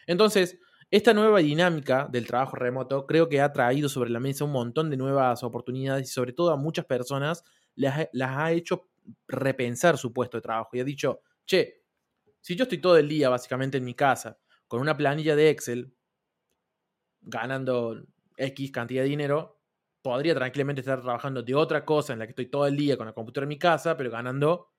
Entonces, 0.07 0.59
esta 0.91 1.15
nueva 1.15 1.39
dinámica 1.41 2.09
del 2.11 2.27
trabajo 2.27 2.57
remoto 2.57 3.07
creo 3.07 3.29
que 3.29 3.41
ha 3.41 3.53
traído 3.53 3.89
sobre 3.89 4.11
la 4.11 4.21
mesa 4.21 4.45
un 4.45 4.53
montón 4.53 4.91
de 4.91 4.97
nuevas 4.97 5.43
oportunidades 5.43 6.09
y 6.09 6.13
sobre 6.13 6.33
todo 6.33 6.51
a 6.51 6.57
muchas 6.57 6.87
personas 6.87 7.45
las, 7.77 8.09
ha 8.21 8.53
hecho 8.53 8.89
repensar 9.27 9.97
su 9.97 10.13
puesto 10.13 10.39
de 10.39 10.43
trabajo 10.43 10.71
y 10.73 10.81
ha 10.81 10.85
dicho, 10.85 11.21
che, 11.47 11.83
si 12.41 12.57
yo 12.57 12.65
estoy 12.65 12.79
todo 12.79 12.97
el 12.97 13.09
día 13.09 13.29
básicamente 13.29 13.79
en 13.79 13.85
mi 13.85 13.95
casa 13.95 14.39
con 14.67 14.81
una 14.81 14.97
planilla 14.97 15.37
de 15.37 15.51
Excel 15.51 15.95
ganando 17.21 18.03
X 18.39 18.71
cantidad 18.73 19.03
de 19.03 19.09
dinero, 19.09 19.61
podría 20.03 20.35
tranquilamente 20.35 20.81
estar 20.81 21.01
trabajando 21.03 21.43
de 21.43 21.55
otra 21.55 21.85
cosa 21.85 22.13
en 22.13 22.21
la 22.21 22.27
que 22.27 22.31
estoy 22.31 22.47
todo 22.47 22.67
el 22.67 22.77
día 22.77 22.97
con 22.97 23.07
la 23.07 23.13
computadora 23.13 23.45
en 23.45 23.51
mi 23.51 23.59
casa, 23.59 23.97
pero 23.97 24.11
ganando 24.11 24.73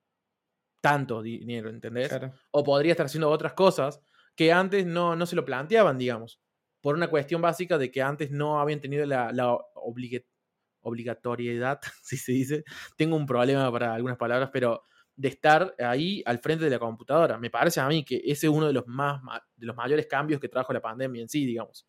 tanto 0.80 1.22
dinero, 1.22 1.68
¿entendés? 1.68 2.10
O 2.50 2.64
podría 2.64 2.92
estar 2.92 3.06
haciendo 3.06 3.30
otras 3.30 3.52
cosas 3.52 4.00
que 4.34 4.52
antes 4.52 4.86
no, 4.86 5.14
no, 5.16 5.26
se 5.26 5.36
lo 5.36 5.44
planteaban, 5.44 5.98
digamos, 5.98 6.40
por 6.80 6.94
una 6.94 7.08
cuestión 7.08 7.42
básica 7.42 7.76
de 7.76 7.90
que 7.90 8.00
antes 8.00 8.30
no 8.30 8.60
habían 8.60 8.80
tenido 8.80 9.04
la, 9.04 9.32
la 9.32 9.58
obligatoriedad, 10.82 11.80
si 12.02 12.16
se 12.16 12.32
dice. 12.32 12.64
Tengo 12.96 13.16
un 13.16 13.26
problema 13.26 13.70
para 13.70 13.94
algunas 13.94 14.16
palabras, 14.16 14.50
pero 14.52 14.84
de 15.14 15.28
estar 15.28 15.74
ahí 15.78 16.22
al 16.24 16.38
frente 16.38 16.64
de 16.64 16.70
la 16.70 16.78
computadora. 16.78 17.36
Me 17.36 17.50
parece 17.50 17.80
a 17.80 17.88
mí 17.88 18.04
que 18.04 18.22
ese 18.24 18.46
es 18.46 18.52
uno 18.52 18.66
de 18.66 18.72
los, 18.72 18.86
más, 18.86 19.20
de 19.54 19.66
los 19.66 19.76
mayores 19.76 20.06
cambios 20.06 20.40
que 20.40 20.48
trajo 20.48 20.72
la 20.72 20.80
pandemia 20.80 21.20
en 21.20 21.28
sí, 21.28 21.44
digamos. 21.44 21.86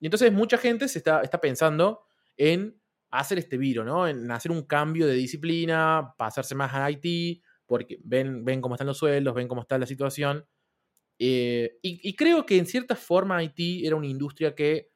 Y 0.00 0.06
entonces 0.06 0.32
mucha 0.32 0.58
gente 0.58 0.88
se 0.88 0.98
está, 0.98 1.20
está 1.20 1.40
pensando 1.40 2.02
en 2.36 2.80
hacer 3.10 3.38
este 3.38 3.58
viro, 3.58 3.84
¿no? 3.84 4.08
En 4.08 4.30
hacer 4.30 4.50
un 4.50 4.62
cambio 4.62 5.06
de 5.06 5.14
disciplina, 5.14 6.14
pasarse 6.16 6.54
más 6.54 6.72
a 6.74 6.90
IT, 6.90 7.42
porque 7.66 7.98
ven, 8.02 8.44
ven 8.44 8.60
cómo 8.60 8.74
están 8.74 8.86
los 8.86 8.98
sueldos, 8.98 9.34
ven 9.34 9.48
cómo 9.48 9.62
está 9.62 9.78
la 9.78 9.86
situación. 9.86 10.46
Eh, 11.22 11.78
y, 11.82 12.16
creo 12.16 12.46
que 12.46 12.56
en 12.56 12.64
cierta 12.64 12.96
forma 12.96 13.36
Haití 13.36 13.86
era 13.86 13.94
una 13.94 14.06
industria 14.06 14.54
que, 14.54 14.90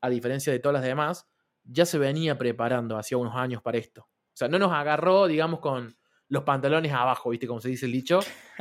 a 0.00 0.08
diferencia 0.08 0.50
de 0.50 0.58
todas 0.58 0.72
las 0.72 0.82
demás, 0.82 1.28
ya 1.64 1.84
se 1.84 1.98
venía 1.98 2.38
preparando 2.38 2.96
hacía 2.96 3.18
unos 3.18 3.34
años 3.36 3.60
para 3.60 3.76
esto. 3.76 4.02
O 4.02 4.36
sea, 4.36 4.48
no 4.48 4.58
nos 4.58 4.72
agarró, 4.72 5.26
digamos, 5.26 5.60
con 5.60 5.94
los 6.28 6.44
pantalones 6.44 6.92
abajo, 6.92 7.30
¿viste? 7.30 7.46
Como 7.46 7.60
se 7.60 7.68
dice 7.68 7.86
el 7.86 7.92
dicho. 7.92 8.20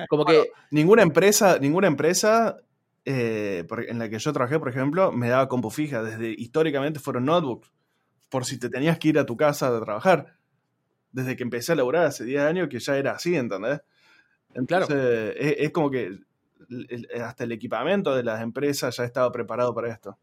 Como 0.10 0.26
que. 0.26 0.52
ninguna 0.72 1.04
empresa, 1.04 1.58
ninguna 1.58 1.88
empresa 1.88 2.58
eh, 3.06 3.66
en 3.88 4.00
la 4.00 4.10
que 4.10 4.20
yo 4.20 4.34
trabajé, 4.34 4.60
por 4.60 4.70
ejemplo, 4.70 5.12
me 5.12 5.30
daba 5.30 5.48
compu 5.48 5.70
fija. 5.70 6.04
Desde 6.04 6.30
históricamente 6.30 7.00
fueron 7.00 7.26
notebooks. 7.26 7.72
Por 8.30 8.46
si 8.46 8.60
te 8.60 8.70
tenías 8.70 8.98
que 8.98 9.10
ir 9.10 9.20
a 9.20 9.26
tu 9.26 9.38
casa 9.38 9.68
a 9.68 9.80
trabajar 9.80 10.36
desde 11.16 11.38
que 11.38 11.44
empecé 11.44 11.72
a 11.72 11.76
laburar 11.76 12.06
hace 12.06 12.26
10 12.26 12.42
años 12.42 12.68
que 12.68 12.80
ya 12.80 12.98
era 12.98 13.14
así, 13.14 13.36
¿entendés? 13.36 13.82
Entonces, 14.54 14.88
claro. 14.88 15.34
es, 15.38 15.72
como 15.72 15.90
que 15.90 16.20
hasta 17.22 17.46
el 17.46 17.54
equipamiento 17.54 18.14
de 18.14 18.24
las 18.24 18.42
empresas 18.42 18.98
ya 18.98 19.06
estaba 19.06 19.32
preparado 19.32 19.74
para 19.74 19.90
esto. 19.94 20.18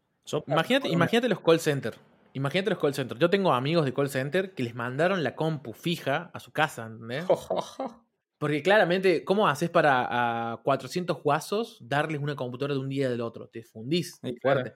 imagínate, 0.45 0.89
imagínate 0.89 1.29
los 1.29 1.39
call 1.39 1.59
centers. 1.59 1.99
Imagínate 2.33 2.69
los 2.69 2.79
call 2.79 2.93
centers. 2.93 3.19
Yo 3.19 3.29
tengo 3.29 3.53
amigos 3.53 3.85
de 3.85 3.93
call 3.93 4.09
center 4.09 4.53
que 4.53 4.61
les 4.61 4.75
mandaron 4.75 5.23
la 5.23 5.35
compu 5.35 5.73
fija 5.73 6.29
a 6.31 6.39
su 6.39 6.51
casa, 6.51 6.85
¿entendés? 6.85 7.25
Porque 8.43 8.61
claramente, 8.61 9.23
¿cómo 9.23 9.47
haces 9.47 9.69
para 9.69 10.51
a 10.51 10.57
400 10.63 11.23
guasos 11.23 11.77
darles 11.79 12.19
una 12.19 12.35
computadora 12.35 12.73
de 12.73 12.81
un 12.81 12.89
día 12.89 13.09
del 13.09 13.21
otro? 13.21 13.47
Te 13.47 13.63
fundís 13.63 14.19
fuerte. 14.41 14.73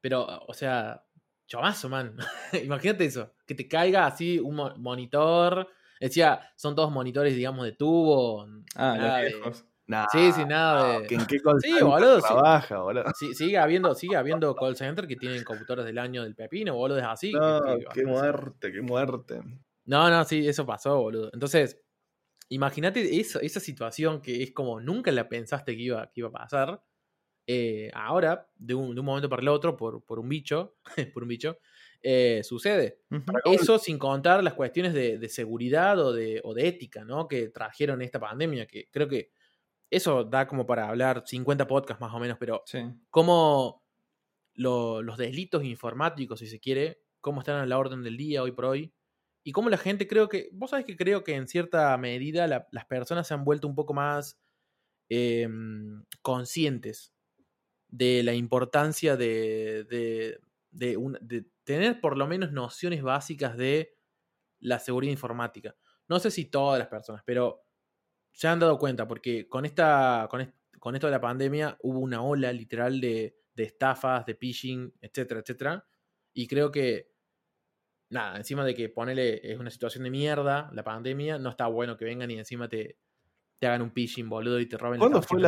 Pero, 0.00 0.26
o 0.48 0.52
sea, 0.52 1.04
Chamazo, 1.46 1.88
man. 1.88 2.16
Imagínate 2.64 3.04
eso. 3.04 3.34
Que 3.46 3.54
te 3.54 3.68
caiga 3.68 4.04
así 4.04 4.40
un 4.40 4.56
monitor. 4.78 5.68
Decía, 6.00 6.40
son 6.56 6.74
todos 6.74 6.90
monitores, 6.90 7.36
digamos, 7.36 7.64
de 7.64 7.72
tubo. 7.74 8.48
Ah, 8.74 8.96
nada 8.98 9.18
de... 9.18 9.30
sí, 10.10 10.32
sí, 10.32 10.44
nada 10.44 10.98
de. 10.98 11.14
¿En 11.14 11.24
qué 11.24 11.38
call 11.38 11.60
sí, 11.60 11.80
boludo, 11.80 12.20
trabaja, 12.20 12.80
boludo? 12.80 13.04
Sí, 13.16 13.32
sigue 13.32 13.58
habiendo, 13.58 13.94
sigue 13.94 14.16
habiendo 14.16 14.56
call 14.56 14.74
center 14.74 15.06
que 15.06 15.14
tienen 15.14 15.44
computadoras 15.44 15.86
del 15.86 15.98
año 15.98 16.24
del 16.24 16.34
pepino, 16.34 16.74
boludo, 16.74 16.98
es 16.98 17.04
así. 17.04 17.30
No, 17.30 17.60
qué 17.94 18.04
muerte, 18.04 18.72
qué 18.72 18.82
muerte. 18.82 19.40
No, 19.84 20.10
no, 20.10 20.24
sí, 20.24 20.48
eso 20.48 20.66
pasó, 20.66 20.98
boludo. 20.98 21.30
Entonces, 21.32 21.80
imagínate 22.48 23.20
esa 23.20 23.60
situación 23.60 24.20
que 24.20 24.42
es 24.42 24.52
como 24.52 24.80
nunca 24.80 25.12
la 25.12 25.28
pensaste 25.28 25.76
que 25.76 25.82
iba, 25.82 26.10
que 26.10 26.20
iba 26.20 26.28
a 26.28 26.32
pasar. 26.32 26.82
Eh, 27.46 27.90
ahora, 27.94 28.46
de 28.56 28.74
un, 28.74 28.94
momento 28.96 29.28
para 29.28 29.40
el 29.40 29.48
otro, 29.48 29.76
por, 29.76 30.18
un 30.18 30.28
bicho, 30.28 30.76
por 31.14 31.22
un 31.22 31.28
bicho, 31.28 31.58
eh, 32.02 32.42
sucede. 32.44 33.00
Eso 33.44 33.78
sin 33.78 33.98
contar 33.98 34.44
las 34.44 34.54
cuestiones 34.54 34.92
de, 34.92 35.28
seguridad 35.28 35.98
o 35.98 36.12
de, 36.12 36.42
ética, 36.56 37.04
¿no? 37.04 37.26
Que 37.26 37.48
trajeron 37.48 38.02
esta 38.02 38.20
pandemia, 38.20 38.66
que 38.66 38.88
creo 38.90 39.08
que 39.08 39.30
eso 39.90 40.24
da 40.24 40.46
como 40.46 40.66
para 40.66 40.88
hablar 40.88 41.22
50 41.24 41.66
podcasts 41.66 42.00
más 42.00 42.12
o 42.12 42.18
menos, 42.18 42.36
pero 42.38 42.62
cómo 43.10 43.82
los 44.54 45.16
delitos 45.16 45.64
informáticos, 45.64 46.40
si 46.40 46.46
se 46.46 46.60
quiere, 46.60 47.00
cómo 47.20 47.40
están 47.40 47.56
a 47.56 47.66
la 47.66 47.78
orden 47.78 48.02
del 48.02 48.16
día 48.16 48.42
hoy 48.42 48.52
por 48.52 48.66
hoy, 48.66 48.92
y 49.48 49.52
cómo 49.52 49.70
la 49.70 49.78
gente 49.78 50.06
creo 50.06 50.28
que, 50.28 50.50
vos 50.52 50.68
sabés 50.68 50.84
que 50.84 50.94
creo 50.94 51.24
que 51.24 51.34
en 51.34 51.48
cierta 51.48 51.96
medida 51.96 52.46
las 52.46 52.84
personas 52.84 53.26
se 53.26 53.32
han 53.32 53.46
vuelto 53.46 53.66
un 53.66 53.74
poco 53.74 53.94
más 53.94 54.38
em, 55.08 56.04
conscientes 56.20 57.14
de 57.88 58.22
la 58.24 58.34
importancia 58.34 59.16
de, 59.16 59.84
de, 60.70 61.46
tener 61.64 61.98
por 61.98 62.18
lo 62.18 62.26
menos 62.26 62.52
nociones 62.52 63.02
básicas 63.02 63.56
de 63.56 63.96
la 64.60 64.78
seguridad 64.80 65.12
informática. 65.12 65.74
No 66.08 66.18
sé 66.18 66.30
si 66.30 66.44
todas 66.44 66.78
las 66.78 66.88
personas, 66.88 67.22
pero 67.24 67.64
se 68.30 68.48
han 68.48 68.58
dado 68.58 68.78
cuenta 68.78 69.08
porque 69.08 69.48
con, 69.48 69.64
esta, 69.64 70.28
con, 70.30 70.54
con 70.78 70.94
esto 70.94 71.06
de 71.06 71.12
la 71.12 71.22
pandemia 71.22 71.78
hubo 71.80 72.00
una 72.00 72.20
ola 72.20 72.52
literal 72.52 73.00
de, 73.00 73.34
de 73.54 73.62
estafas, 73.62 74.26
de 74.26 74.34
phishing, 74.34 74.92
etcétera, 75.00 75.40
etcétera. 75.40 75.86
Y 76.34 76.46
creo 76.46 76.70
que, 76.70 77.17
nada, 78.10 78.36
encima 78.36 78.64
de 78.64 78.74
que 78.74 78.88
ponele 78.88 79.40
es 79.42 79.58
una 79.58 79.70
situación 79.70 80.04
de 80.04 80.10
mierda, 80.10 80.70
la 80.72 80.84
pandemia, 80.84 81.38
no 81.38 81.50
está 81.50 81.66
bueno 81.66 81.96
que 81.96 82.04
vengan 82.04 82.30
y 82.30 82.38
encima 82.38 82.68
te, 82.68 82.96
te 83.58 83.66
hagan 83.66 83.82
un 83.82 83.90
phishing, 83.90 84.28
boludo, 84.28 84.60
y 84.60 84.66
te 84.66 84.76
roben 84.76 85.00
¿Cuándo 85.00 85.20
fue 85.22 85.40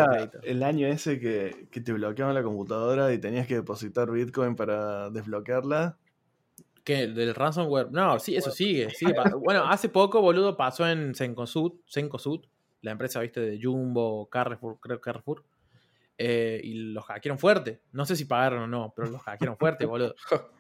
el 0.43 0.63
año 0.63 0.87
ese 0.87 1.19
que, 1.21 1.69
te 1.71 1.93
bloqueaban 1.93 2.35
la 2.35 2.43
computadora 2.43 3.13
y 3.13 3.19
tenías 3.19 3.47
que 3.47 3.57
depositar 3.57 4.11
Bitcoin 4.11 4.57
para 4.57 5.11
desbloquearla? 5.11 5.99
¿Qué? 6.83 7.07
¿Del 7.07 7.35
ransomware? 7.35 7.93
No, 7.93 8.19
sí, 8.19 8.35
eso 8.35 8.51
sigue. 8.51 8.89
bueno, 9.45 9.65
hace 9.65 9.89
poco, 9.89 10.21
boludo, 10.21 10.57
pasó 10.57 10.89
en 10.89 11.15
Sencosud, 11.15 11.75
Sencosud, 11.87 12.41
la 12.83 12.93
empresa, 12.93 13.21
viste, 13.21 13.41
de 13.41 13.61
Jumbo, 13.63 14.29
Carrefour, 14.29 14.79
creo 14.81 15.01
Carrefour. 15.01 15.45
Eh, 16.23 16.61
y 16.63 16.75
los 16.75 17.03
hackearon 17.07 17.39
fuerte. 17.39 17.81
No 17.93 18.05
sé 18.05 18.15
si 18.15 18.27
pagaron 18.27 18.65
o 18.65 18.67
no, 18.67 18.93
pero 18.95 19.09
los 19.09 19.23
hackearon 19.23 19.57
fuerte, 19.57 19.87
boludo. 19.87 20.15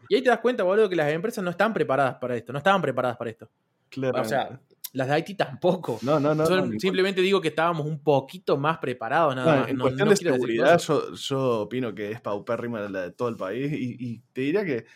Y 0.08 0.14
ahí 0.14 0.22
te 0.22 0.30
das 0.30 0.38
cuenta, 0.38 0.62
boludo, 0.62 0.88
que 0.88 0.96
las 0.96 1.12
empresas 1.12 1.44
no 1.44 1.50
están 1.50 1.74
preparadas 1.74 2.14
para 2.14 2.34
esto, 2.34 2.50
no 2.50 2.58
estaban 2.58 2.80
preparadas 2.80 3.18
para 3.18 3.28
esto. 3.28 3.50
Claro. 3.90 4.22
O 4.22 4.24
sea, 4.24 4.58
las 4.94 5.08
de 5.08 5.12
Haití 5.12 5.34
tampoco. 5.34 5.98
No, 6.00 6.18
no, 6.18 6.34
no. 6.34 6.46
simplemente 6.78 7.20
digo 7.20 7.42
que 7.42 7.48
estábamos 7.48 7.84
un 7.84 8.02
poquito 8.02 8.56
más 8.56 8.78
preparados, 8.78 9.36
nada 9.36 9.60
más. 9.60 9.68
En 9.68 9.78
cuestión 9.78 10.08
de 10.08 10.16
seguridad, 10.16 10.80
yo, 10.80 11.60
opino 11.60 11.94
que 11.94 12.10
es 12.10 12.22
paupérrima 12.22 12.80
la 12.88 13.02
de 13.02 13.10
todo 13.12 13.28
el 13.28 13.36
país. 13.36 13.70
Y, 13.70 14.22
te 14.32 14.40
diría 14.40 14.64
que, 14.64 14.86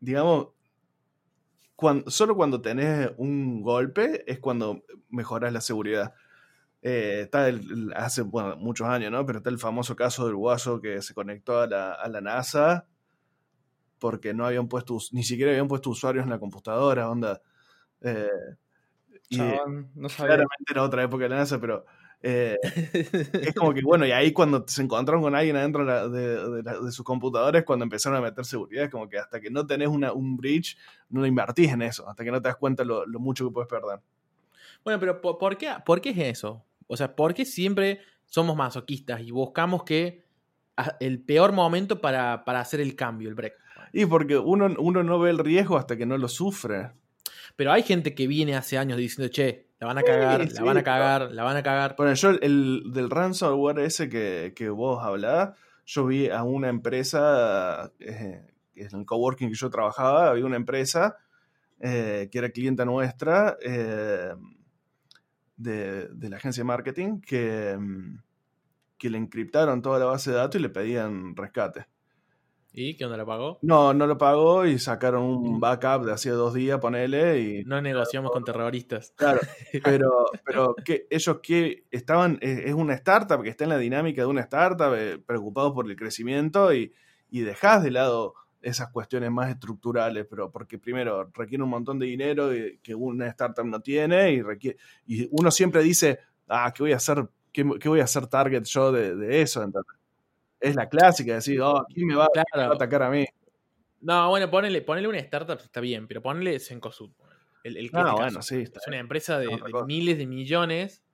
digamos, 0.00 0.48
cuando, 1.76 2.10
solo 2.10 2.34
cuando 2.34 2.62
tenés 2.62 3.10
un 3.18 3.60
golpe 3.60 4.24
es 4.26 4.38
cuando 4.38 4.82
mejoras 5.10 5.52
la 5.52 5.60
seguridad. 5.60 6.14
Eh, 6.82 7.20
está 7.22 7.48
el, 7.48 7.92
hace 7.94 8.22
bueno, 8.22 8.56
muchos 8.56 8.88
años, 8.88 9.12
¿no? 9.12 9.24
Pero 9.24 9.38
está 9.38 9.50
el 9.50 9.58
famoso 9.58 9.94
caso 9.94 10.26
del 10.26 10.34
guaso 10.34 10.80
que 10.80 11.00
se 11.00 11.14
conectó 11.14 11.60
a 11.60 11.66
la, 11.66 11.92
a 11.92 12.08
la 12.08 12.20
NASA 12.20 12.86
porque 14.02 14.34
no 14.34 14.44
habían 14.44 14.66
puesto, 14.66 14.98
ni 15.12 15.22
siquiera 15.22 15.52
habían 15.52 15.68
puesto 15.68 15.90
usuarios 15.90 16.24
en 16.24 16.30
la 16.30 16.40
computadora, 16.40 17.08
onda. 17.08 17.40
Eh, 18.00 18.28
no 19.30 20.08
Claramente 20.08 20.72
era 20.72 20.82
otra 20.82 21.04
época 21.04 21.22
de 21.22 21.30
la 21.30 21.36
NASA, 21.36 21.60
pero 21.60 21.84
eh, 22.20 22.58
es 22.64 23.54
como 23.54 23.72
que, 23.72 23.80
bueno, 23.82 24.04
y 24.04 24.10
ahí 24.10 24.32
cuando 24.32 24.64
se 24.66 24.82
encontraron 24.82 25.22
con 25.22 25.36
alguien 25.36 25.54
adentro 25.54 26.10
de, 26.10 26.62
de, 26.62 26.92
sus 26.92 27.04
computadores, 27.04 27.64
cuando 27.64 27.84
empezaron 27.84 28.18
a 28.18 28.22
meter 28.22 28.44
seguridad, 28.44 28.86
es 28.86 28.90
como 28.90 29.08
que 29.08 29.18
hasta 29.18 29.40
que 29.40 29.50
no 29.50 29.64
tenés 29.68 29.86
una, 29.86 30.12
un 30.12 30.36
bridge, 30.36 30.76
no 31.08 31.20
lo 31.20 31.26
invertís 31.26 31.70
en 31.70 31.82
eso, 31.82 32.08
hasta 32.08 32.24
que 32.24 32.32
no 32.32 32.42
te 32.42 32.48
das 32.48 32.56
cuenta 32.56 32.82
lo, 32.84 33.06
lo 33.06 33.20
mucho 33.20 33.46
que 33.46 33.54
puedes 33.54 33.68
perder. 33.68 34.00
Bueno, 34.84 34.98
pero 34.98 35.20
¿por 35.20 35.56
qué, 35.56 35.72
¿por 35.86 36.00
qué 36.00 36.10
es 36.10 36.18
eso? 36.18 36.64
O 36.92 36.96
sea, 36.96 37.16
¿por 37.16 37.32
qué 37.32 37.44
siempre 37.44 38.00
somos 38.26 38.56
masoquistas 38.56 39.20
y 39.20 39.30
buscamos 39.30 39.84
que 39.84 40.24
el 41.00 41.20
peor 41.20 41.52
momento 41.52 42.00
para, 42.00 42.34
hacer 42.46 42.80
el 42.80 42.96
cambio, 42.96 43.28
el 43.28 43.34
break. 43.34 43.54
Y 43.92 44.06
porque 44.06 44.38
uno, 44.38 44.74
uno 44.78 45.02
no 45.02 45.18
ve 45.18 45.30
el 45.30 45.38
riesgo 45.38 45.76
hasta 45.76 45.96
que 45.96 46.06
no 46.06 46.16
lo 46.16 46.28
sufre. 46.28 46.92
Pero 47.56 47.72
hay 47.72 47.82
gente 47.82 48.14
que 48.14 48.26
viene 48.26 48.56
hace 48.56 48.78
años 48.78 48.96
diciendo, 48.96 49.30
che, 49.30 49.68
la 49.78 49.86
van 49.86 49.98
a 49.98 50.02
cagar, 50.02 50.50
la 50.50 50.62
van 50.62 50.76
a 50.78 50.82
cagar, 50.82 51.32
la 51.32 51.42
van 51.42 51.56
a 51.56 51.62
cagar. 51.62 51.94
Bueno, 51.96 52.14
yo 52.14 52.30
el 52.30 52.84
del 52.86 53.10
ransomware 53.10 53.80
ese 53.80 54.08
que, 54.08 54.54
que 54.56 54.70
vos 54.70 55.04
hablás, 55.04 55.50
yo 55.84 56.06
vi 56.06 56.30
a 56.30 56.42
una 56.42 56.68
empresa, 56.68 57.92
eh, 58.00 58.46
en 58.74 58.98
el 59.00 59.04
coworking 59.04 59.50
que 59.50 59.56
yo 59.56 59.68
trabajaba, 59.68 60.30
había 60.30 60.46
una 60.46 60.56
empresa 60.56 61.18
eh, 61.80 62.28
que 62.32 62.38
era 62.38 62.50
clienta 62.50 62.84
nuestra 62.84 63.58
eh, 63.60 64.32
de, 65.56 66.08
de, 66.08 66.28
la 66.28 66.36
agencia 66.36 66.62
de 66.62 66.66
marketing 66.66 67.20
que, 67.20 67.76
mm, 67.78 68.18
que 68.98 69.10
le 69.10 69.18
encriptaron 69.18 69.82
toda 69.82 69.98
la 69.98 70.06
base 70.06 70.30
de 70.30 70.36
datos 70.36 70.58
y 70.58 70.62
le 70.62 70.68
pedían 70.68 71.36
rescate. 71.36 71.86
¿Y 72.74 72.96
qué 72.96 73.04
onda 73.04 73.18
lo 73.18 73.26
pagó? 73.26 73.58
No, 73.60 73.92
no 73.92 74.06
lo 74.06 74.16
pagó 74.16 74.64
y 74.64 74.78
sacaron 74.78 75.24
un 75.24 75.60
backup 75.60 76.06
de 76.06 76.12
hacía 76.12 76.32
dos 76.32 76.54
días, 76.54 76.78
ponele. 76.80 77.40
Y, 77.40 77.64
no 77.64 77.82
negociamos 77.82 78.30
con 78.30 78.44
terroristas. 78.44 79.12
Claro, 79.14 79.40
pero, 79.84 80.26
pero 80.44 80.74
que 80.82 81.06
ellos 81.10 81.40
que 81.42 81.84
estaban, 81.90 82.38
es 82.40 82.72
una 82.72 82.94
startup 82.94 83.42
que 83.42 83.50
está 83.50 83.64
en 83.64 83.70
la 83.70 83.78
dinámica 83.78 84.22
de 84.22 84.26
una 84.26 84.40
startup, 84.40 84.94
eh, 84.94 85.18
preocupados 85.18 85.72
por 85.72 85.90
el 85.90 85.96
crecimiento 85.96 86.72
y, 86.72 86.94
y 87.28 87.40
dejás 87.40 87.82
de 87.82 87.90
lado 87.90 88.34
esas 88.62 88.90
cuestiones 88.90 89.30
más 89.30 89.50
estructurales, 89.50 90.26
pero 90.30 90.50
porque 90.50 90.78
primero 90.78 91.30
requiere 91.34 91.64
un 91.64 91.70
montón 91.70 91.98
de 91.98 92.06
dinero 92.06 92.50
que 92.82 92.94
una 92.94 93.26
startup 93.28 93.66
no 93.66 93.80
tiene 93.80 94.32
y, 94.32 94.42
requiere, 94.42 94.78
y 95.06 95.28
uno 95.32 95.50
siempre 95.50 95.82
dice, 95.82 96.20
ah, 96.48 96.72
¿qué 96.74 96.82
voy 96.84 96.92
a 96.92 96.96
hacer? 96.96 97.28
¿Qué, 97.52 97.64
voy 97.64 98.00
a 98.00 98.04
hacer 98.04 98.26
target 98.28 98.62
yo 98.64 98.92
de, 98.92 99.14
de 99.14 99.42
eso? 99.42 99.62
Entonces, 99.62 99.92
es 100.62 100.76
la 100.76 100.88
clásica, 100.88 101.34
decir, 101.34 101.60
oh, 101.60 101.84
¿quién 101.92 102.06
me 102.06 102.14
va, 102.14 102.28
a 102.54 102.66
atacar 102.66 103.02
a 103.02 103.10
mí? 103.10 103.26
No, 104.00 104.30
bueno, 104.30 104.48
ponele, 104.48 104.80
ponele 104.82 105.08
una 105.08 105.18
startup, 105.18 105.58
está 105.58 105.80
bien, 105.80 106.06
pero 106.06 106.22
ponele 106.22 106.58
Sencosud. 106.60 107.10
El, 107.64 107.76
el 107.76 107.90
sí, 108.40 108.62
es 108.62 108.86
una 108.86 108.98
empresa 108.98 109.38
de, 109.38 109.48
miles 109.86 110.18
de 110.18 110.26
millones, 110.26 111.04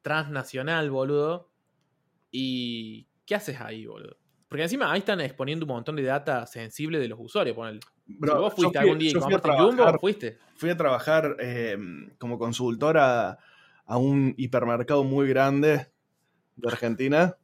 transnacional, 0.00 0.90
boludo. 0.90 1.50
¿Y 2.30 3.08
qué 3.26 3.34
haces 3.34 3.60
ahí, 3.60 3.86
boludo? 3.86 4.16
Porque 4.52 4.64
encima 4.64 4.92
ahí 4.92 4.98
están 4.98 5.18
exponiendo 5.22 5.64
un 5.64 5.72
montón 5.72 5.96
de 5.96 6.02
data 6.02 6.44
sensible 6.46 6.98
de 6.98 7.08
los 7.08 7.18
usuarios. 7.18 7.56
Ponele. 7.56 7.80
si 8.06 8.16
vos 8.18 8.52
fuiste 8.52 8.78
algún 8.78 8.98
día 8.98 9.10
y 9.10 9.14
Jumbo, 9.14 9.98
fuiste. 9.98 10.36
Fui 10.56 10.68
a 10.68 10.76
trabajar 10.76 11.36
eh, 11.40 11.78
como 12.18 12.38
consultora 12.38 13.38
a 13.86 13.96
un 13.96 14.34
hipermercado 14.36 15.04
muy 15.04 15.26
grande 15.26 15.86
de 16.56 16.68
Argentina. 16.68 17.38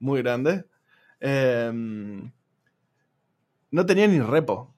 Muy 0.00 0.22
grande. 0.22 0.64
Em, 1.20 2.32
no 3.70 3.86
tenía 3.86 4.08
ni 4.08 4.18
repo. 4.18 4.74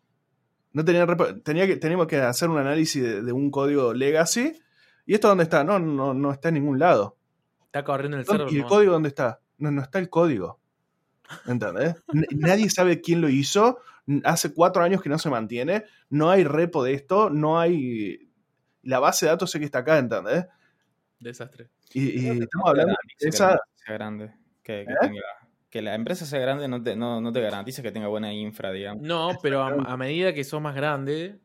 No 0.75 0.85
tenía 0.85 1.07
repo. 1.07 1.37
Tenía 1.37 1.66
que, 1.66 1.77
teníamos 1.77 2.07
que 2.07 2.18
hacer 2.18 2.51
un 2.51 2.59
análisis 2.59 3.25
de, 3.25 3.33
un 3.33 3.51
código 3.51 3.95
legacy. 3.95 4.61
¿Y 5.07 5.14
esto 5.14 5.29
dónde 5.29 5.45
está? 5.45 5.64
No, 5.64 5.79
no, 5.79 6.12
no 6.12 6.33
está 6.33 6.49
en 6.49 6.57
ningún 6.57 6.79
lado. 6.79 7.16
Está 7.64 7.83
corriendo 7.83 8.18
el 8.18 8.27
server. 8.27 8.53
¿Y 8.53 8.59
el 8.59 8.66
código 8.66 8.93
dónde 8.93 9.09
está? 9.09 9.41
No, 9.57 9.70
no 9.70 9.81
está 9.81 10.01
el 10.01 10.11
código. 10.11 10.61
¿Entendés? 11.47 11.97
Nadie 12.30 12.70
sabe 12.70 13.01
quién 13.01 13.20
lo 13.20 13.28
hizo. 13.28 13.78
Hace 14.24 14.53
cuatro 14.53 14.83
años 14.83 15.03
que 15.03 15.09
no 15.09 15.18
se 15.18 15.30
mantiene. 15.30 15.85
No 16.11 16.30
hay 16.30 16.45
repo 16.45 16.83
de 16.85 16.95
esto. 16.95 17.30
No 17.30 17.59
hay. 17.59 18.30
La 18.83 18.99
base 18.99 19.26
de 19.26 19.30
datos 19.30 19.51
sé 19.51 19.59
que 19.59 19.64
está 19.64 19.78
acá, 19.78 19.99
¿entendés? 19.99 20.47
Desastre. 21.20 21.70
Y, 21.93 22.26
estamos 22.26 22.68
hablando 22.68 22.95
de 23.20 23.28
esa. 23.28 23.59
grande. 23.87 24.33
Que, 24.62 24.85
que 24.87 25.07
¿Eh? 25.07 25.11
que 25.72 25.80
la 25.80 25.95
empresa 25.95 26.26
sea 26.26 26.39
grande 26.39 26.68
no 26.68 26.83
te, 26.83 26.95
no, 26.95 27.33
te 27.33 27.41
garantiza 27.41 27.80
que 27.80 27.91
tenga 27.91 28.07
buena 28.07 28.30
infra, 28.30 28.70
digamos. 28.72 29.03
No, 29.03 29.30
pero 29.43 29.62
a, 29.62 29.97
medida 29.97 30.35
que 30.35 30.45
sos 30.45 30.61
más 30.61 30.74
grande, 30.74 31.41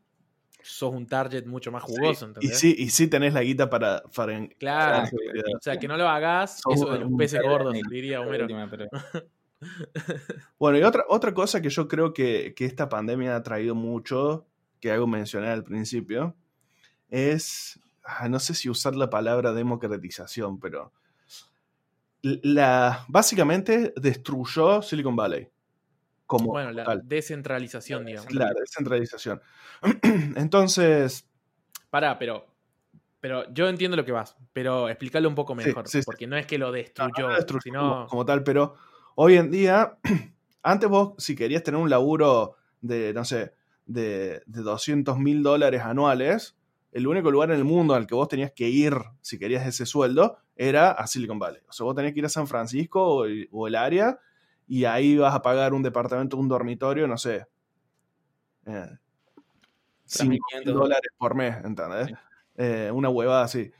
sos 0.60 0.92
un 0.92 1.06
target 1.06 1.46
mucho 1.46 1.72
más 1.72 1.82
jugoso, 1.82 2.34
Y 2.42 2.48
sí, 2.48 2.76
y 2.76 2.90
sí 2.90 3.08
tenés 3.08 3.32
la 3.32 3.40
guita 3.40 3.70
para... 3.70 4.02
para 4.14 4.46
claro, 4.58 5.08
o 5.56 5.62
sea, 5.62 5.78
que 5.78 5.88
no 5.88 5.96
lo 5.96 6.06
hagas, 6.06 6.60
eso 6.70 6.92
de 6.92 6.98
los 6.98 7.10
peces 7.16 7.40
gordos, 7.42 7.74
diría 7.90 8.20
Homero. 8.20 8.46
bueno, 10.58 10.78
y 10.78 10.82
otra, 10.82 11.04
otra 11.08 11.34
cosa 11.34 11.60
que 11.60 11.70
yo 11.70 11.88
creo 11.88 12.12
que, 12.12 12.54
que 12.54 12.64
esta 12.64 12.88
pandemia 12.88 13.36
ha 13.36 13.42
traído 13.42 13.74
mucho, 13.74 14.46
que 14.80 14.92
hago 14.92 15.06
mencionar 15.06 15.50
al 15.50 15.64
principio, 15.64 16.34
es, 17.08 17.80
ah, 18.04 18.28
no 18.28 18.38
sé 18.38 18.54
si 18.54 18.68
usar 18.68 18.94
la 18.94 19.10
palabra 19.10 19.52
democratización, 19.52 20.60
pero 20.60 20.92
la, 22.22 23.04
básicamente 23.08 23.92
destruyó 23.96 24.82
Silicon 24.82 25.16
Valley. 25.16 25.48
Como 26.26 26.48
bueno, 26.48 26.72
la 26.72 26.96
descentralización, 27.02 28.04
digamos. 28.04 28.34
La 28.34 28.52
descentralización. 28.52 29.40
Entonces. 30.36 31.26
Pará, 31.90 32.18
pero. 32.18 32.46
Pero 33.20 33.52
yo 33.52 33.68
entiendo 33.68 33.96
lo 33.96 34.04
que 34.04 34.12
vas, 34.12 34.36
pero 34.52 34.88
explícalo 34.88 35.28
un 35.28 35.34
poco 35.34 35.52
mejor. 35.54 35.86
porque 36.04 36.28
no 36.28 36.36
es 36.36 36.46
que 36.46 36.56
lo 36.56 36.70
destruyó, 36.70 37.30
sino... 37.60 38.06
como, 38.06 38.24
tal, 38.24 38.44
pero 38.44 38.76
hoy 39.20 39.36
en 39.36 39.50
día, 39.50 39.98
antes 40.62 40.88
vos, 40.88 41.14
si 41.18 41.34
querías 41.34 41.64
tener 41.64 41.80
un 41.80 41.90
laburo 41.90 42.54
de, 42.80 43.12
no 43.12 43.24
sé, 43.24 43.52
de, 43.84 44.42
de 44.46 44.62
200 44.62 45.18
mil 45.18 45.42
dólares 45.42 45.82
anuales, 45.82 46.56
el 46.92 47.04
único 47.08 47.32
lugar 47.32 47.50
en 47.50 47.56
el 47.56 47.64
mundo 47.64 47.94
al 47.94 48.06
que 48.06 48.14
vos 48.14 48.28
tenías 48.28 48.52
que 48.52 48.68
ir 48.68 48.94
si 49.20 49.36
querías 49.36 49.66
ese 49.66 49.86
sueldo 49.86 50.38
era 50.54 50.92
a 50.92 51.08
Silicon 51.08 51.40
Valley. 51.40 51.60
O 51.68 51.72
sea, 51.72 51.82
vos 51.82 51.96
tenías 51.96 52.14
que 52.14 52.20
ir 52.20 52.26
a 52.26 52.28
San 52.28 52.46
Francisco 52.46 53.26
o 53.50 53.66
el, 53.66 53.74
área 53.74 54.20
y 54.68 54.84
ahí 54.84 55.16
vas 55.16 55.34
a 55.34 55.42
pagar 55.42 55.74
un 55.74 55.82
departamento, 55.82 56.36
un 56.36 56.46
dormitorio, 56.46 57.08
no 57.08 57.18
sé, 57.18 57.44
eh, 58.66 58.98
5 60.04 60.38
dólares 60.64 61.10
por 61.18 61.34
mes, 61.34 61.56
¿entendés? 61.64 62.12
Eh, 62.56 62.90
una 62.94 63.08
huevada 63.08 63.42
así. 63.42 63.72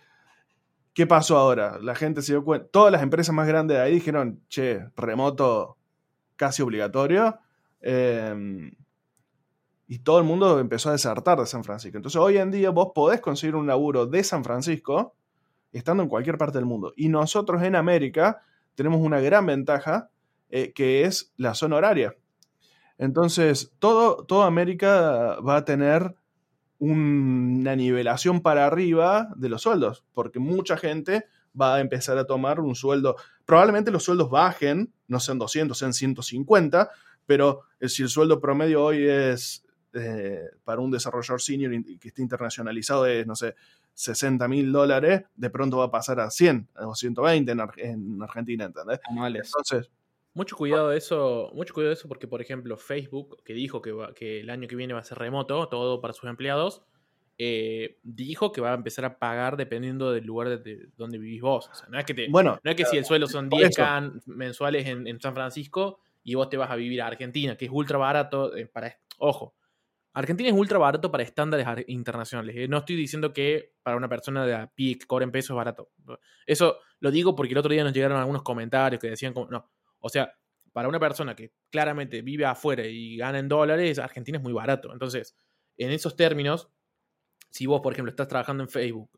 ¿Qué 0.99 1.07
pasó 1.07 1.39
ahora? 1.39 1.79
La 1.81 1.95
gente 1.95 2.23
se 2.23 2.33
dio 2.33 2.43
cuenta, 2.43 2.67
todas 2.73 2.91
las 2.91 3.05
empresas 3.05 3.33
más 3.33 3.47
grandes 3.47 3.77
de 3.77 3.83
ahí 3.85 3.95
dijeron, 3.95 4.43
che, 4.49 4.85
remoto 4.97 5.77
casi 6.35 6.61
obligatorio. 6.61 7.39
Eh, 7.81 8.73
y 9.87 10.01
todo 10.01 10.19
el 10.19 10.25
mundo 10.25 10.59
empezó 10.59 10.89
a 10.89 10.93
desertar 10.95 11.39
de 11.39 11.47
San 11.47 11.63
Francisco. 11.63 11.99
Entonces 11.99 12.21
hoy 12.21 12.39
en 12.39 12.51
día 12.51 12.71
vos 12.71 12.89
podés 12.97 13.21
conseguir 13.21 13.55
un 13.55 13.69
laburo 13.69 14.07
de 14.07 14.25
San 14.25 14.43
Francisco 14.43 15.15
estando 15.71 16.03
en 16.03 16.09
cualquier 16.09 16.37
parte 16.37 16.59
del 16.59 16.67
mundo. 16.67 16.93
Y 16.97 17.09
nosotros 17.11 17.63
en 17.63 17.77
América 17.77 18.43
tenemos 18.75 19.01
una 19.01 19.21
gran 19.21 19.47
ventaja 19.47 20.11
eh, 20.51 20.73
que 20.73 21.05
es 21.05 21.33
la 21.37 21.55
zona 21.55 21.77
horaria. 21.77 22.17
Entonces, 22.99 23.73
todo, 23.79 24.25
toda 24.25 24.49
América 24.49 25.39
va 25.49 25.59
a 25.59 25.65
tener 25.65 26.17
una 26.79 27.74
nivelación 27.74 28.41
para 28.41 28.66
arriba 28.66 29.29
de 29.37 29.49
los 29.49 29.62
sueldos, 29.62 30.05
porque 30.14 30.39
mucha 30.39 30.76
gente 30.76 31.24
va 31.61 31.76
a 31.76 31.81
empezar 31.81 32.18
a 32.18 32.26
tomar 32.26 32.61
un 32.61 32.74
sueldo. 32.74 33.16
Probablemente 33.45 33.91
los 33.91 34.05
sueldos 34.05 34.31
bajen, 34.31 34.93
no 35.09 35.20
sean 35.20 35.39
200, 35.39 35.76
sean 35.76 35.93
150, 35.93 36.91
pero 37.26 37.62
eh, 37.81 37.89
si 37.89 38.03
el 38.03 38.09
sueldo 38.09 38.41
promedio 38.41 38.85
hoy 38.85 39.07
es 39.09 39.64
eh, 39.93 40.43
para 40.64 40.81
un 40.81 40.91
desarrollador 40.91 41.41
senior 41.41 41.72
que 41.99 42.09
esté 42.09 42.22
internacionalizado 42.22 43.07
es, 43.07 43.26
no 43.26 43.35
sé, 43.35 43.55
60 43.95 44.47
mil 44.47 44.70
dólares, 44.70 45.24
de 45.35 45.51
pronto 45.51 45.79
va 45.79 45.87
a 45.87 45.91
pasar 45.91 46.20
a 46.20 46.31
100 46.31 46.68
o 46.76 46.95
120 46.95 47.51
en, 47.51 47.61
en 47.79 48.22
Argentina, 48.22 48.64
¿entendés? 48.66 49.01
Entonces... 49.11 49.91
Mucho 50.39 50.55
cuidado 50.55 50.91
de 50.91 50.99
eso, 50.99 51.51
mucho 51.53 51.74
cuidado 51.74 51.89
de 51.89 51.95
eso 51.95 52.07
porque, 52.07 52.28
por 52.28 52.41
ejemplo, 52.41 52.76
Facebook, 52.76 53.43
que 53.45 53.55
dijo 53.55 53.82
que, 53.82 53.93
que 54.14 54.39
el 54.39 54.51
año 54.51 54.68
que 54.68 54.76
viene 54.76 54.95
va 54.95 55.01
a 55.01 55.03
ser 55.03 55.18
remoto, 55.18 55.66
todo 55.66 56.01
para 56.01 56.14
sus 56.14 56.30
empleados, 56.30 56.84
eh, 57.39 57.99
dijo 58.05 58.53
que 58.53 58.61
va 58.61 58.70
a 58.70 58.74
empezar 58.74 59.05
a 59.05 59.18
pagar 59.18 59.57
dependiendo 59.57 60.12
del 60.12 60.24
lugar 60.24 60.62
de, 60.62 60.91
donde 60.97 61.18
vivís 61.18 61.41
vos. 61.41 61.68
no 61.89 61.99
es 61.99 62.05
que, 62.05 62.14
te, 62.14 62.28
bueno, 62.28 62.61
no 62.62 62.70
es 62.70 62.76
que 62.76 62.84
si 62.84 62.97
el 62.97 63.05
suelo 63.05 63.26
son 63.26 63.51
10K 63.51 64.26
mensuales 64.26 64.86
en, 64.86 65.20
San 65.20 65.34
Francisco 65.34 65.99
y 66.22 66.36
vos 66.36 66.49
te 66.49 66.57
vas 66.57 66.70
a 66.70 66.76
vivir 66.76 67.03
a 67.03 67.09
Argentina, 67.09 67.57
que 67.57 67.64
es 67.64 67.70
ultra 67.74 67.99
barato, 67.99 68.57
eh, 68.57 68.66
para, 68.66 68.97
ojo, 69.18 69.57
Argentina 70.12 70.51
es 70.51 70.55
ultra 70.55 70.78
barato 70.78 71.11
para 71.11 71.24
estándares 71.24 71.66
internacionales. 71.89 72.55
¿eh? 72.57 72.68
No 72.68 72.78
estoy 72.78 72.95
diciendo 72.95 73.32
que 73.32 73.72
para 73.82 73.97
una 73.97 74.09
persona 74.09 74.47
de 74.47 74.55
a 74.55 74.68
pie 74.68 74.99
que 74.99 75.07
cobra 75.07 75.24
en 75.24 75.32
pesos 75.32 75.51
es 75.51 75.57
barato. 75.57 75.91
Eso 76.47 76.78
lo 77.01 77.11
digo 77.11 77.34
porque 77.34 77.55
el 77.55 77.59
otro 77.59 77.72
día 77.72 77.82
nos 77.82 77.93
llegaron 77.93 78.18
algunos 78.18 78.43
comentarios 78.45 79.01
que 79.01 79.11
decían 79.11 79.32
como, 79.32 79.51
no, 79.51 79.68
o 80.01 80.09
sea, 80.09 80.33
para 80.73 80.89
una 80.89 81.01
persona 81.01 81.35
que 81.35 81.53
claramente 81.71 82.23
vive 82.23 82.45
afuera 82.45 82.87
y 82.87 83.17
gana 83.17 83.39
en 83.39 83.49
dólares, 83.49 83.99
Argentina 83.99 84.39
es 84.39 84.45
muy 84.45 84.53
barato. 84.53 84.93
Entonces, 84.93 85.35
en 85.77 85.91
esos 85.91 86.17
términos, 86.17 86.69
si 87.51 87.67
vos, 87.67 87.81
por 87.81 87.93
ejemplo, 87.93 88.11
estás 88.11 88.29
trabajando 88.29 88.63
en 88.63 88.69
Facebook 88.69 89.11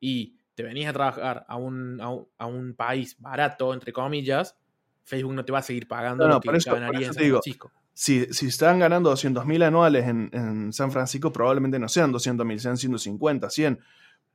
y 0.00 0.36
te 0.54 0.62
venís 0.62 0.86
a 0.86 0.92
trabajar 0.92 1.44
a 1.48 1.56
un, 1.56 2.00
a 2.00 2.46
un, 2.46 2.74
país 2.74 3.16
barato, 3.20 3.72
entre 3.72 3.92
comillas, 3.92 4.56
Facebook 5.04 5.34
no 5.34 5.44
te 5.44 5.52
va 5.52 5.58
a 5.58 5.62
seguir 5.62 5.86
pagando 5.86 6.26
lo 6.26 6.40
que 6.40 6.50
ganaría 6.50 7.06
en 7.06 7.14
San 7.14 7.24
Francisco 7.24 7.72
si, 7.98 8.26
si 8.30 8.48
están 8.48 8.78
ganando 8.78 9.10
200.000 9.10 9.64
anuales 9.64 10.06
en, 10.06 10.70
San 10.74 10.92
Francisco, 10.92 11.32
probablemente 11.32 11.78
no 11.78 11.88
sean 11.88 12.12
200.000, 12.12 12.58
sean 12.58 12.76
150, 12.76 13.48
100, 13.48 13.80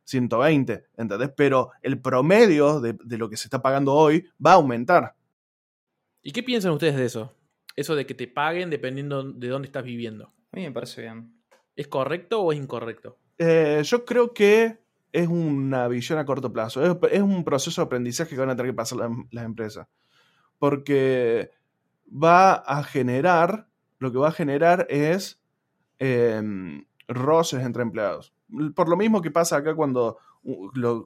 120, 0.04 0.86
¿entendés? 0.97 1.30
Pero 1.38 1.70
el 1.84 2.02
promedio 2.02 2.82
de, 2.82 2.97
lo 3.20 3.30
que 3.30 3.38
se 3.38 3.45
está 3.45 3.62
pagando 3.62 3.93
hoy 3.93 4.28
va 4.43 4.54
a 4.54 4.56
aumentar. 4.56 5.14
¿Y 6.24 6.32
qué 6.32 6.43
piensan 6.43 6.72
ustedes 6.72 6.95
de 6.95 7.05
eso? 7.05 7.34
Eso 7.76 7.95
de 7.95 8.05
que 8.05 8.13
te 8.13 8.28
paguen 8.28 8.69
dependiendo 8.69 9.24
de 9.24 9.47
dónde 9.47 9.67
estás 9.67 9.84
viviendo. 9.84 10.34
A 10.51 10.57
mí 10.57 10.63
me 10.63 10.72
parece 10.72 11.01
bien. 11.01 11.41
¿Es 11.76 11.88
correcto 11.88 12.41
o 12.41 12.51
es 12.51 12.59
incorrecto? 12.59 13.17
Eh, 13.38 13.82
yo 13.84 14.05
creo 14.05 14.34
que 14.34 14.80
es 15.11 15.28
una 15.28 15.88
visión 15.88 16.19
a 16.19 16.26
corto 16.26 16.53
plazo. 16.53 16.84
Es, 17.09 17.22
un 17.22 17.43
proceso 17.43 17.82
de 17.82 17.86
aprendizaje 17.86 18.36
que 18.36 18.39
van 18.39 18.49
a 18.49 18.55
tener 18.55 18.72
que 18.72 18.76
pasar 18.76 18.99
las, 19.32 19.45
empresas. 19.45 19.88
Porque 20.59 21.51
va 22.07 22.53
a 22.53 22.84
generar, 22.84 23.67
lo 23.99 24.11
que 24.11 24.17
va 24.19 24.30
a 24.30 24.34
generar 24.34 24.86
es 24.89 25.41
em, 25.97 26.86
roces 27.07 27.63
entre 27.63 27.82
empleados. 27.82 28.34
Por 28.76 28.89
lo 28.89 28.97
mismo 28.97 29.22
que 29.22 29.32
pasa 29.32 29.57
acá 29.57 29.74
cuando, 29.74 30.17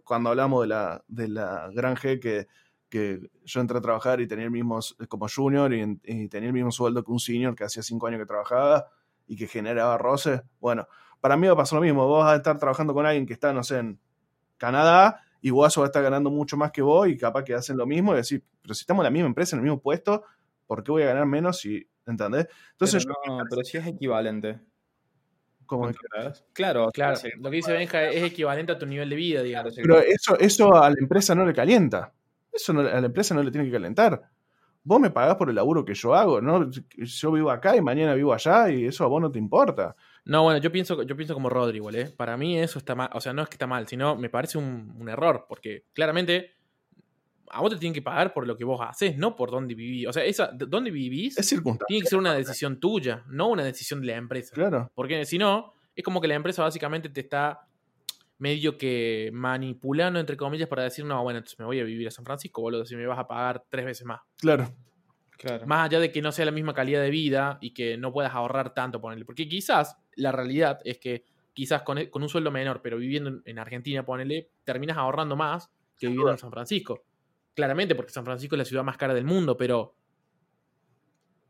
cuando 0.04 0.30
hablamos 0.30 0.62
de 0.64 0.68
la, 0.68 1.04
de 1.08 1.28
la 1.28 1.70
gran 1.74 1.96
G 1.96 2.20
que, 2.20 2.48
que 2.96 3.30
yo 3.44 3.60
entré 3.60 3.78
a 3.78 3.82
trabajar 3.82 4.22
y 4.22 4.28
tenía 4.28 4.46
el 4.46 4.52
mismo, 4.52 4.80
como 5.10 5.28
junior 5.28 5.74
y, 5.74 6.00
y 6.06 6.30
tenía 6.30 6.48
el 6.48 6.54
mismo 6.54 6.72
sueldo 6.72 7.04
que 7.04 7.12
un 7.12 7.20
senior 7.20 7.54
que 7.54 7.66
hacía 7.66 7.84
cinco 7.84 8.08
años 8.08 8.22
que 8.22 8.26
trabajaba 8.26 8.88
y 9.28 9.36
que 9.36 9.48
generaba 9.48 9.98
roces. 9.98 10.42
Bueno, 10.62 10.88
para 11.20 11.36
mí 11.36 11.46
va 11.46 11.54
a 11.54 11.58
pasar 11.58 11.80
lo 11.80 11.84
mismo. 11.84 12.08
Vos 12.08 12.24
vas 12.24 12.34
a 12.34 12.38
estar 12.38 12.58
trabajando 12.58 12.94
con 12.94 13.06
alguien 13.06 13.26
que 13.26 13.34
está, 13.34 13.52
no 13.52 13.66
sé, 13.66 13.80
en 13.80 14.00
Canadá 14.56 15.22
y 15.42 15.50
vos 15.50 15.78
va 15.78 15.84
a 15.84 15.88
estar 15.88 16.02
ganando 16.04 16.30
mucho 16.30 16.56
más 16.56 16.72
que 16.72 16.82
vos 16.82 17.10
y 17.10 17.18
capaz 17.18 17.44
que 17.44 17.54
hacen 17.54 17.76
lo 17.76 17.86
mismo 17.86 18.14
y 18.14 18.18
decir, 18.18 18.42
pero 18.62 18.74
si 18.74 18.84
estamos 18.84 19.02
en 19.02 19.06
la 19.06 19.12
misma 19.12 19.28
empresa, 19.28 19.58
en 19.58 19.60
el 19.60 19.64
mismo 19.64 19.82
puesto, 19.82 20.24
¿por 20.66 20.82
qué 20.82 20.92
voy 20.94 21.04
a 21.04 21.08
ganar 21.08 21.26
menos 21.26 21.60
si, 21.60 21.86
¿entendés? 22.08 22.48
Entonces, 22.72 23.06
pero, 23.06 23.38
no, 23.40 23.44
pero 23.50 23.62
si 23.66 23.78
es 23.78 23.88
equivalente. 23.88 24.62
¿Cómo 25.66 25.90
es? 25.90 25.98
Claro, 26.54 26.92
claro. 26.94 27.20
Lo 27.40 27.50
que 27.50 27.56
dice 27.58 27.74
Benja 27.74 28.10
es 28.10 28.24
equivalente 28.24 28.72
a 28.72 28.78
tu 28.78 28.86
nivel 28.86 29.10
de 29.10 29.16
vida, 29.18 29.44
digamos. 29.44 29.76
Pero 29.76 30.00
eso, 30.00 30.40
eso 30.40 30.74
a 30.76 30.90
la 30.90 30.96
empresa 30.98 31.36
no 31.36 31.46
le 31.46 31.54
calienta. 31.54 32.14
Eso 32.56 32.72
a 32.72 32.84
la 32.84 33.06
empresa 33.06 33.36
no 33.36 33.44
le 33.44 33.52
tiene 33.52 33.68
que 33.68 33.74
calentar 33.74 34.32
vos 34.86 35.00
me 35.02 35.10
pagás 35.10 35.36
por 35.36 35.50
el 35.50 35.56
laburo 35.56 35.84
que 35.84 35.96
yo 35.96 36.14
hago, 36.14 36.40
¿no? 36.40 36.70
Yo 36.70 37.32
vivo 37.32 37.50
acá 37.50 37.76
y 37.76 37.82
mañana 37.82 38.14
vivo 38.14 38.34
allá 38.34 38.70
y 38.70 38.86
eso 38.86 39.04
a 39.04 39.08
vos 39.08 39.20
no 39.20 39.32
te 39.32 39.40
importa. 39.40 39.96
No, 40.24 40.44
bueno, 40.44 40.60
yo 40.60 40.72
pienso, 40.72 41.02
yo 41.04 41.16
pienso 41.18 41.34
como 41.34 41.50
Rodri 41.50 41.78
igual, 41.78 41.96
¿eh? 41.96 42.14
Para 42.16 42.38
mí 42.38 42.58
eso 42.58 42.80
está 42.80 42.96
mal, 42.96 43.10
o 43.12 43.20
sea, 43.20 43.34
no 43.34 43.42
es 43.42 43.50
que 43.50 43.56
está 43.56 43.68
mal, 43.68 43.88
sino 43.88 44.16
me 44.16 44.30
parece 44.30 44.58
un, 44.58 45.10
error, 45.10 45.46
porque 45.50 45.86
claramente 45.94 46.52
a 47.50 47.62
vos 47.62 47.72
te 47.72 47.78
tienen 47.78 47.94
que 47.94 48.02
pagar 48.02 48.34
por 48.34 48.48
lo 48.48 48.56
que 48.56 48.64
vos 48.64 48.80
haces, 48.82 49.18
no 49.18 49.36
por 49.36 49.52
dónde 49.52 49.74
vivís. 49.74 50.08
O 50.08 50.14
sea, 50.14 50.24
esa, 50.24 50.52
dónde 50.54 50.92
vivís 50.92 51.38
es 51.38 51.50
tiene 51.50 52.02
que 52.02 52.08
ser 52.08 52.20
una 52.20 52.34
decisión 52.34 52.80
tuya, 52.80 53.24
no 53.28 53.48
una 53.50 53.64
decisión 53.64 54.02
de 54.02 54.08
la 54.08 54.16
empresa. 54.16 54.54
Claro. 54.54 54.92
Porque 54.94 55.26
si 55.26 55.38
no, 55.38 55.74
es 55.96 56.04
como 56.04 56.22
que 56.22 56.28
la 56.28 56.36
empresa 56.36 56.62
básicamente 56.62 57.10
te 57.10 57.22
está 57.22 57.68
medio 58.38 58.78
que 58.78 59.30
manipulando, 59.34 60.20
entre 60.20 60.38
comillas, 60.38 60.68
para 60.68 60.84
decir, 60.84 61.06
no, 61.06 61.22
bueno, 61.24 61.40
entonces 61.40 61.60
me 61.60 61.66
voy 61.66 61.80
a 61.80 61.84
vivir 61.84 62.08
a 62.08 62.12
San 62.12 62.26
Francisco, 62.26 62.62
boludo, 62.62 62.86
si 62.86 62.96
me 62.96 63.06
vas 63.08 63.20
a 63.20 63.28
pagar 63.28 63.64
tres 63.70 63.86
veces 63.86 64.06
más. 64.06 64.22
Claro. 64.38 64.74
claro. 65.38 65.66
Más 65.66 65.86
allá 65.86 66.00
de 66.00 66.12
que 66.12 66.22
no 66.22 66.32
sea 66.32 66.46
la 66.46 66.52
misma 66.52 66.74
calidad 66.74 67.02
de 67.02 67.10
vida 67.10 67.58
y 67.62 67.74
que 67.74 67.98
no 67.98 68.12
puedas 68.12 68.34
ahorrar 68.34 68.74
tanto, 68.74 69.00
ponerle. 69.00 69.26
Porque 69.26 69.48
quizás 69.48 69.98
la 70.16 70.32
realidad 70.32 70.80
es 70.84 70.98
que 70.98 71.24
quizás 71.54 71.84
con, 71.84 71.98
e, 71.98 72.12
un 72.14 72.30
sueldo 72.30 72.52
menor, 72.52 72.82
pero 72.82 72.98
viviendo 72.98 73.42
en 73.46 73.60
Argentina, 73.60 74.06
ponele, 74.06 74.50
terminas 74.64 74.98
ahorrando 74.98 75.36
más 75.36 75.72
que 75.98 76.08
viviendo 76.08 76.32
en 76.32 76.38
San 76.38 76.52
Francisco. 76.52 77.04
Claramente, 77.54 77.96
porque 77.96 78.12
San 78.12 78.26
Francisco 78.26 78.56
es 78.56 78.60
la 78.60 78.66
ciudad 78.66 78.84
más 78.84 78.98
cara 78.98 79.14
del 79.14 79.26
mundo, 79.26 79.56
pero. 79.56 79.96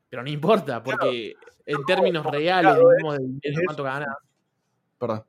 Pero 0.07 0.21
no 0.21 0.29
importa, 0.29 0.83
porque 0.83 1.33
en 1.65 1.83
términos 1.83 2.23
reales, 2.27 2.75
digamos, 2.75 3.17
de 3.17 3.63
cuánto 3.65 3.83
ganas. 3.83 4.15
Perdón. 4.99 5.25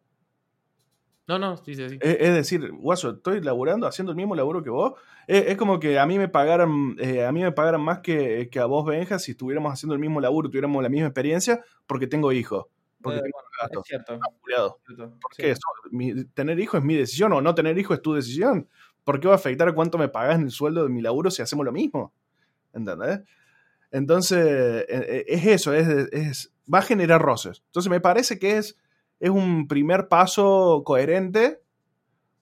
No, 1.29 1.41
no, 1.41 1.57
sí, 1.57 1.75
sí, 1.75 1.89
sí. 1.89 1.99
Es, 2.01 2.35
decir, 2.35 2.71
guaso, 2.73 3.11
estoy 3.11 3.41
laburando, 3.41 3.89
haciendo 3.89 4.13
el 4.13 4.17
mismo 4.17 4.37
laburo 4.37 4.63
que 4.63 4.71
vos. 4.71 4.95
Es, 5.27 5.57
como 5.57 5.81
que 5.81 5.99
a 5.99 6.07
mí 6.07 6.19
me 6.19 6.29
pagaran, 6.29 6.95
eh, 7.01 7.25
a 7.25 7.33
mí 7.33 7.43
me 7.43 7.51
pagaran 7.51 7.81
más 7.81 7.99
que, 7.99 8.49
a 8.61 8.65
vos, 8.67 8.87
Benja, 8.87 9.19
si 9.19 9.33
estuviéramos 9.33 9.73
haciendo 9.73 9.95
el 9.95 10.01
mismo 10.01 10.21
laburo, 10.21 10.49
tuviéramos 10.49 10.81
la 10.83 10.89
misma 10.89 11.09
experiencia, 11.09 11.65
porque 11.87 12.07
tengo 12.07 12.31
hijos. 12.33 12.67
Porque 13.03 13.19
eh, 13.19 13.23
tengo 13.69 13.83
Es 13.83 13.89
cierto. 13.89 14.21
Porque 15.21 15.55
tener 16.33 16.61
hijos 16.61 16.79
es 16.79 16.85
mi 16.85 16.95
decisión 16.95 17.33
o 17.33 17.41
no 17.41 17.55
tener 17.57 17.77
hijos 17.77 17.97
es 17.97 18.03
tu 18.03 18.15
decisión. 18.15 18.69
¿Por 19.03 19.19
qué 19.19 19.27
va 19.27 19.35
a 19.35 19.37
afectar 19.37 19.75
cuánto 19.75 19.99
me 19.99 20.09
pagas 20.09 20.37
en 20.37 20.43
el 20.43 20.51
sueldo 20.53 20.85
de 20.85 20.91
mi 20.91 21.03
laburo 21.03 21.33
si 21.33 21.43
hacemos 21.43 21.65
lo 21.65 21.73
mismo? 21.73 22.13
¿Entendés? 22.73 23.23
Entonces, 23.91 24.39
e, 24.39 24.85
e, 24.89 25.25
es 25.27 25.47
eso, 25.47 25.73
es, 25.73 25.89
es, 26.13 26.53
va 26.73 26.79
a 26.79 26.83
generar 26.83 27.21
roces. 27.21 27.63
Entonces, 27.67 27.91
me 27.91 28.01
parece 28.01 28.39
que 28.39 28.59
es 28.59 28.77
es 29.19 29.31
un 29.31 29.67
primer 29.69 30.09
paso 30.09 30.83
coherente, 30.85 31.61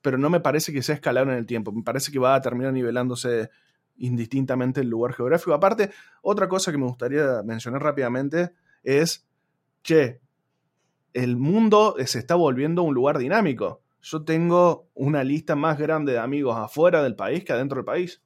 pero 0.03 0.18
no 0.18 0.29
me 0.31 0.41
parece 0.41 0.72
que 0.72 0.83
sea 0.83 0.97
escalado 0.97 1.31
en 1.31 1.39
el 1.39 1.47
tiempo. 1.47 1.72
Me 1.72 1.83
parece 1.83 2.12
que 2.12 2.18
va 2.18 2.35
a 2.35 2.41
terminar 2.41 2.72
nivelándose 2.72 3.51
indistintamente 3.97 4.81
el 4.81 4.89
lugar 4.89 5.14
geográfico. 5.14 5.55
Aparte, 5.55 5.91
otra 6.22 6.49
cosa 6.49 6.72
que 6.72 6.79
me 6.79 6.85
gustaría 6.85 7.43
mencionar 7.45 7.83
rápidamente 7.83 8.53
es, 8.83 9.27
che, 9.83 10.20
el 11.12 11.37
mundo 11.37 11.95
se 12.05 12.18
está 12.18 12.35
volviendo 12.35 12.83
un 12.83 12.95
lugar 12.95 13.18
dinámico. 13.18 13.83
Yo 14.03 14.25
tengo 14.25 14.91
una 14.95 15.25
lista 15.25 15.57
más 15.57 15.79
grande 15.79 16.12
de 16.12 16.18
amigos 16.18 16.57
afuera 16.59 17.03
del 17.03 17.16
país 17.16 17.45
que 17.45 17.53
adentro 17.53 17.77
del 17.77 17.85
país. 17.85 18.20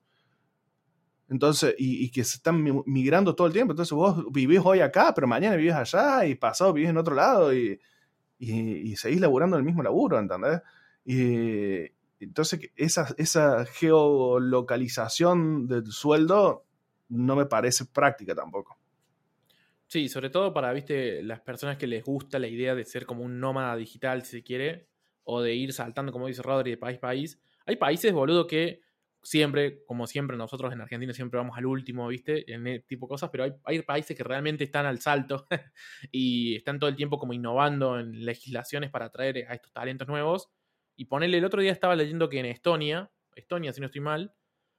Entonces, 1.28 1.74
y, 1.78 2.10
que 2.10 2.24
se 2.24 2.38
están 2.38 2.64
migrando 2.86 3.36
todo 3.36 3.46
el 3.46 3.52
tiempo. 3.52 3.72
Entonces 3.72 3.92
vos 3.92 4.24
vivís 4.32 4.60
hoy 4.64 4.80
acá, 4.80 5.12
pero 5.14 5.26
mañana 5.26 5.56
vivís 5.56 5.74
allá 5.74 6.24
y 6.24 6.34
pasado 6.34 6.72
vivís 6.72 6.88
en 6.88 6.96
otro 6.96 7.14
lado. 7.14 7.54
Y, 7.54 7.78
y, 8.38 8.94
seguís 8.96 9.20
laburando 9.20 9.56
el 9.56 9.64
mismo 9.64 9.82
laburo, 9.82 10.18
¿entendés? 10.18 10.60
Y 11.04 11.90
entonces 12.20 12.70
esa, 12.76 13.14
esa 13.16 13.64
geolocalización 13.64 15.66
del 15.66 15.86
sueldo 15.86 16.64
no 17.08 17.36
me 17.36 17.46
parece 17.46 17.86
práctica 17.86 18.34
tampoco. 18.34 18.78
Sí, 19.86 20.08
sobre 20.08 20.28
todo 20.28 20.52
para, 20.52 20.72
viste, 20.72 21.22
las 21.22 21.40
personas 21.40 21.78
que 21.78 21.86
les 21.86 22.04
gusta 22.04 22.38
la 22.38 22.48
idea 22.48 22.74
de 22.74 22.84
ser 22.84 23.06
como 23.06 23.24
un 23.24 23.40
nómada 23.40 23.74
digital, 23.74 24.22
si 24.22 24.32
se 24.32 24.42
quiere, 24.42 24.86
o 25.24 25.40
de 25.40 25.54
ir 25.54 25.72
saltando, 25.72 26.12
como 26.12 26.26
dice 26.26 26.42
Rodri, 26.42 26.72
de 26.72 26.76
país 26.76 26.98
a 26.98 27.00
país. 27.00 27.40
Hay 27.64 27.76
países, 27.76 28.12
boludo, 28.12 28.46
que 28.46 28.82
siempre, 29.28 29.84
como 29.84 30.06
siempre, 30.06 30.38
nosotros 30.38 30.72
en 30.72 30.80
Argentina 30.80 31.12
siempre 31.12 31.36
vamos 31.36 31.58
al 31.58 31.66
último, 31.66 32.08
¿viste? 32.08 32.50
En 32.50 32.66
este 32.66 32.86
tipo 32.88 33.06
de 33.06 33.10
cosas, 33.10 33.28
pero 33.30 33.60
hay, 33.64 33.82
países 33.82 34.16
que 34.16 34.24
realmente 34.24 34.64
están 34.64 34.86
al 34.86 35.00
salto 35.00 35.46
y 36.10 36.56
están 36.56 36.78
todo 36.78 36.88
el 36.88 36.96
tiempo 36.96 37.18
como 37.18 37.34
innovando 37.34 37.98
en 37.98 38.24
legislaciones 38.24 38.90
para 38.90 39.06
atraer 39.06 39.46
a 39.48 39.54
estos 39.54 39.70
talentos 39.72 40.08
nuevos. 40.08 40.48
Y 40.96 41.04
ponerle, 41.04 41.38
el 41.38 41.44
otro 41.44 41.60
día 41.60 41.72
estaba 41.72 41.94
leyendo 41.94 42.30
que 42.30 42.40
en 42.40 42.46
Estonia, 42.46 43.10
Estonia, 43.34 43.72
si 43.74 43.80
no 43.80 43.86
estoy 43.86 44.00
mal, 44.00 44.34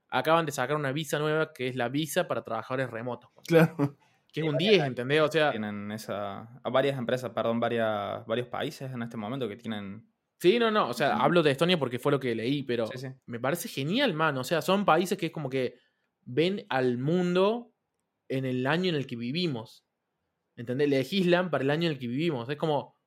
acaban 0.09 0.47
de 0.47 0.51
sacar 0.51 0.75
una 0.75 0.91
visa 0.91 1.19
nueva 1.19 1.53
que 1.53 1.67
es 1.67 1.75
la 1.75 1.87
visa 1.87 2.27
para 2.27 2.43
trabajadores 2.43 2.89
remotos. 2.89 3.29
Claro. 3.47 3.97
Que 4.33 4.41
es 4.41 4.47
un 4.47 4.57
10, 4.57 4.83
¿entendés? 4.83 5.21
O 5.21 5.27
sea. 5.27 5.51
Tienen 5.51 5.91
esa. 5.91 6.49
varias 6.63 6.97
empresas, 6.97 7.31
perdón, 7.31 7.59
varias, 7.59 8.25
varios 8.25 8.47
países 8.47 8.91
en 8.91 9.03
este 9.03 9.17
momento 9.17 9.47
que 9.47 9.55
tienen 9.55 10.07
Sí, 10.39 10.57
no, 10.57 10.71
no. 10.71 10.87
O 10.87 10.93
sea, 10.93 11.17
hablo 11.17 11.43
de 11.43 11.51
Estonia 11.51 11.77
porque 11.77 11.99
fue 11.99 12.13
lo 12.13 12.19
que 12.19 12.33
leí, 12.33 12.63
pero 12.63 12.85
me 13.25 13.39
parece 13.39 13.67
genial, 13.67 14.13
man. 14.13 14.37
O 14.37 14.43
sea, 14.43 14.61
son 14.61 14.85
países 14.85 15.17
que 15.17 15.27
es 15.27 15.31
como 15.31 15.49
que 15.49 15.75
ven 16.25 16.65
al 16.69 16.97
mundo 16.97 17.73
en 18.29 18.45
el 18.45 18.65
año 18.65 18.89
en 18.89 18.95
el 18.95 19.05
que 19.05 19.17
vivimos. 19.17 19.85
¿Entendés? 20.55 20.89
Legislan 20.89 21.49
para 21.49 21.63
el 21.63 21.69
año 21.69 21.87
en 21.87 21.93
el 21.93 21.99
que 21.99 22.07
vivimos. 22.07 22.47
Es 22.49 22.55
como. 22.55 22.97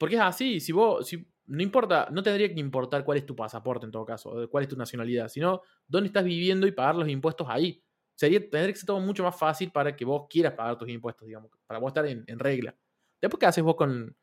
Porque 0.00 0.16
es 0.16 0.20
así. 0.20 0.58
Si 0.58 0.72
vos. 0.72 1.06
Si, 1.06 1.24
no 1.46 1.62
importa. 1.62 2.08
No 2.10 2.24
tendría 2.24 2.52
que 2.52 2.58
importar 2.58 3.04
cuál 3.04 3.18
es 3.18 3.26
tu 3.26 3.36
pasaporte 3.36 3.86
en 3.86 3.92
todo 3.92 4.04
caso. 4.04 4.48
Cuál 4.50 4.64
es 4.64 4.68
tu 4.68 4.76
nacionalidad. 4.76 5.28
Sino 5.28 5.62
dónde 5.86 6.08
estás 6.08 6.24
viviendo 6.24 6.66
y 6.66 6.72
pagar 6.72 6.96
los 6.96 7.08
impuestos 7.08 7.46
ahí. 7.48 7.80
Sería, 8.16 8.40
tendría 8.40 8.72
que 8.72 8.80
ser 8.80 8.86
todo 8.86 9.00
mucho 9.00 9.22
más 9.22 9.38
fácil 9.38 9.70
para 9.70 9.94
que 9.94 10.04
vos 10.04 10.26
quieras 10.28 10.54
pagar 10.54 10.76
tus 10.76 10.88
impuestos, 10.88 11.26
digamos. 11.26 11.52
Para 11.68 11.78
vos 11.78 11.90
estar 11.90 12.04
en, 12.06 12.24
en 12.26 12.38
regla. 12.40 12.76
Después, 13.20 13.38
¿qué 13.38 13.46
haces 13.46 13.62
vos 13.62 13.76
con, 13.76 14.16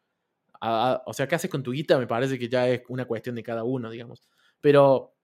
o 0.61 1.13
sea, 1.13 1.27
¿qué 1.27 1.35
haces 1.35 1.49
con 1.49 1.63
tu 1.63 1.71
guita? 1.71 1.97
Me 1.97 2.07
parece 2.07 2.37
que 2.37 2.49
ya 2.49 2.67
es 2.67 2.81
una 2.89 3.05
cuestión 3.05 3.35
de 3.35 3.43
cada 3.43 3.63
uno, 3.63 3.89
digamos. 3.89 4.23
Pero 4.61 5.15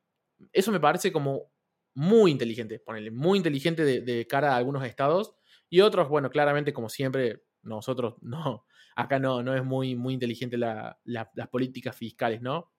eso 0.52 0.72
me 0.72 0.80
parece 0.80 1.12
como 1.12 1.52
muy 1.94 2.32
inteligente, 2.32 2.80
ponerle 2.80 3.12
muy 3.12 3.38
inteligente 3.38 3.84
de, 4.02 4.28
cara 4.28 4.54
a 4.54 4.58
algunos 4.58 4.86
estados. 4.86 5.36
Y 5.70 5.82
otros, 5.82 6.10
bueno, 6.10 6.30
claramente, 6.30 6.74
como 6.74 6.90
siempre, 6.90 7.44
nosotros 7.64 8.16
no, 8.22 8.66
acá 8.96 9.20
no, 9.20 9.44
no 9.44 9.56
es 9.56 9.64
muy, 9.64 9.96
muy 9.96 10.14
inteligente 10.14 10.58
las 10.58 11.48
políticas 11.52 11.96
fiscales, 11.96 12.42
¿no? 12.42 12.72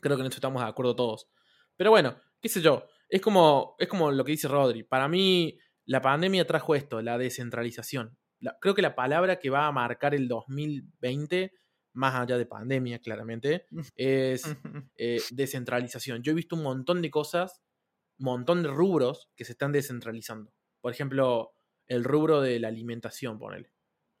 Creo 0.00 0.16
que 0.16 0.22
en 0.22 0.28
eso 0.28 0.36
estamos 0.36 0.62
de 0.62 0.68
acuerdo 0.68 0.96
todos. 0.96 1.28
Pero 1.76 1.90
bueno, 1.90 2.16
qué 2.40 2.48
sé 2.48 2.60
yo, 2.60 2.86
es 3.08 3.20
como, 3.20 3.74
es 3.78 3.88
como 3.88 4.10
lo 4.10 4.24
que 4.24 4.32
dice 4.32 4.48
Rodri. 4.48 4.82
Para 4.82 5.08
mí, 5.08 5.58
la 5.84 6.00
pandemia 6.00 6.46
trajo 6.46 6.74
esto, 6.74 7.02
la 7.02 7.18
descentralización. 7.18 8.16
creo 8.60 8.74
que 8.74 8.82
la 8.82 8.94
palabra 8.94 9.38
que 9.38 9.50
va 9.50 9.66
a 9.66 9.72
marcar 9.72 10.14
el 10.14 10.28
2020 10.28 11.52
más 11.92 12.14
allá 12.14 12.38
de 12.38 12.46
pandemia, 12.46 13.00
claramente, 13.00 13.66
es 13.96 14.44
eh, 14.96 15.20
descentralización. 15.30 16.22
Yo 16.22 16.32
he 16.32 16.34
visto 16.34 16.56
un 16.56 16.62
montón 16.62 17.02
de 17.02 17.10
cosas, 17.10 17.60
un 18.18 18.26
montón 18.26 18.62
de 18.62 18.68
rubros 18.68 19.30
que 19.34 19.44
se 19.44 19.52
están 19.52 19.72
descentralizando. 19.72 20.52
Por 20.80 20.92
ejemplo, 20.92 21.52
el 21.86 22.04
rubro 22.04 22.40
de 22.40 22.60
la 22.60 22.68
alimentación, 22.68 23.38
ponele. 23.38 23.72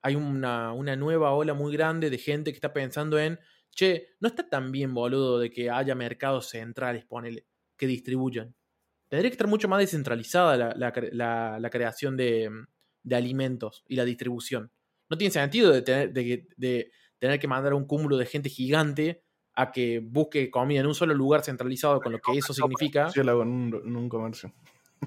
Hay 0.02 0.16
una, 0.16 0.72
una 0.72 0.96
nueva 0.96 1.32
ola 1.32 1.54
muy 1.54 1.72
grande 1.72 2.10
de 2.10 2.18
gente 2.18 2.50
que 2.50 2.56
está 2.56 2.72
pensando 2.72 3.18
en, 3.18 3.38
che, 3.70 4.08
no 4.20 4.28
está 4.28 4.48
tan 4.48 4.72
bien, 4.72 4.94
boludo, 4.94 5.38
de 5.38 5.50
que 5.50 5.70
haya 5.70 5.94
mercados 5.94 6.48
centrales, 6.48 7.04
ponele, 7.04 7.46
que 7.76 7.86
distribuyan. 7.86 8.54
tendría 9.08 9.30
que 9.30 9.34
estar 9.34 9.48
mucho 9.48 9.68
más 9.68 9.80
descentralizada 9.80 10.74
la, 10.74 11.70
creación 11.70 12.16
de, 12.16 12.50
alimentos 13.10 13.84
y 13.88 13.96
la 13.96 14.04
distribución. 14.04 14.72
No 15.08 15.16
tiene 15.18 15.32
sentido 15.32 15.72
de 15.72 15.82
tener, 15.82 16.12
de, 16.12 16.92
tener 17.20 17.38
que 17.38 17.46
mandar 17.46 17.74
un 17.74 17.86
cúmulo 17.86 18.16
de 18.16 18.26
gente 18.26 18.48
gigante 18.48 19.22
a 19.54 19.70
que 19.70 20.00
busque 20.00 20.50
comida 20.50 20.80
en 20.80 20.86
un 20.86 20.94
solo 20.94 21.14
lugar 21.14 21.44
centralizado, 21.44 22.00
con 22.00 22.12
lo 22.12 22.18
que 22.18 22.38
eso 22.38 22.52
significa. 22.52 23.10
Sí, 23.10 23.22
lo 23.22 23.42
en 23.42 23.74
un, 23.84 24.08
comercio. 24.08 24.52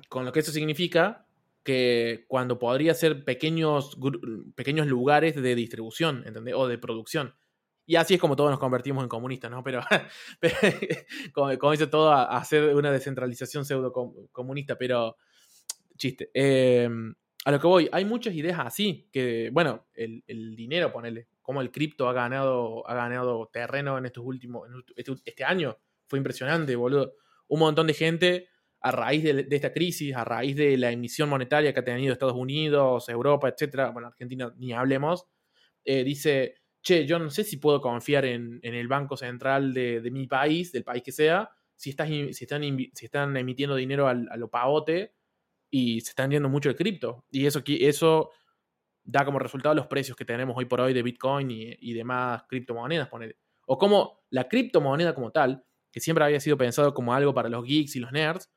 Con 0.08 0.24
lo 0.24 0.32
que 0.32 0.40
eso 0.40 0.52
significa 0.52 1.26
que 1.64 2.26
cuando 2.28 2.60
podría 2.60 2.94
ser 2.94 3.26
pequeños, 3.26 3.98
pequeños 4.56 4.88
lugares 4.88 5.36
de 5.36 5.56
distribución, 5.56 6.24
¿entendés? 6.26 6.54
O 6.56 6.68
de 6.68 6.78
producción. 6.78 7.34
Y 7.86 7.96
así 7.96 8.14
es 8.14 8.20
como 8.20 8.36
todos 8.36 8.50
nos 8.50 8.60
convertimos 8.60 9.04
en 9.04 9.10
comunistas, 9.10 9.52
¿no? 9.52 9.64
Pero, 9.64 9.82
como, 11.34 11.72
dice 11.72 11.88
todo, 11.88 12.12
a, 12.12 12.38
hacer 12.38 12.76
una 12.76 12.92
descentralización 12.92 13.66
pseudo 13.66 13.92
comunista, 14.32 14.78
pero 14.78 15.18
chiste. 15.98 16.30
Em, 16.34 17.14
a 17.46 17.52
lo 17.52 17.60
que 17.60 17.68
voy, 17.68 17.90
hay 17.92 18.06
muchas 18.06 18.34
ideas 18.36 18.60
así, 18.60 19.10
que, 19.12 19.50
bueno, 19.52 19.88
el, 19.94 20.56
dinero, 20.56 20.92
ponele, 20.92 21.28
como 21.44 21.62
el 21.62 21.72
cripto 21.72 22.08
ha 22.08 22.14
ganado, 22.14 22.88
ha 22.90 22.96
ganado 22.96 23.50
terreno 23.52 23.98
en 23.98 24.06
estos 24.06 24.24
últimos, 24.26 24.68
este, 24.96 25.14
este, 25.26 25.44
año, 25.44 25.78
fue 26.08 26.18
impresionante, 26.18 26.76
boludo. 26.76 27.14
Un 27.48 27.60
montón 27.60 27.86
de 27.86 27.94
gente, 27.94 28.48
a 28.80 28.92
raíz 28.92 29.24
de, 29.24 29.46
esta 29.52 29.74
crisis, 29.74 30.16
a 30.16 30.24
raíz 30.24 30.56
de 30.56 30.78
la 30.78 30.92
emisión 30.92 31.30
monetaria 31.30 31.74
que 31.74 31.82
ha 31.82 31.84
tenido 31.84 32.14
Estados 32.14 32.36
Unidos, 32.36 33.10
Europa, 33.10 33.50
etcétera, 33.50 33.92
bueno, 33.92 34.08
Argentina 34.08 34.54
ni 34.58 34.72
hablemos, 34.72 35.28
eh, 35.84 36.04
dice 36.04 36.56
che, 36.82 37.06
yo 37.06 37.20
no 37.20 37.30
sé 37.30 37.44
si 37.44 37.58
puedo 37.58 37.82
confiar 37.82 38.26
en, 38.26 38.60
el 38.64 38.88
Banco 38.88 39.18
Central 39.18 39.74
de, 39.74 40.02
mi 40.12 40.28
país, 40.28 40.72
del 40.72 40.84
país 40.84 41.04
que 41.04 41.12
sea, 41.12 41.50
si, 41.76 41.90
están, 41.90 42.10
si 42.34 42.46
están 42.46 43.38
emitiendo 43.38 43.76
dinero 43.76 44.08
al, 44.08 44.28
a 44.32 44.38
lo 44.38 44.50
pavote 44.50 45.14
y 45.70 46.02
se 46.02 46.10
están 46.10 46.32
yendo 46.32 46.50
mucho 46.50 46.70
el 46.70 46.76
cripto. 46.76 47.26
Y 47.32 47.46
eso, 47.46 47.64
eso 47.66 48.32
da 49.04 49.26
como 49.26 49.40
resultado 49.40 49.76
los 49.76 49.88
precios 49.88 50.16
que 50.18 50.26
tenemos 50.26 50.56
hoy 50.58 50.66
por 50.66 50.82
hoy 50.82 50.94
de 50.94 51.04
Bitcoin 51.04 51.50
y, 51.52 51.94
demás 51.94 52.44
criptomonedas. 52.48 53.10
O 53.66 53.78
como 53.78 54.24
la 54.30 54.48
criptomoneda 54.48 55.14
como 55.14 55.32
tal, 55.32 55.64
que 55.92 56.00
siempre 56.00 56.26
había 56.26 56.40
sido 56.40 56.58
pensado 56.58 56.94
como 56.94 57.14
algo 57.14 57.34
para 57.34 57.50
los 57.50 57.66
geeks 57.66 57.96
y 57.96 58.00
los 58.00 58.12
nerds, 58.12 58.50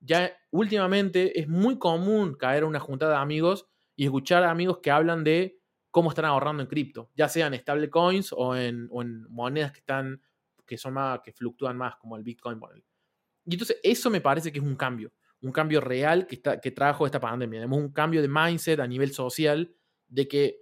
ya 0.00 0.32
últimamente 0.50 1.40
es 1.40 1.48
muy 1.48 1.78
común 1.78 2.34
caer 2.34 2.64
a 2.64 2.66
una 2.66 2.80
juntada 2.80 3.12
de 3.12 3.18
amigos 3.18 3.68
y 3.96 4.04
escuchar 4.04 4.42
a 4.42 4.50
amigos 4.50 4.80
que 4.82 4.90
hablan 4.90 5.22
de 5.22 5.58
cómo 5.90 6.10
están 6.10 6.24
ahorrando 6.24 6.62
en 6.62 6.68
cripto, 6.68 7.10
ya 7.14 7.28
sean 7.28 7.54
stablecoins 7.54 8.32
o 8.32 8.56
en, 8.56 8.88
o 8.90 9.02
en 9.02 9.24
monedas 9.30 9.72
que 9.72 9.80
están, 9.80 10.22
que 10.66 10.78
son 10.78 10.94
más, 10.94 11.20
que 11.22 11.32
fluctúan 11.32 11.76
más, 11.76 11.96
como 11.96 12.16
el 12.16 12.24
Bitcoin. 12.24 12.58
Y 13.44 13.54
entonces 13.54 13.78
eso 13.82 14.10
me 14.10 14.20
parece 14.20 14.50
que 14.50 14.58
es 14.58 14.64
un 14.64 14.74
cambio, 14.74 15.12
un 15.42 15.52
cambio 15.52 15.80
real 15.80 16.26
que, 16.26 16.36
está, 16.36 16.60
que 16.60 16.70
trajo 16.70 17.06
esta 17.06 17.20
pandemia. 17.20 17.60
Tenemos 17.60 17.78
un 17.78 17.92
cambio 17.92 18.22
de 18.22 18.28
mindset 18.28 18.80
a 18.80 18.86
nivel 18.86 19.12
social 19.12 19.72
de 20.12 20.28
que 20.28 20.58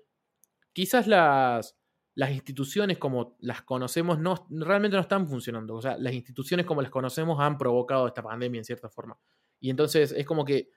quizás 0.73 1.07
las, 1.07 1.77
las 2.15 2.31
instituciones 2.31 2.99
como 2.99 3.37
las 3.41 3.63
conocemos 3.63 4.19
no, 4.19 4.47
realmente 4.51 4.97
no 4.97 5.03
están 5.03 5.27
funcionando. 5.29 5.77
O 5.77 5.83
sea, 5.83 5.97
las 5.99 6.15
instituciones 6.15 6.67
como 6.67 6.83
las 6.83 6.91
conocemos 6.91 7.39
han 7.41 7.59
provocado 7.59 8.07
esta 8.07 8.23
pandemia 8.23 8.59
en 8.59 8.65
cierta 8.65 8.89
forma. 8.89 9.19
Y 9.59 9.71
entonces 9.71 10.13
es 10.13 10.25
como 10.27 10.45
que 10.45 10.71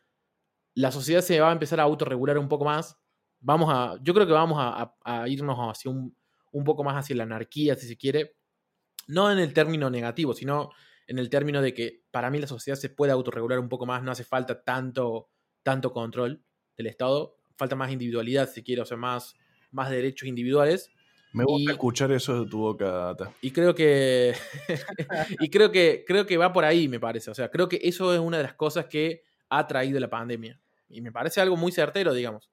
la 0.75 0.91
sociedad 0.91 1.21
se 1.21 1.39
va 1.39 1.49
a 1.49 1.53
empezar 1.53 1.79
a 1.79 1.83
autorregular 1.83 2.37
un 2.37 2.49
poco 2.49 2.65
más 2.65 2.97
vamos 3.43 3.69
a, 3.71 3.99
yo 4.01 4.13
creo 4.13 4.25
que 4.25 4.33
vamos 4.33 4.57
a, 4.59 5.27
irnos 5.27 5.57
hacia 5.59 5.91
un, 5.91 6.15
un, 6.51 6.63
poco 6.63 6.83
más 6.83 6.95
hacia 6.95 7.15
la 7.15 7.23
anarquía, 7.23 7.75
si 7.75 7.87
se 7.87 7.97
quiere, 7.97 8.37
no 9.07 9.31
en 9.31 9.37
el 9.37 9.53
término 9.53 9.89
negativo, 9.89 10.33
sino 10.33 10.71
en 11.07 11.19
el 11.19 11.29
término 11.29 11.61
de 11.61 11.73
que 11.73 12.05
para 12.09 12.31
mí 12.31 12.39
la 12.39 12.47
sociedad 12.47 12.77
se 12.77 12.89
puede 12.89 13.11
autorregular 13.11 13.59
un 13.59 13.69
poco 13.69 13.85
más, 13.85 14.01
no 14.01 14.11
hace 14.11 14.23
falta 14.23 14.63
tanto, 14.63 15.29
tanto 15.61 15.91
control 15.91 16.43
del 16.77 16.87
Estado, 16.87 17.35
falta 17.57 17.75
más 17.75 17.91
individualidad, 17.91 18.49
si 18.49 18.63
quiere, 18.63 18.81
o 18.81 18.85
sea, 18.85 18.97
más, 18.97 19.35
más 19.71 19.89
derechos 19.89 20.27
individuales. 20.27 20.89
Me 21.33 21.45
gusta 21.45 21.71
escuchar 21.71 22.11
eso 22.11 22.43
de 22.43 22.49
tu 22.49 22.59
boca, 22.59 22.85
Data. 22.85 23.33
Y 23.41 23.51
creo 23.51 23.73
que. 23.73 24.35
y 25.39 25.49
creo 25.49 25.71
que 25.71 26.03
creo 26.05 26.27
que 26.27 26.37
va 26.37 26.53
por 26.53 26.63
ahí, 26.63 26.87
me 26.87 26.99
parece. 26.99 27.31
O 27.31 27.33
sea, 27.33 27.49
creo 27.49 27.67
que 27.67 27.79
eso 27.81 28.13
es 28.13 28.19
una 28.19 28.37
de 28.37 28.43
las 28.43 28.53
cosas 28.53 28.85
que 28.85 29.23
ha 29.49 29.65
traído 29.65 29.99
la 29.99 30.09
pandemia. 30.09 30.59
Y 30.89 31.01
me 31.01 31.11
parece 31.11 31.41
algo 31.41 31.57
muy 31.57 31.71
certero, 31.71 32.13
digamos. 32.13 32.51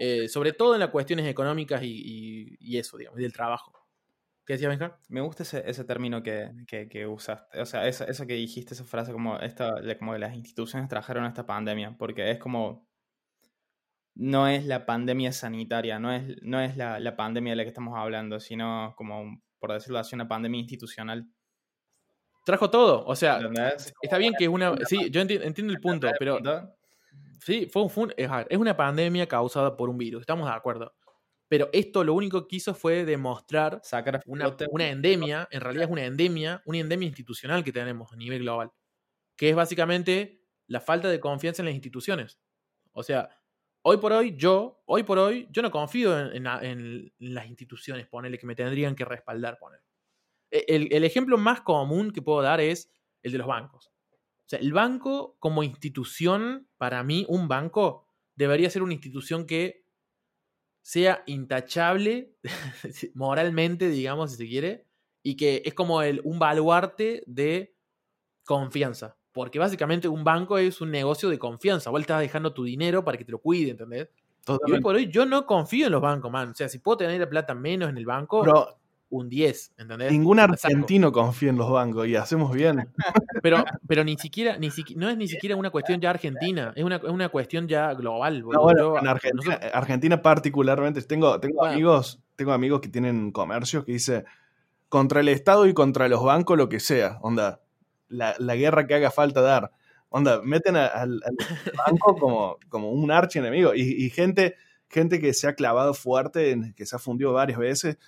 Eh, 0.00 0.28
sobre 0.28 0.52
todo 0.52 0.74
en 0.74 0.80
las 0.80 0.90
cuestiones 0.90 1.26
económicas 1.26 1.82
y, 1.82 2.76
eso, 2.76 2.96
digamos, 2.96 3.18
y 3.20 3.22
del 3.22 3.32
trabajo. 3.32 3.72
¿Qué 4.44 4.54
decía 4.54 4.68
Benja? 4.68 4.98
Me 5.08 5.20
gusta 5.20 5.42
ese, 5.42 5.84
término 5.84 6.22
que, 6.22 7.06
usaste, 7.06 7.60
o 7.60 7.66
sea, 7.66 7.86
eso, 7.88 8.26
que 8.26 8.34
dijiste, 8.34 8.74
esa 8.74 8.84
frase 8.84 9.12
como, 9.12 9.38
esta, 9.40 9.74
como 9.98 10.12
que 10.12 10.20
las 10.20 10.34
instituciones 10.36 10.88
trajeron 10.88 11.26
esta 11.26 11.46
pandemia, 11.46 11.96
porque 11.98 12.30
es 12.30 12.38
como, 12.38 12.85
no 14.16 14.48
es 14.48 14.64
la 14.64 14.86
pandemia 14.86 15.30
sanitaria, 15.30 15.98
no 15.98 16.12
es, 16.12 16.42
no 16.42 16.60
es 16.60 16.76
la, 16.76 17.16
pandemia 17.16 17.52
de 17.52 17.56
la 17.56 17.62
que 17.64 17.68
estamos 17.68 17.96
hablando, 17.96 18.40
sino 18.40 18.94
como, 18.96 19.42
por 19.58 19.72
decirlo 19.72 19.98
así, 19.98 20.14
una 20.14 20.26
pandemia 20.26 20.60
institucional. 20.60 21.28
Trajo 22.44 22.70
todo, 22.70 23.04
o 23.04 23.14
sea, 23.14 23.40
está 24.00 24.18
bien 24.18 24.32
que 24.38 24.44
es 24.44 24.50
una, 24.50 24.74
sí, 24.86 25.10
yo 25.10 25.20
entiendo 25.20 25.72
el 25.72 25.80
punto, 25.80 26.08
pero 26.18 26.40
Sí, 27.44 27.68
fue, 27.70 27.86
es 28.16 28.58
una 28.58 28.76
pandemia 28.76 29.28
causada 29.28 29.76
por 29.76 29.88
un 29.88 29.98
virus, 29.98 30.22
estamos 30.22 30.48
de 30.48 30.54
acuerdo. 30.54 30.94
Pero 31.48 31.68
esto 31.72 32.02
lo 32.02 32.14
único 32.14 32.48
que 32.48 32.56
hizo 32.56 32.74
fue 32.74 33.04
demostrar 33.04 33.80
Sacar 33.84 34.20
una, 34.26 34.56
una 34.70 34.88
endemia, 34.88 35.46
en 35.52 35.60
realidad 35.60 35.84
es 35.84 35.90
una 35.92 36.04
endemia, 36.04 36.60
una 36.64 36.78
endemia 36.78 37.06
institucional 37.06 37.62
que 37.62 37.72
tenemos 37.72 38.12
a 38.12 38.16
nivel 38.16 38.40
global, 38.40 38.72
que 39.36 39.50
es 39.50 39.54
básicamente 39.54 40.42
la 40.66 40.80
falta 40.80 41.08
de 41.08 41.20
confianza 41.20 41.62
en 41.62 41.66
las 41.66 41.74
instituciones. 41.74 42.40
O 42.90 43.04
sea, 43.04 43.28
hoy 43.88 43.98
por 43.98 44.12
hoy, 44.12 44.34
yo, 44.36 44.82
hoy 44.86 45.04
por 45.04 45.16
hoy, 45.16 45.46
yo 45.52 45.62
no 45.62 45.70
confío 45.70 46.32
en, 46.32 47.12
las 47.20 47.46
instituciones, 47.46 48.08
que 48.08 48.46
me 48.46 48.56
tendrían 48.56 48.96
que 48.96 49.04
respaldar. 49.04 49.60
E, 50.50 50.64
el, 50.68 51.04
ejemplo 51.04 51.38
más 51.38 51.60
común 51.60 52.10
que 52.10 52.20
puedo 52.20 52.42
dar 52.42 52.60
es 52.60 52.90
el 53.22 53.30
de 53.30 53.38
los 53.38 53.46
bancos. 53.46 53.92
El 54.50 54.72
banco 54.72 55.36
como 55.38 55.62
institución, 55.62 56.68
para 56.78 57.04
mí, 57.04 57.26
un 57.28 57.46
banco 57.46 58.08
debería 58.34 58.70
ser 58.70 58.82
una 58.82 58.92
institución 58.92 59.46
que 59.46 59.84
sea 60.82 61.22
intachable 61.26 62.34
moralmente, 63.14 63.88
digamos, 63.88 64.32
si 64.32 64.36
se 64.36 64.48
quiere, 64.48 64.88
y 65.22 65.36
que 65.36 65.62
es 65.64 65.74
como 65.74 66.02
el, 66.02 66.20
un 66.24 66.40
baluarte 66.40 67.22
de 67.28 67.76
confianza. 68.44 69.16
Porque 69.36 69.58
básicamente 69.58 70.08
un 70.08 70.24
banco 70.24 70.56
es 70.56 70.80
un 70.80 70.90
negocio 70.90 71.28
de 71.28 71.38
confianza. 71.38 71.90
Vos 71.90 72.00
le 72.00 72.04
estás 72.04 72.20
dejando 72.20 72.54
tu 72.54 72.64
dinero 72.64 73.04
para 73.04 73.18
que 73.18 73.24
te 73.26 73.32
lo 73.32 73.38
cuide, 73.38 73.72
¿entendés? 73.72 74.08
Y 74.66 74.72
hoy 74.72 74.80
por 74.80 74.94
hoy 74.94 75.10
yo 75.10 75.26
no 75.26 75.44
confío 75.44 75.84
en 75.84 75.92
los 75.92 76.00
bancos, 76.00 76.32
man. 76.32 76.52
O 76.52 76.54
sea, 76.54 76.70
si 76.70 76.78
puedo 76.78 76.96
tener 76.96 77.20
la 77.20 77.28
plata 77.28 77.54
menos 77.54 77.90
en 77.90 77.98
el 77.98 78.06
banco, 78.06 78.42
un 79.10 79.28
10, 79.28 79.74
¿entendés? 79.76 80.10
Ningún 80.10 80.40
argentino 80.40 81.12
confía 81.12 81.50
en 81.50 81.58
los 81.58 81.70
bancos 81.70 82.08
y 82.08 82.16
hacemos 82.16 82.50
bien. 82.50 82.88
Pero, 83.42 83.62
pero 83.86 84.02
ni 84.02 84.16
siquiera, 84.16 84.56
ni 84.56 84.70
no 84.96 85.10
es 85.10 85.16
ni 85.18 85.28
siquiera 85.28 85.54
una 85.54 85.70
cuestión 85.70 86.00
ya 86.00 86.08
argentina, 86.08 86.72
es 86.74 86.82
una, 86.82 87.28
cuestión 87.28 87.68
ya 87.68 87.92
global. 87.92 88.42
en 88.98 89.06
Argentina, 89.74 90.22
particularmente, 90.22 91.02
tengo, 91.02 91.38
tengo 91.38 91.66
amigos, 91.66 92.18
tengo 92.34 92.52
amigos 92.52 92.80
que 92.80 92.88
tienen 92.88 93.30
comercios 93.32 93.84
que 93.84 93.92
dice 93.92 94.24
contra 94.88 95.20
el 95.20 95.28
Estado 95.28 95.66
y 95.66 95.74
contra 95.74 96.08
los 96.08 96.24
bancos 96.24 96.56
lo 96.56 96.70
que 96.70 96.80
sea, 96.80 97.18
onda, 97.20 97.60
la, 98.08 98.54
guerra 98.54 98.86
que 98.86 98.94
haga 98.94 99.10
falta 99.10 99.40
dar. 99.40 99.70
Onda, 100.08 100.40
meten 100.42 100.76
al, 100.76 101.20
banco 101.86 102.16
como, 102.20 102.58
como 102.68 102.90
un 102.92 103.10
archienemigo. 103.10 103.74
Y, 103.74 104.04
y 104.04 104.10
gente, 104.10 104.56
gente 104.88 105.20
que 105.20 105.34
se 105.34 105.48
ha 105.48 105.54
clavado 105.54 105.94
fuerte, 105.94 106.74
que 106.76 106.86
se 106.86 106.96
ha 106.96 106.98
fundido 106.98 107.32
varias 107.32 107.58
veces 107.58 107.98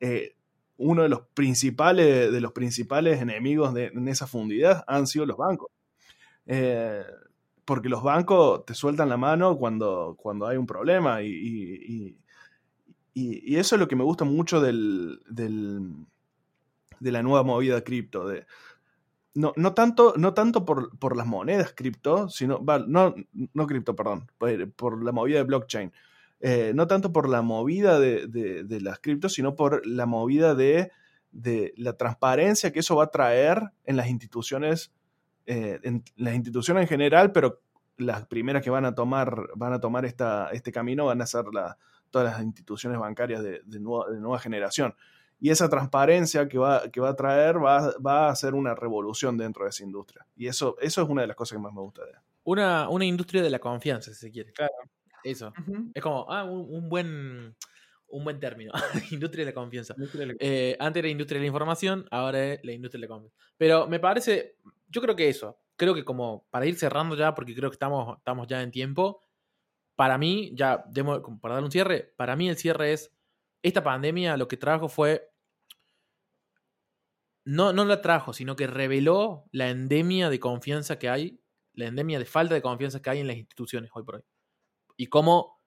eh, 0.00 0.34
uno 0.76 1.02
de 1.02 1.08
los 1.08 1.22
principales, 1.34 2.30
de 2.30 2.40
los 2.40 2.52
principales 2.52 3.20
enemigos 3.20 3.74
de, 3.74 3.86
en 3.86 4.06
esa 4.06 4.26
fundidad 4.28 4.84
han 4.86 5.06
sido 5.08 5.26
los 5.26 5.36
bancos. 5.36 5.70
Eh, 6.46 7.02
porque 7.64 7.88
los 7.88 8.02
bancos 8.02 8.64
te 8.64 8.74
sueltan 8.74 9.08
la 9.08 9.16
mano 9.16 9.58
cuando, 9.58 10.16
cuando 10.16 10.46
hay 10.46 10.56
un 10.56 10.66
problema 10.66 11.22
y, 11.22 11.28
y, 11.30 12.16
eso 13.56 13.74
es 13.74 13.80
lo 13.80 13.88
que 13.88 13.96
me 13.96 14.04
gusta 14.04 14.24
mucho 14.24 14.60
del, 14.60 15.18
de 15.28 17.10
la 17.12 17.22
nueva 17.22 17.42
movida 17.42 17.82
cripto. 17.82 18.28
De, 18.28 18.46
no, 19.38 19.52
no, 19.54 19.72
tanto, 19.72 20.14
no 20.16 20.34
tanto 20.34 20.64
por, 20.64 20.98
por 20.98 21.16
las 21.16 21.24
monedas 21.24 21.72
cripto, 21.72 22.28
sino, 22.28 22.60
no, 22.88 23.14
no 23.54 23.66
cripto, 23.68 23.94
perdón, 23.94 24.26
por 24.74 25.04
la 25.04 25.12
movida 25.12 25.38
de 25.38 25.44
blockchain, 25.44 25.92
eh, 26.40 26.72
no 26.74 26.88
tanto 26.88 27.12
por 27.12 27.28
la 27.28 27.40
movida 27.40 28.00
de, 28.00 28.80
las 28.82 28.98
criptos, 28.98 29.34
sino 29.34 29.54
por 29.54 29.86
la 29.86 30.06
movida 30.06 30.56
de, 30.56 30.90
la 31.76 31.96
transparencia 31.96 32.72
que 32.72 32.80
eso 32.80 32.96
va 32.96 33.04
a 33.04 33.10
traer 33.12 33.62
en 33.84 33.96
las 33.96 34.08
instituciones, 34.08 34.92
eh, 35.46 35.78
en 35.84 36.02
las 36.16 36.34
instituciones 36.34 36.82
en 36.82 36.88
general, 36.88 37.30
pero 37.30 37.60
las 37.96 38.26
primeras 38.26 38.60
que 38.60 38.70
van 38.70 38.86
a 38.86 38.96
tomar, 38.96 39.50
van 39.54 39.72
a 39.72 39.80
tomar 39.80 40.04
esta, 40.04 40.50
este 40.50 40.72
camino 40.72 41.06
van 41.06 41.22
a 41.22 41.26
ser 41.26 41.44
todas 42.10 42.32
las 42.32 42.42
instituciones 42.42 42.98
bancarias 42.98 43.44
de, 43.44 43.62
nueva, 43.78 44.40
generación. 44.40 44.96
Y 45.40 45.50
esa 45.50 45.68
transparencia 45.68 46.48
que 46.48 46.58
va, 46.58 46.90
que 46.90 47.00
va 47.00 47.10
a 47.10 47.16
traer 47.16 47.62
va, 47.62 47.94
va, 47.98 48.26
a 48.26 48.30
hacer 48.30 48.54
una 48.54 48.74
revolución 48.74 49.36
dentro 49.36 49.64
de 49.64 49.70
esa 49.70 49.84
industria. 49.84 50.26
Y 50.36 50.48
eso, 50.48 50.76
eso 50.80 51.02
es 51.02 51.08
una 51.08 51.22
de 51.22 51.28
las 51.28 51.36
cosas 51.36 51.56
que 51.56 51.62
más 51.62 51.72
me 51.72 51.80
gusta 51.80 52.04
de 52.04 52.12
Una, 52.44 52.88
una 52.88 53.04
industria 53.04 53.42
de 53.42 53.50
la 53.50 53.58
confianza, 53.58 54.12
si 54.12 54.18
se 54.18 54.30
quiere. 54.30 54.52
Claro. 54.52 54.74
Eso. 55.22 55.52
Es 55.94 56.02
como, 56.02 56.26
ah, 56.30 56.44
un, 56.44 56.88
buen 56.88 57.54
un 58.08 58.24
buen 58.24 58.40
término. 58.40 58.72
industria 59.10 59.44
de 59.44 59.50
la 59.50 59.54
confianza. 59.54 59.94
Eh, 60.40 60.76
antes 60.78 61.00
era 61.00 61.08
industria 61.08 61.38
de 61.38 61.42
la 61.42 61.48
información, 61.48 62.06
ahora 62.10 62.54
es 62.54 62.60
la 62.64 62.72
industria 62.72 63.00
de 63.00 63.06
la 63.06 63.14
confianza. 63.14 63.36
Pero 63.56 63.86
me 63.86 64.00
parece, 64.00 64.56
yo 64.88 65.00
creo 65.00 65.14
que 65.14 65.28
eso, 65.28 65.58
creo 65.76 65.94
que 65.94 66.04
como 66.04 66.46
para 66.50 66.66
ir 66.66 66.76
cerrando 66.76 67.16
ya, 67.16 67.34
porque 67.34 67.54
creo 67.54 67.70
que 67.70 67.74
estamos, 67.74 68.18
estamos 68.18 68.46
ya 68.46 68.62
en 68.62 68.70
tiempo, 68.70 69.20
para 69.96 70.16
mí, 70.16 70.52
ya, 70.54 70.84
para 71.40 71.54
dar 71.54 71.64
un 71.64 71.70
cierre, 71.72 72.12
para 72.16 72.36
mí 72.36 72.48
el 72.48 72.56
cierre 72.56 72.92
es, 72.92 73.12
esta 73.62 73.82
pandemia 73.82 74.36
lo 74.36 74.48
que 74.48 74.56
trajo 74.56 74.88
fue, 74.88 75.30
no, 77.44 77.72
no 77.72 77.84
la 77.84 78.02
trajo, 78.02 78.32
sino 78.32 78.56
que 78.56 78.66
reveló 78.66 79.48
la 79.52 79.70
endemia 79.70 80.30
de 80.30 80.40
confianza 80.40 80.98
que 80.98 81.08
hay, 81.08 81.40
la 81.72 81.86
endemia 81.86 82.18
de 82.18 82.24
falta 82.24 82.54
de 82.54 82.62
confianza 82.62 83.00
que 83.00 83.10
hay 83.10 83.20
en 83.20 83.26
las 83.26 83.36
instituciones 83.36 83.90
hoy 83.94 84.04
por 84.04 84.16
hoy. 84.16 84.22
Y 84.96 85.06
cómo 85.06 85.62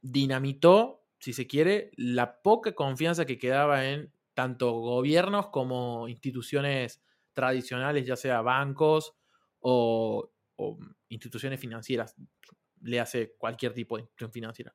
dinamitó, 0.00 1.04
si 1.18 1.32
se 1.32 1.46
quiere, 1.46 1.90
la 1.96 2.42
poca 2.42 2.74
confianza 2.74 3.26
que 3.26 3.38
quedaba 3.38 3.86
en 3.86 4.12
tanto 4.34 4.72
gobiernos 4.72 5.48
como 5.48 6.08
instituciones 6.08 7.02
tradicionales, 7.32 8.06
ya 8.06 8.16
sea 8.16 8.42
bancos 8.42 9.14
o, 9.60 10.30
o 10.56 10.78
instituciones 11.08 11.58
financieras, 11.58 12.14
le 12.82 13.00
hace 13.00 13.34
cualquier 13.36 13.72
tipo 13.72 13.96
de 13.96 14.02
institución 14.02 14.32
financiera. 14.32 14.74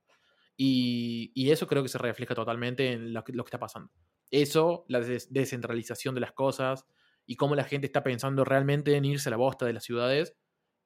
Y, 0.57 1.49
eso 1.51 1.67
creo 1.67 1.83
que 1.83 1.89
se 1.89 1.97
refleja 1.97 2.35
totalmente 2.35 2.91
en 2.91 3.13
lo 3.13 3.23
que, 3.23 3.31
está 3.31 3.59
pasando. 3.59 3.91
Eso, 4.29 4.85
la 4.87 4.99
descentralización 4.99 6.15
de 6.15 6.21
las 6.21 6.31
cosas 6.33 6.85
y 7.25 7.35
cómo 7.35 7.55
la 7.55 7.63
gente 7.63 7.87
está 7.87 8.03
pensando 8.03 8.43
realmente 8.43 8.95
en 8.95 9.05
irse 9.05 9.29
a 9.29 9.31
la 9.31 9.37
bosta 9.37 9.65
de 9.65 9.73
las 9.73 9.83
ciudades 9.83 10.35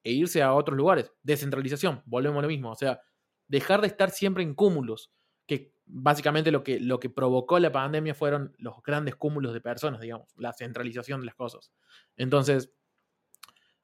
e 0.04 0.12
irse 0.12 0.42
a 0.42 0.54
otros 0.54 0.78
lugares. 0.78 1.12
Descentralización, 1.24 2.02
volvemos 2.06 2.40
a 2.40 2.42
lo 2.44 2.48
mismo. 2.48 2.72
O 2.72 2.76
sea, 2.76 3.02
dejar 3.48 3.82
de 3.82 3.88
estar 3.88 4.12
siempre 4.12 4.44
en 4.44 4.54
cúmulos, 4.54 5.12
que 5.46 5.74
básicamente 5.86 6.52
lo 6.52 6.64
que, 6.64 6.80
lo 6.80 7.00
que 7.00 7.10
provocó 7.10 7.60
la 7.60 7.72
pandemia 7.72 8.16
fueron 8.16 8.56
los 8.58 8.82
grandes 8.84 9.16
cúmulos 9.16 9.54
de 9.54 9.62
personas, 9.62 10.02
digamos, 10.02 10.30
la 10.38 10.54
centralización 10.54 11.20
de 11.20 11.28
las 11.28 11.36
cosas. 11.36 11.72
Entonces, 12.18 12.72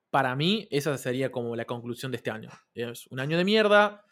para 0.10 0.36
mí, 0.36 0.68
esa 0.72 0.98
sería 0.98 1.32
como 1.32 1.56
la 1.56 1.66
conclusión 1.66 2.12
de 2.12 2.18
este 2.18 2.32
año. 2.32 2.50
Es 2.74 3.08
un 3.08 3.20
año 3.20 3.38
de 3.38 3.46
mierda. 3.46 4.04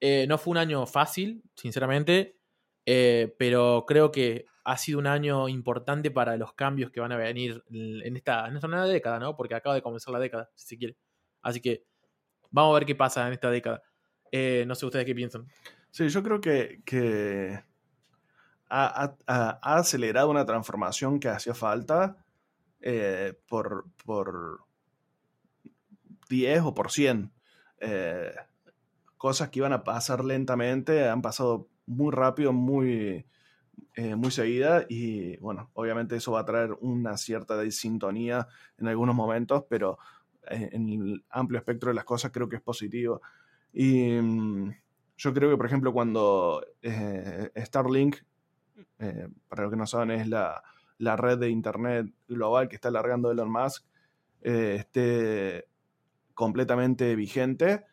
Eh, 0.00 0.26
no 0.28 0.38
fue 0.38 0.52
un 0.52 0.58
año 0.58 0.86
fácil, 0.86 1.42
sinceramente. 1.54 2.36
Eh, 2.86 3.34
pero 3.38 3.84
creo 3.86 4.10
que 4.10 4.46
ha 4.64 4.78
sido 4.78 4.98
un 4.98 5.06
año 5.06 5.48
importante 5.48 6.10
para 6.10 6.36
los 6.36 6.54
cambios 6.54 6.90
que 6.90 7.00
van 7.00 7.12
a 7.12 7.16
venir 7.16 7.62
en 7.70 8.16
esta, 8.16 8.48
en 8.48 8.56
esta 8.56 8.68
nueva 8.68 8.86
década, 8.86 9.18
¿no? 9.18 9.36
Porque 9.36 9.54
acaba 9.54 9.74
de 9.74 9.82
comenzar 9.82 10.12
la 10.12 10.18
década, 10.18 10.50
si 10.54 10.68
se 10.68 10.78
quiere. 10.78 10.96
Así 11.42 11.60
que 11.60 11.84
vamos 12.50 12.74
a 12.74 12.78
ver 12.78 12.86
qué 12.86 12.94
pasa 12.94 13.26
en 13.26 13.34
esta 13.34 13.50
década. 13.50 13.82
Eh, 14.32 14.64
no 14.66 14.74
sé 14.74 14.86
ustedes 14.86 15.04
qué 15.04 15.14
piensan. 15.14 15.46
Sí, 15.90 16.08
yo 16.08 16.22
creo 16.22 16.40
que, 16.40 17.62
ha, 18.70 19.16
acelerado 19.62 20.30
una 20.30 20.44
transformación 20.44 21.20
que 21.20 21.28
hacía 21.28 21.54
falta 21.54 22.16
por, 23.48 23.86
por 24.04 24.68
10 26.28 26.62
o 26.62 26.74
por 26.74 26.90
100. 26.90 27.32
Eh, 27.80 28.32
cosas 29.18 29.50
que 29.50 29.58
iban 29.58 29.72
a 29.72 29.84
pasar 29.84 30.24
lentamente 30.24 31.08
han 31.08 31.20
pasado 31.20 31.68
muy 31.86 32.12
rápido, 32.12 32.52
muy, 32.52 33.26
eh, 33.94 34.14
muy 34.14 34.30
seguida 34.30 34.86
y 34.88 35.36
bueno, 35.38 35.70
obviamente 35.74 36.16
eso 36.16 36.32
va 36.32 36.40
a 36.40 36.44
traer 36.44 36.72
una 36.80 37.16
cierta 37.16 37.56
desintonía 37.56 38.46
en 38.78 38.88
algunos 38.88 39.14
momentos, 39.14 39.64
pero 39.68 39.98
eh, 40.48 40.70
en 40.72 40.88
el 40.88 41.24
amplio 41.30 41.58
espectro 41.58 41.90
de 41.90 41.94
las 41.94 42.04
cosas 42.04 42.30
creo 42.30 42.48
que 42.48 42.56
es 42.56 42.62
positivo. 42.62 43.20
Y 43.72 44.12
mm, 44.12 44.72
yo 45.16 45.34
creo 45.34 45.50
que, 45.50 45.56
por 45.56 45.66
ejemplo, 45.66 45.92
cuando 45.92 46.64
Starlink, 47.56 48.16
para 49.48 49.62
los 49.64 49.70
que 49.70 49.76
no 49.76 49.86
saben, 49.86 50.12
es 50.12 50.28
la, 50.28 50.62
la, 50.98 51.16
red 51.16 51.38
de 51.38 51.50
Internet 51.50 52.06
global 52.28 52.68
que 52.68 52.76
está 52.76 52.88
alargando 52.88 53.30
Elon 53.30 53.50
Musk, 53.50 53.84
esté 54.40 55.66
completamente 56.34 57.16
vigente, 57.16 57.84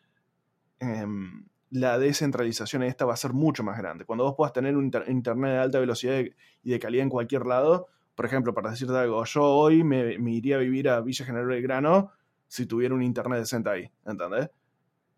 em, 0.80 1.46
la 1.70 1.98
descentralización 1.98 2.82
esta 2.82 3.04
va 3.04 3.14
a 3.14 3.16
ser 3.16 3.32
mucho 3.32 3.62
más 3.62 3.78
grande. 3.78 4.04
Cuando 4.04 4.24
vos 4.24 4.34
puedas 4.36 4.52
tener 4.52 4.76
un 4.76 4.92
internet 5.08 5.52
de 5.52 5.58
alta 5.58 5.78
velocidad 5.78 6.22
y 6.62 6.70
de 6.70 6.78
calidad 6.78 7.02
en 7.02 7.10
cualquier 7.10 7.46
lado, 7.46 7.88
por 8.14 8.24
ejemplo, 8.24 8.54
para 8.54 8.70
decirte 8.70 8.96
algo, 8.96 9.24
yo 9.24 9.44
hoy 9.44 9.84
me, 9.84 10.14
iría 10.32 10.56
a 10.56 10.60
vivir 10.60 10.88
a 10.88 11.00
Villa 11.00 11.24
General 11.24 11.46
Belgrano 11.46 12.12
si 12.46 12.66
tuviera 12.66 12.94
un 12.94 13.02
internet 13.02 13.40
decente 13.40 13.68
ahí, 13.68 13.90
¿entendés? 14.06 14.50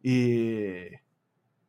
Y 0.03 0.89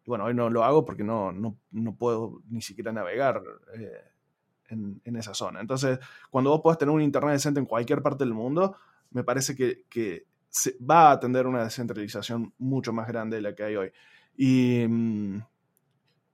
bueno, 0.06 0.26
hoy 0.26 0.34
no 0.34 0.50
lo 0.50 0.64
hago 0.64 0.86
porque 0.86 1.04
no, 1.04 1.32
no, 1.32 1.96
puedo 1.96 2.42
ni 2.50 2.62
siquiera 2.62 2.92
navegar 2.92 3.44
eh, 3.76 4.02
en, 4.70 5.16
esa 5.18 5.34
zona. 5.34 5.60
Entonces, 5.62 6.00
cuando 6.32 6.50
vos 6.52 6.62
puedas 6.64 6.78
tener 6.80 6.96
un 6.96 7.02
internet 7.02 7.34
decente 7.34 7.60
en 7.60 7.66
cualquier 7.66 8.02
parte 8.02 8.24
del 8.24 8.34
mundo, 8.34 8.76
me 9.12 9.24
parece 9.24 9.56
que 9.56 10.29
va 10.90 11.12
a 11.12 11.20
tener 11.20 11.48
una 11.48 11.64
descentralización 11.64 12.54
mucho 12.58 12.94
más 12.94 13.08
grande 13.08 13.38
de 13.38 13.42
la 13.42 13.56
que 13.56 13.64
hay 13.64 13.76
hoy. 13.76 13.92
Y, 14.36 14.86
mm, 14.88 15.42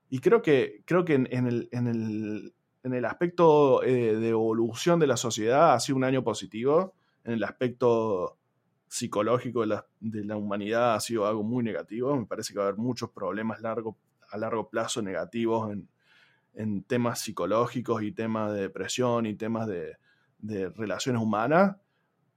y 0.09 0.19
creo 0.19 0.41
que, 0.41 0.83
creo 0.85 1.03
que 1.03 1.15
en, 1.15 1.27
el, 1.31 1.67
en, 1.71 1.87
el, 1.87 2.53
en 2.83 2.93
el, 2.93 3.05
aspecto 3.05 3.83
eh, 3.83 4.15
de 4.15 4.29
evolución 4.29 4.99
de 4.99 5.07
la 5.07 5.17
sociedad 5.17 5.73
ha 5.73 5.79
sido 5.79 5.97
un 5.97 6.03
año 6.03 6.23
positivo. 6.23 6.93
En 7.23 7.33
el 7.33 7.43
aspecto 7.43 8.37
psicológico 8.87 9.61
de 9.61 9.67
la, 9.67 9.87
de 9.99 10.23
la, 10.23 10.37
humanidad 10.37 10.95
ha 10.95 10.99
sido 10.99 11.25
algo 11.25 11.43
muy 11.43 11.63
negativo. 11.63 12.15
Me 12.15 12.25
parece 12.25 12.53
que 12.53 12.59
va 12.59 12.65
a 12.65 12.67
haber 12.69 12.79
muchos 12.79 13.09
problemas 13.09 13.61
largo, 13.61 13.97
a 14.29 14.37
largo 14.37 14.69
plazo 14.69 15.01
negativos 15.01 15.71
en, 15.71 15.89
en 16.53 16.83
temas 16.83 17.19
psicológicos 17.19 18.03
y 18.03 18.11
temas 18.11 18.53
de 18.53 18.61
depresión 18.61 19.25
y 19.25 19.35
temas 19.35 19.67
de, 19.67 19.97
de 20.39 20.69
relaciones 20.69 21.21
humanas. 21.21 21.75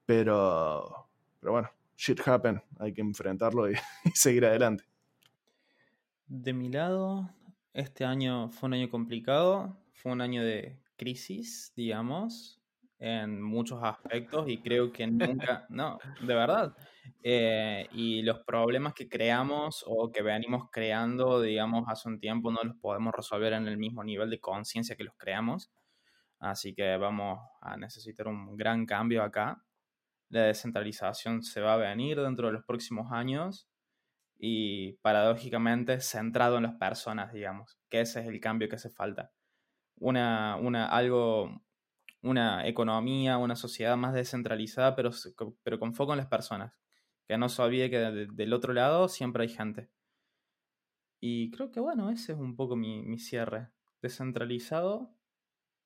Pero, 0.07 1.08
pero 1.41 1.53
bueno, 1.53 1.71
shit 1.97 2.21
happen, 2.27 2.63
hay 2.79 2.93
que 2.93 3.01
enfrentarlo 3.01 3.71
y, 3.71 3.75
seguir 4.15 4.47
adelante. 4.47 4.85
De 6.27 6.53
mi 6.53 6.69
lado, 6.69 7.31
este 7.73 8.05
año 8.05 8.49
fue 8.51 8.69
un 8.69 8.75
año 8.75 8.91
complicado, 8.91 9.77
fue 9.93 10.13
un 10.13 10.21
año 10.21 10.45
de 10.45 10.79
crisis, 10.97 11.73
digamos, 11.75 12.61
en 12.99 13.41
muchos 13.41 13.81
aspectos 13.83 14.49
y 14.49 14.59
creo 14.59 14.93
que 14.93 15.07
nunca, 15.07 15.67
no, 15.71 15.99
de 16.21 16.35
verdad. 16.35 16.77
Eh, 17.23 17.89
y 17.93 18.23
los 18.23 18.41
problemas 18.41 18.93
que 18.93 19.09
creamos 19.09 19.85
o 19.87 20.11
que 20.13 20.23
venimos 20.23 20.69
creando, 20.71 21.41
digamos, 21.41 21.85
hace 21.89 22.09
un 22.09 22.21
tiempo 22.21 22.51
no 22.51 22.63
los 22.63 22.77
podemos 22.77 23.15
resolver 23.15 23.55
en 23.55 23.67
el 23.67 23.79
mismo 23.79 24.05
nivel 24.05 24.29
de 24.29 24.41
conciencia 24.41 24.97
que 24.97 25.05
los 25.05 25.15
creamos. 25.17 25.71
Así 26.39 26.75
que 26.75 26.97
vamos 26.97 27.41
a 27.61 27.77
necesitar 27.77 28.29
un 28.29 28.57
gran 28.57 28.87
cambio 28.87 29.23
acá 29.23 29.65
la 30.31 30.43
descentralización 30.43 31.43
se 31.43 31.61
va 31.61 31.75
a 31.75 31.79
venir 31.79 32.21
dentro 32.21 32.49
de 32.49 32.55
los 32.55 32.65
próximos 32.65 33.13
años 33.13 33.69
y 34.39 34.93
paradójicamente 35.03 36.01
centrado 36.01 36.59
en 36.59 36.65
las 36.65 36.75
personas, 36.77 37.33
digamos, 37.33 37.79
que 37.89 38.01
ese 38.01 38.21
es 38.21 38.27
el 38.27 38.41
cambio 38.41 38.69
que 38.69 38.77
hace 38.77 38.91
falta. 38.91 39.33
Una, 39.97 40.57
una, 40.57 40.87
algo, 40.87 41.61
una 42.23 42.67
economía, 42.67 43.39
una 43.39 43.57
sociedad 43.57 43.97
más 43.97 44.15
descentralizada, 44.15 44.95
pero, 44.95 45.11
pero 45.63 45.79
con 45.79 45.95
foco 45.95 46.13
en 46.13 46.19
las 46.19 46.29
personas. 46.29 46.73
Que 47.27 47.37
no 47.37 47.49
se 47.49 47.61
olvide 47.61 47.91
que 47.91 47.99
del 47.99 48.53
otro 48.53 48.73
lado 48.73 49.09
siempre 49.09 49.43
hay 49.43 49.49
gente. 49.51 49.91
Y 51.21 51.51
creo 51.51 51.71
que 51.73 51.81
bueno, 51.81 52.11
ese 52.11 52.33
es 52.33 52.39
un 52.39 52.55
poco 52.55 52.77
mi, 52.77 53.03
mi 53.03 53.19
cierre. 53.19 53.71
Descentralizado, 54.01 55.13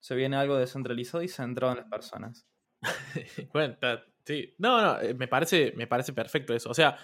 se 0.01 0.15
viene 0.15 0.37
algo 0.37 0.57
descentralizado 0.57 1.23
y 1.23 1.29
centrado 1.29 1.73
en 1.73 1.79
las 1.79 1.89
personas. 1.89 2.47
bueno, 3.53 3.77
Sí, 4.25 4.55
no, 4.59 4.81
no, 4.81 5.01
eh, 5.01 5.15
me 5.15 5.29
parece, 5.29 5.73
me 5.77 5.87
parece 5.87 6.13
perfecto 6.13 6.55
eso. 6.55 6.71
O 6.71 6.75
sea, 6.75 6.97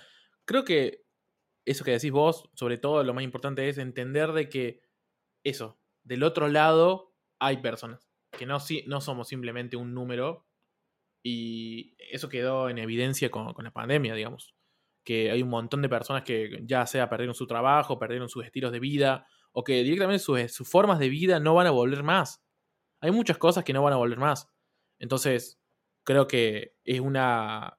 creo 0.44 0.64
que 0.64 1.04
eso 1.64 1.84
que 1.84 1.90
decís 1.90 2.12
vos, 2.12 2.48
sobre 2.54 2.78
todo 2.78 3.02
lo 3.04 3.14
más 3.14 3.24
importante 3.24 3.68
es 3.68 3.78
entender 3.78 4.32
de 4.32 4.48
que 4.48 4.80
eso, 5.44 5.80
del 6.02 6.22
otro 6.22 6.48
lado 6.48 7.14
hay 7.40 7.58
personas, 7.58 8.08
que 8.32 8.46
no, 8.46 8.58
no 8.86 9.00
somos 9.00 9.28
simplemente 9.28 9.76
un 9.76 9.94
número 9.94 10.46
y 11.22 11.96
eso 12.10 12.28
quedó 12.28 12.68
en 12.68 12.78
evidencia 12.78 13.30
con, 13.30 13.54
la 13.62 13.72
pandemia, 13.72 14.14
digamos, 14.14 14.54
que 15.04 15.30
hay 15.30 15.42
un 15.42 15.50
montón 15.50 15.82
de 15.82 15.88
personas 15.88 16.22
que 16.22 16.60
ya 16.64 16.86
sea 16.86 17.08
perdieron 17.08 17.34
su 17.34 17.46
trabajo, 17.46 17.98
perdieron 17.98 18.28
sus 18.28 18.44
estilos 18.44 18.72
de 18.72 18.80
vida 18.80 19.26
o 19.52 19.64
que 19.64 19.82
directamente 19.82 20.20
sus, 20.20 20.52
sus 20.52 20.68
formas 20.68 20.98
de 20.98 21.08
vida 21.08 21.40
no 21.40 21.54
van 21.54 21.66
a 21.66 21.70
volver 21.70 22.02
más. 22.02 22.44
Hay 23.00 23.10
muchas 23.10 23.38
cosas 23.38 23.64
que 23.64 23.72
no 23.72 23.82
van 23.82 23.92
a 23.92 23.96
volver 23.96 24.18
más. 24.18 24.48
Entonces, 24.98 25.60
creo 26.08 26.26
que 26.26 26.74
es 26.84 27.00
una. 27.00 27.78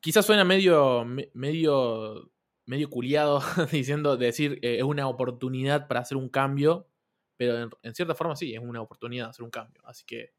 Quizás 0.00 0.24
suena 0.24 0.42
medio. 0.42 1.04
medio. 1.34 2.32
medio 2.64 2.88
culiado 2.88 3.42
diciendo, 3.70 4.16
decir, 4.16 4.58
eh, 4.62 4.78
es 4.78 4.82
una 4.82 5.06
oportunidad 5.06 5.86
para 5.86 6.00
hacer 6.00 6.16
un 6.16 6.30
cambio. 6.30 6.88
pero 7.36 7.70
en, 7.82 7.94
cierta 7.94 8.14
forma 8.14 8.36
sí, 8.36 8.54
es 8.54 8.60
una 8.60 8.80
oportunidad 8.80 9.26
de 9.26 9.30
hacer 9.30 9.44
un 9.44 9.50
cambio. 9.50 9.82
Así 9.84 10.06
que, 10.06 10.32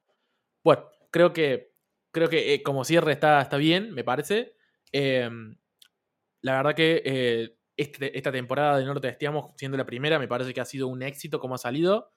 bueno, 0.63 0.89
creo 1.11 1.33
que, 1.33 1.71
creo 2.11 2.29
que 2.29 2.55
eh, 2.55 2.63
como 2.63 2.83
cierre 2.83 3.11
está, 3.11 3.39
está 3.39 3.57
bien, 3.57 3.93
me 3.93 4.03
parece. 4.03 4.55
Em, 4.91 5.55
la 6.41 6.57
verdad 6.57 6.73
que 6.73 7.03
eh, 7.05 7.57
este, 7.77 8.17
esta 8.17 8.31
temporada 8.31 8.79
de 8.79 8.85
Norte 8.85 9.07
Estiamos, 9.07 9.53
siendo 9.55 9.77
la 9.77 9.85
primera, 9.85 10.17
me 10.17 10.27
parece 10.27 10.51
que 10.51 10.61
ha 10.61 10.65
sido 10.65 10.87
un 10.87 11.03
éxito 11.03 11.39
como 11.39 11.53
ha 11.53 11.59
salido. 11.59 12.09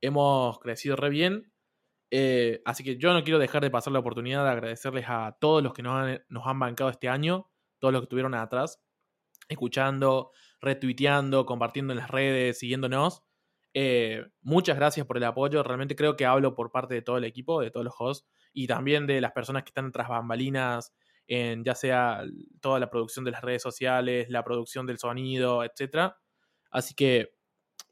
Hemos 0.00 0.58
crecido 0.58 0.96
re 0.96 1.10
bien. 1.10 1.53
Eh, 2.16 2.62
así 2.64 2.84
que 2.84 2.96
yo 2.96 3.12
no 3.12 3.24
quiero 3.24 3.40
dejar 3.40 3.60
de 3.60 3.72
pasar 3.72 3.92
la 3.92 3.98
oportunidad 3.98 4.44
de 4.44 4.50
agradecerles 4.50 5.04
a 5.08 5.36
todos 5.40 5.64
los 5.64 5.74
que 5.74 5.82
nos 5.82 5.96
han, 5.96 6.24
nos 6.28 6.46
han 6.46 6.60
bancado 6.60 6.88
este 6.88 7.08
año, 7.08 7.50
todos 7.80 7.90
los 7.90 8.02
que 8.02 8.04
estuvieron 8.04 8.34
atrás, 8.36 8.80
escuchando, 9.48 10.30
retuiteando, 10.60 11.44
compartiendo 11.44 11.92
en 11.92 11.98
las 11.98 12.08
redes, 12.08 12.60
siguiéndonos. 12.60 13.24
Eh, 13.74 14.24
muchas 14.42 14.76
gracias 14.76 15.04
por 15.08 15.16
el 15.16 15.24
apoyo. 15.24 15.64
Realmente 15.64 15.96
creo 15.96 16.14
que 16.14 16.24
hablo 16.24 16.54
por 16.54 16.70
parte 16.70 16.94
de 16.94 17.02
todo 17.02 17.18
el 17.18 17.24
equipo, 17.24 17.60
de 17.60 17.72
todos 17.72 17.82
los 17.82 17.94
hosts 17.98 18.28
y 18.52 18.68
también 18.68 19.08
de 19.08 19.20
las 19.20 19.32
personas 19.32 19.64
que 19.64 19.70
están 19.70 19.90
tras 19.90 20.08
bambalinas, 20.08 20.94
en 21.26 21.64
ya 21.64 21.74
sea 21.74 22.22
toda 22.60 22.78
la 22.78 22.90
producción 22.90 23.24
de 23.24 23.32
las 23.32 23.42
redes 23.42 23.62
sociales, 23.62 24.30
la 24.30 24.44
producción 24.44 24.86
del 24.86 24.98
sonido, 24.98 25.64
etc. 25.64 26.12
Así 26.70 26.94
que 26.94 27.34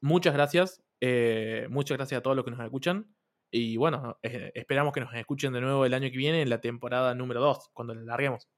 muchas 0.00 0.32
gracias. 0.32 0.80
Eh, 1.00 1.66
muchas 1.70 1.96
gracias 1.96 2.20
a 2.20 2.22
todos 2.22 2.36
los 2.36 2.44
que 2.44 2.52
nos 2.52 2.60
escuchan. 2.60 3.12
Y 3.54 3.76
bueno, 3.76 4.18
eh, 4.22 4.50
esperamos 4.54 4.94
que 4.94 5.02
nos 5.02 5.14
escuchen 5.14 5.52
de 5.52 5.60
nuevo 5.60 5.84
el 5.84 5.92
año 5.92 6.10
que 6.10 6.16
viene 6.16 6.40
en 6.40 6.48
la 6.48 6.62
temporada 6.62 7.14
número 7.14 7.42
2, 7.42 7.68
cuando 7.74 7.94
la 7.94 8.00
larguemos. 8.00 8.48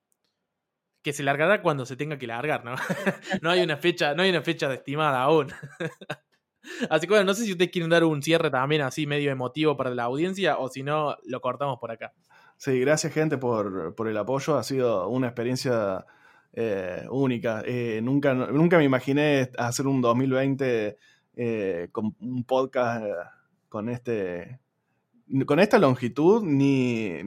Que 1.02 1.12
se 1.12 1.24
largará 1.24 1.62
cuando 1.62 1.84
se 1.84 1.96
tenga 1.96 2.16
que 2.16 2.28
largar, 2.28 2.64
¿no? 2.64 2.76
no 3.42 3.50
hay 3.50 3.60
una 3.60 3.76
fecha, 3.76 4.14
no 4.14 4.22
hay 4.22 4.30
una 4.30 4.42
fecha 4.42 4.72
estimada 4.72 5.20
aún. 5.20 5.48
así 6.90 7.08
que 7.08 7.12
bueno, 7.12 7.24
no 7.24 7.34
sé 7.34 7.44
si 7.44 7.50
ustedes 7.50 7.72
quieren 7.72 7.90
dar 7.90 8.04
un 8.04 8.22
cierre 8.22 8.50
también 8.50 8.82
así 8.82 9.04
medio 9.04 9.32
emotivo 9.32 9.76
para 9.76 9.90
la 9.90 10.04
audiencia 10.04 10.58
o 10.58 10.68
si 10.68 10.84
no, 10.84 11.16
lo 11.24 11.40
cortamos 11.40 11.80
por 11.80 11.90
acá. 11.90 12.12
Sí, 12.56 12.78
gracias 12.78 13.12
gente 13.12 13.36
por, 13.36 13.92
el 14.08 14.16
apoyo. 14.16 14.56
Ha 14.56 14.62
sido 14.62 15.08
una 15.08 15.26
experiencia 15.26 16.06
eh, 16.52 17.04
única. 17.10 17.64
Eh, 17.66 17.98
nunca, 18.00 18.32
nunca 18.32 18.78
me 18.78 18.84
imaginé 18.84 19.50
hacer 19.58 19.88
un 19.88 20.00
2020 20.00 20.96
eh, 21.34 21.88
con 21.90 22.14
un 22.20 22.44
podcast 22.44 23.04
con 23.68 23.88
este 23.88 24.60
con 25.46 25.60
esta 25.60 25.78
longitud 25.78 26.42
ni, 26.42 27.22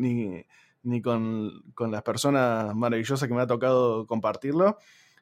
ni, 0.83 1.01
con, 1.01 1.63
las 1.91 2.03
personas 2.03 2.75
maravillosas 2.75 3.27
que 3.27 3.33
me 3.33 3.41
ha 3.41 3.47
tocado 3.47 4.05
compartirlo 4.07 4.77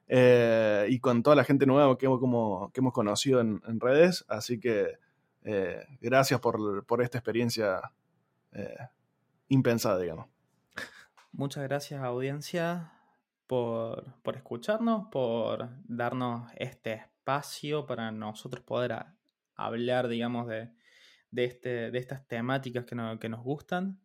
y 0.07 0.99
con 0.99 1.23
toda 1.23 1.36
la 1.36 1.43
gente 1.43 1.65
nueva 1.65 1.97
que, 1.97 2.05
como, 2.05 2.71
que 2.71 2.82
hemos 2.82 2.93
conocido 2.93 3.41
en, 3.41 3.80
redes. 3.80 4.26
Así 4.28 4.59
que 4.59 4.97
gracias 6.01 6.39
por, 6.39 6.86
por, 6.86 7.01
esta 7.01 7.17
experiencia 7.17 7.82
impensada, 9.47 9.99
digamos. 9.99 10.28
Muchas 11.32 11.63
gracias, 11.63 12.01
audiencia, 12.01 12.93
por, 13.47 14.15
escucharnos, 14.36 15.07
por 15.11 15.69
darnos 15.84 16.49
este 16.55 16.93
espacio 16.93 17.86
para 17.86 18.11
nosotros 18.11 18.63
poder 18.63 19.05
hablar, 19.55 20.07
digamos, 20.07 20.47
de, 20.47 20.69
este, 21.43 21.91
de 21.91 21.99
estas 21.99 22.25
temáticas 22.27 22.86
que, 22.86 22.95
nos 22.95 23.43
gustan. 23.43 23.99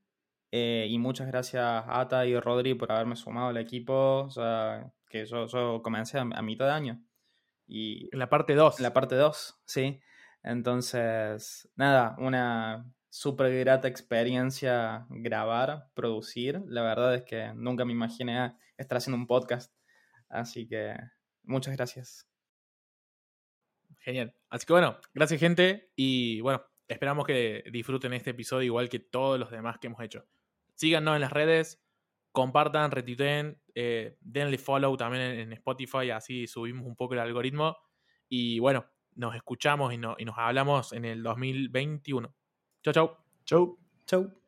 Eh, 0.53 0.87
y 0.91 0.99
muchas 0.99 1.29
gracias 1.29 1.63
a 1.63 2.01
Ata 2.01 2.27
y 2.27 2.39
Rodri 2.39 2.75
por 2.75 2.91
haberme 2.91 3.15
sumado 3.15 3.49
al 3.49 3.57
equipo, 3.57 4.25
o 4.25 4.31
sea, 4.31 4.93
que 5.09 5.25
yo, 5.25 5.47
yo 5.47 5.81
comencé 5.83 6.19
a, 6.19 6.23
a, 6.23 6.43
mitad 6.43 6.67
de 6.67 6.73
año. 6.73 7.05
Y 7.69 8.09
en 8.13 8.19
la 8.19 8.29
parte 8.29 8.55
2. 8.55 8.81
En 8.81 8.83
la 8.83 8.93
parte 8.93 9.15
2, 9.15 9.61
sí. 9.65 10.01
Entonces, 10.43 11.71
nada, 11.77 12.17
una 12.19 12.85
súper 13.11 13.57
grata 13.59 13.89
experiencia 13.89 15.07
grabar, 15.11 15.91
producir. 15.95 16.63
La 16.67 16.83
verdad 16.83 17.15
es 17.15 17.23
que 17.23 17.53
nunca 17.55 17.85
me 17.85 17.93
imaginé 17.93 18.57
estar 18.77 18.99
haciendo 18.99 19.19
un 19.19 19.27
podcast. 19.27 19.73
Así 20.29 20.67
que 20.67 20.97
muchas 21.43 21.77
gracias. 21.77 22.27
Genial. 23.99 24.35
Así 24.49 24.65
que 24.65 24.73
bueno, 24.73 24.97
gracias 25.13 25.41
gente 25.41 25.91
y 25.95 26.41
bueno, 26.41 26.63
esperamos 26.91 27.25
que 27.25 27.65
disfruten 27.73 28.13
este 28.13 28.31
episodio 28.31 28.65
igual 28.65 28.89
que 28.89 28.99
todos 28.99 29.39
los 29.39 29.51
demás 29.51 29.79
que 29.79 29.87
hemos 29.87 30.03
hecho. 30.03 30.27
Síganos 30.75 31.15
en 31.15 31.21
las 31.21 31.33
redes, 31.33 31.83
compartan, 32.33 32.91
retuiteen, 32.91 33.61
eh, 33.75 34.17
denle 34.21 34.59
follow 34.59 34.97
también 34.97 35.23
en, 35.23 35.53
Spotify, 35.53 36.11
así 36.11 36.47
subimos 36.47 36.87
un 36.87 36.97
poco 36.97 37.15
el 37.15 37.21
algoritmo. 37.21 37.77
Y 38.29 38.59
bueno, 38.59 38.87
nos 39.15 39.35
escuchamos 39.35 39.93
y, 39.93 39.97
y 39.97 40.25
nos 40.25 40.37
hablamos 40.37 40.93
en 40.93 41.05
el 41.05 41.23
2021. 41.23 42.35
Chau, 42.83 42.93
chau. 42.93 43.17
Chau. 43.45 43.79
Chau. 44.07 44.40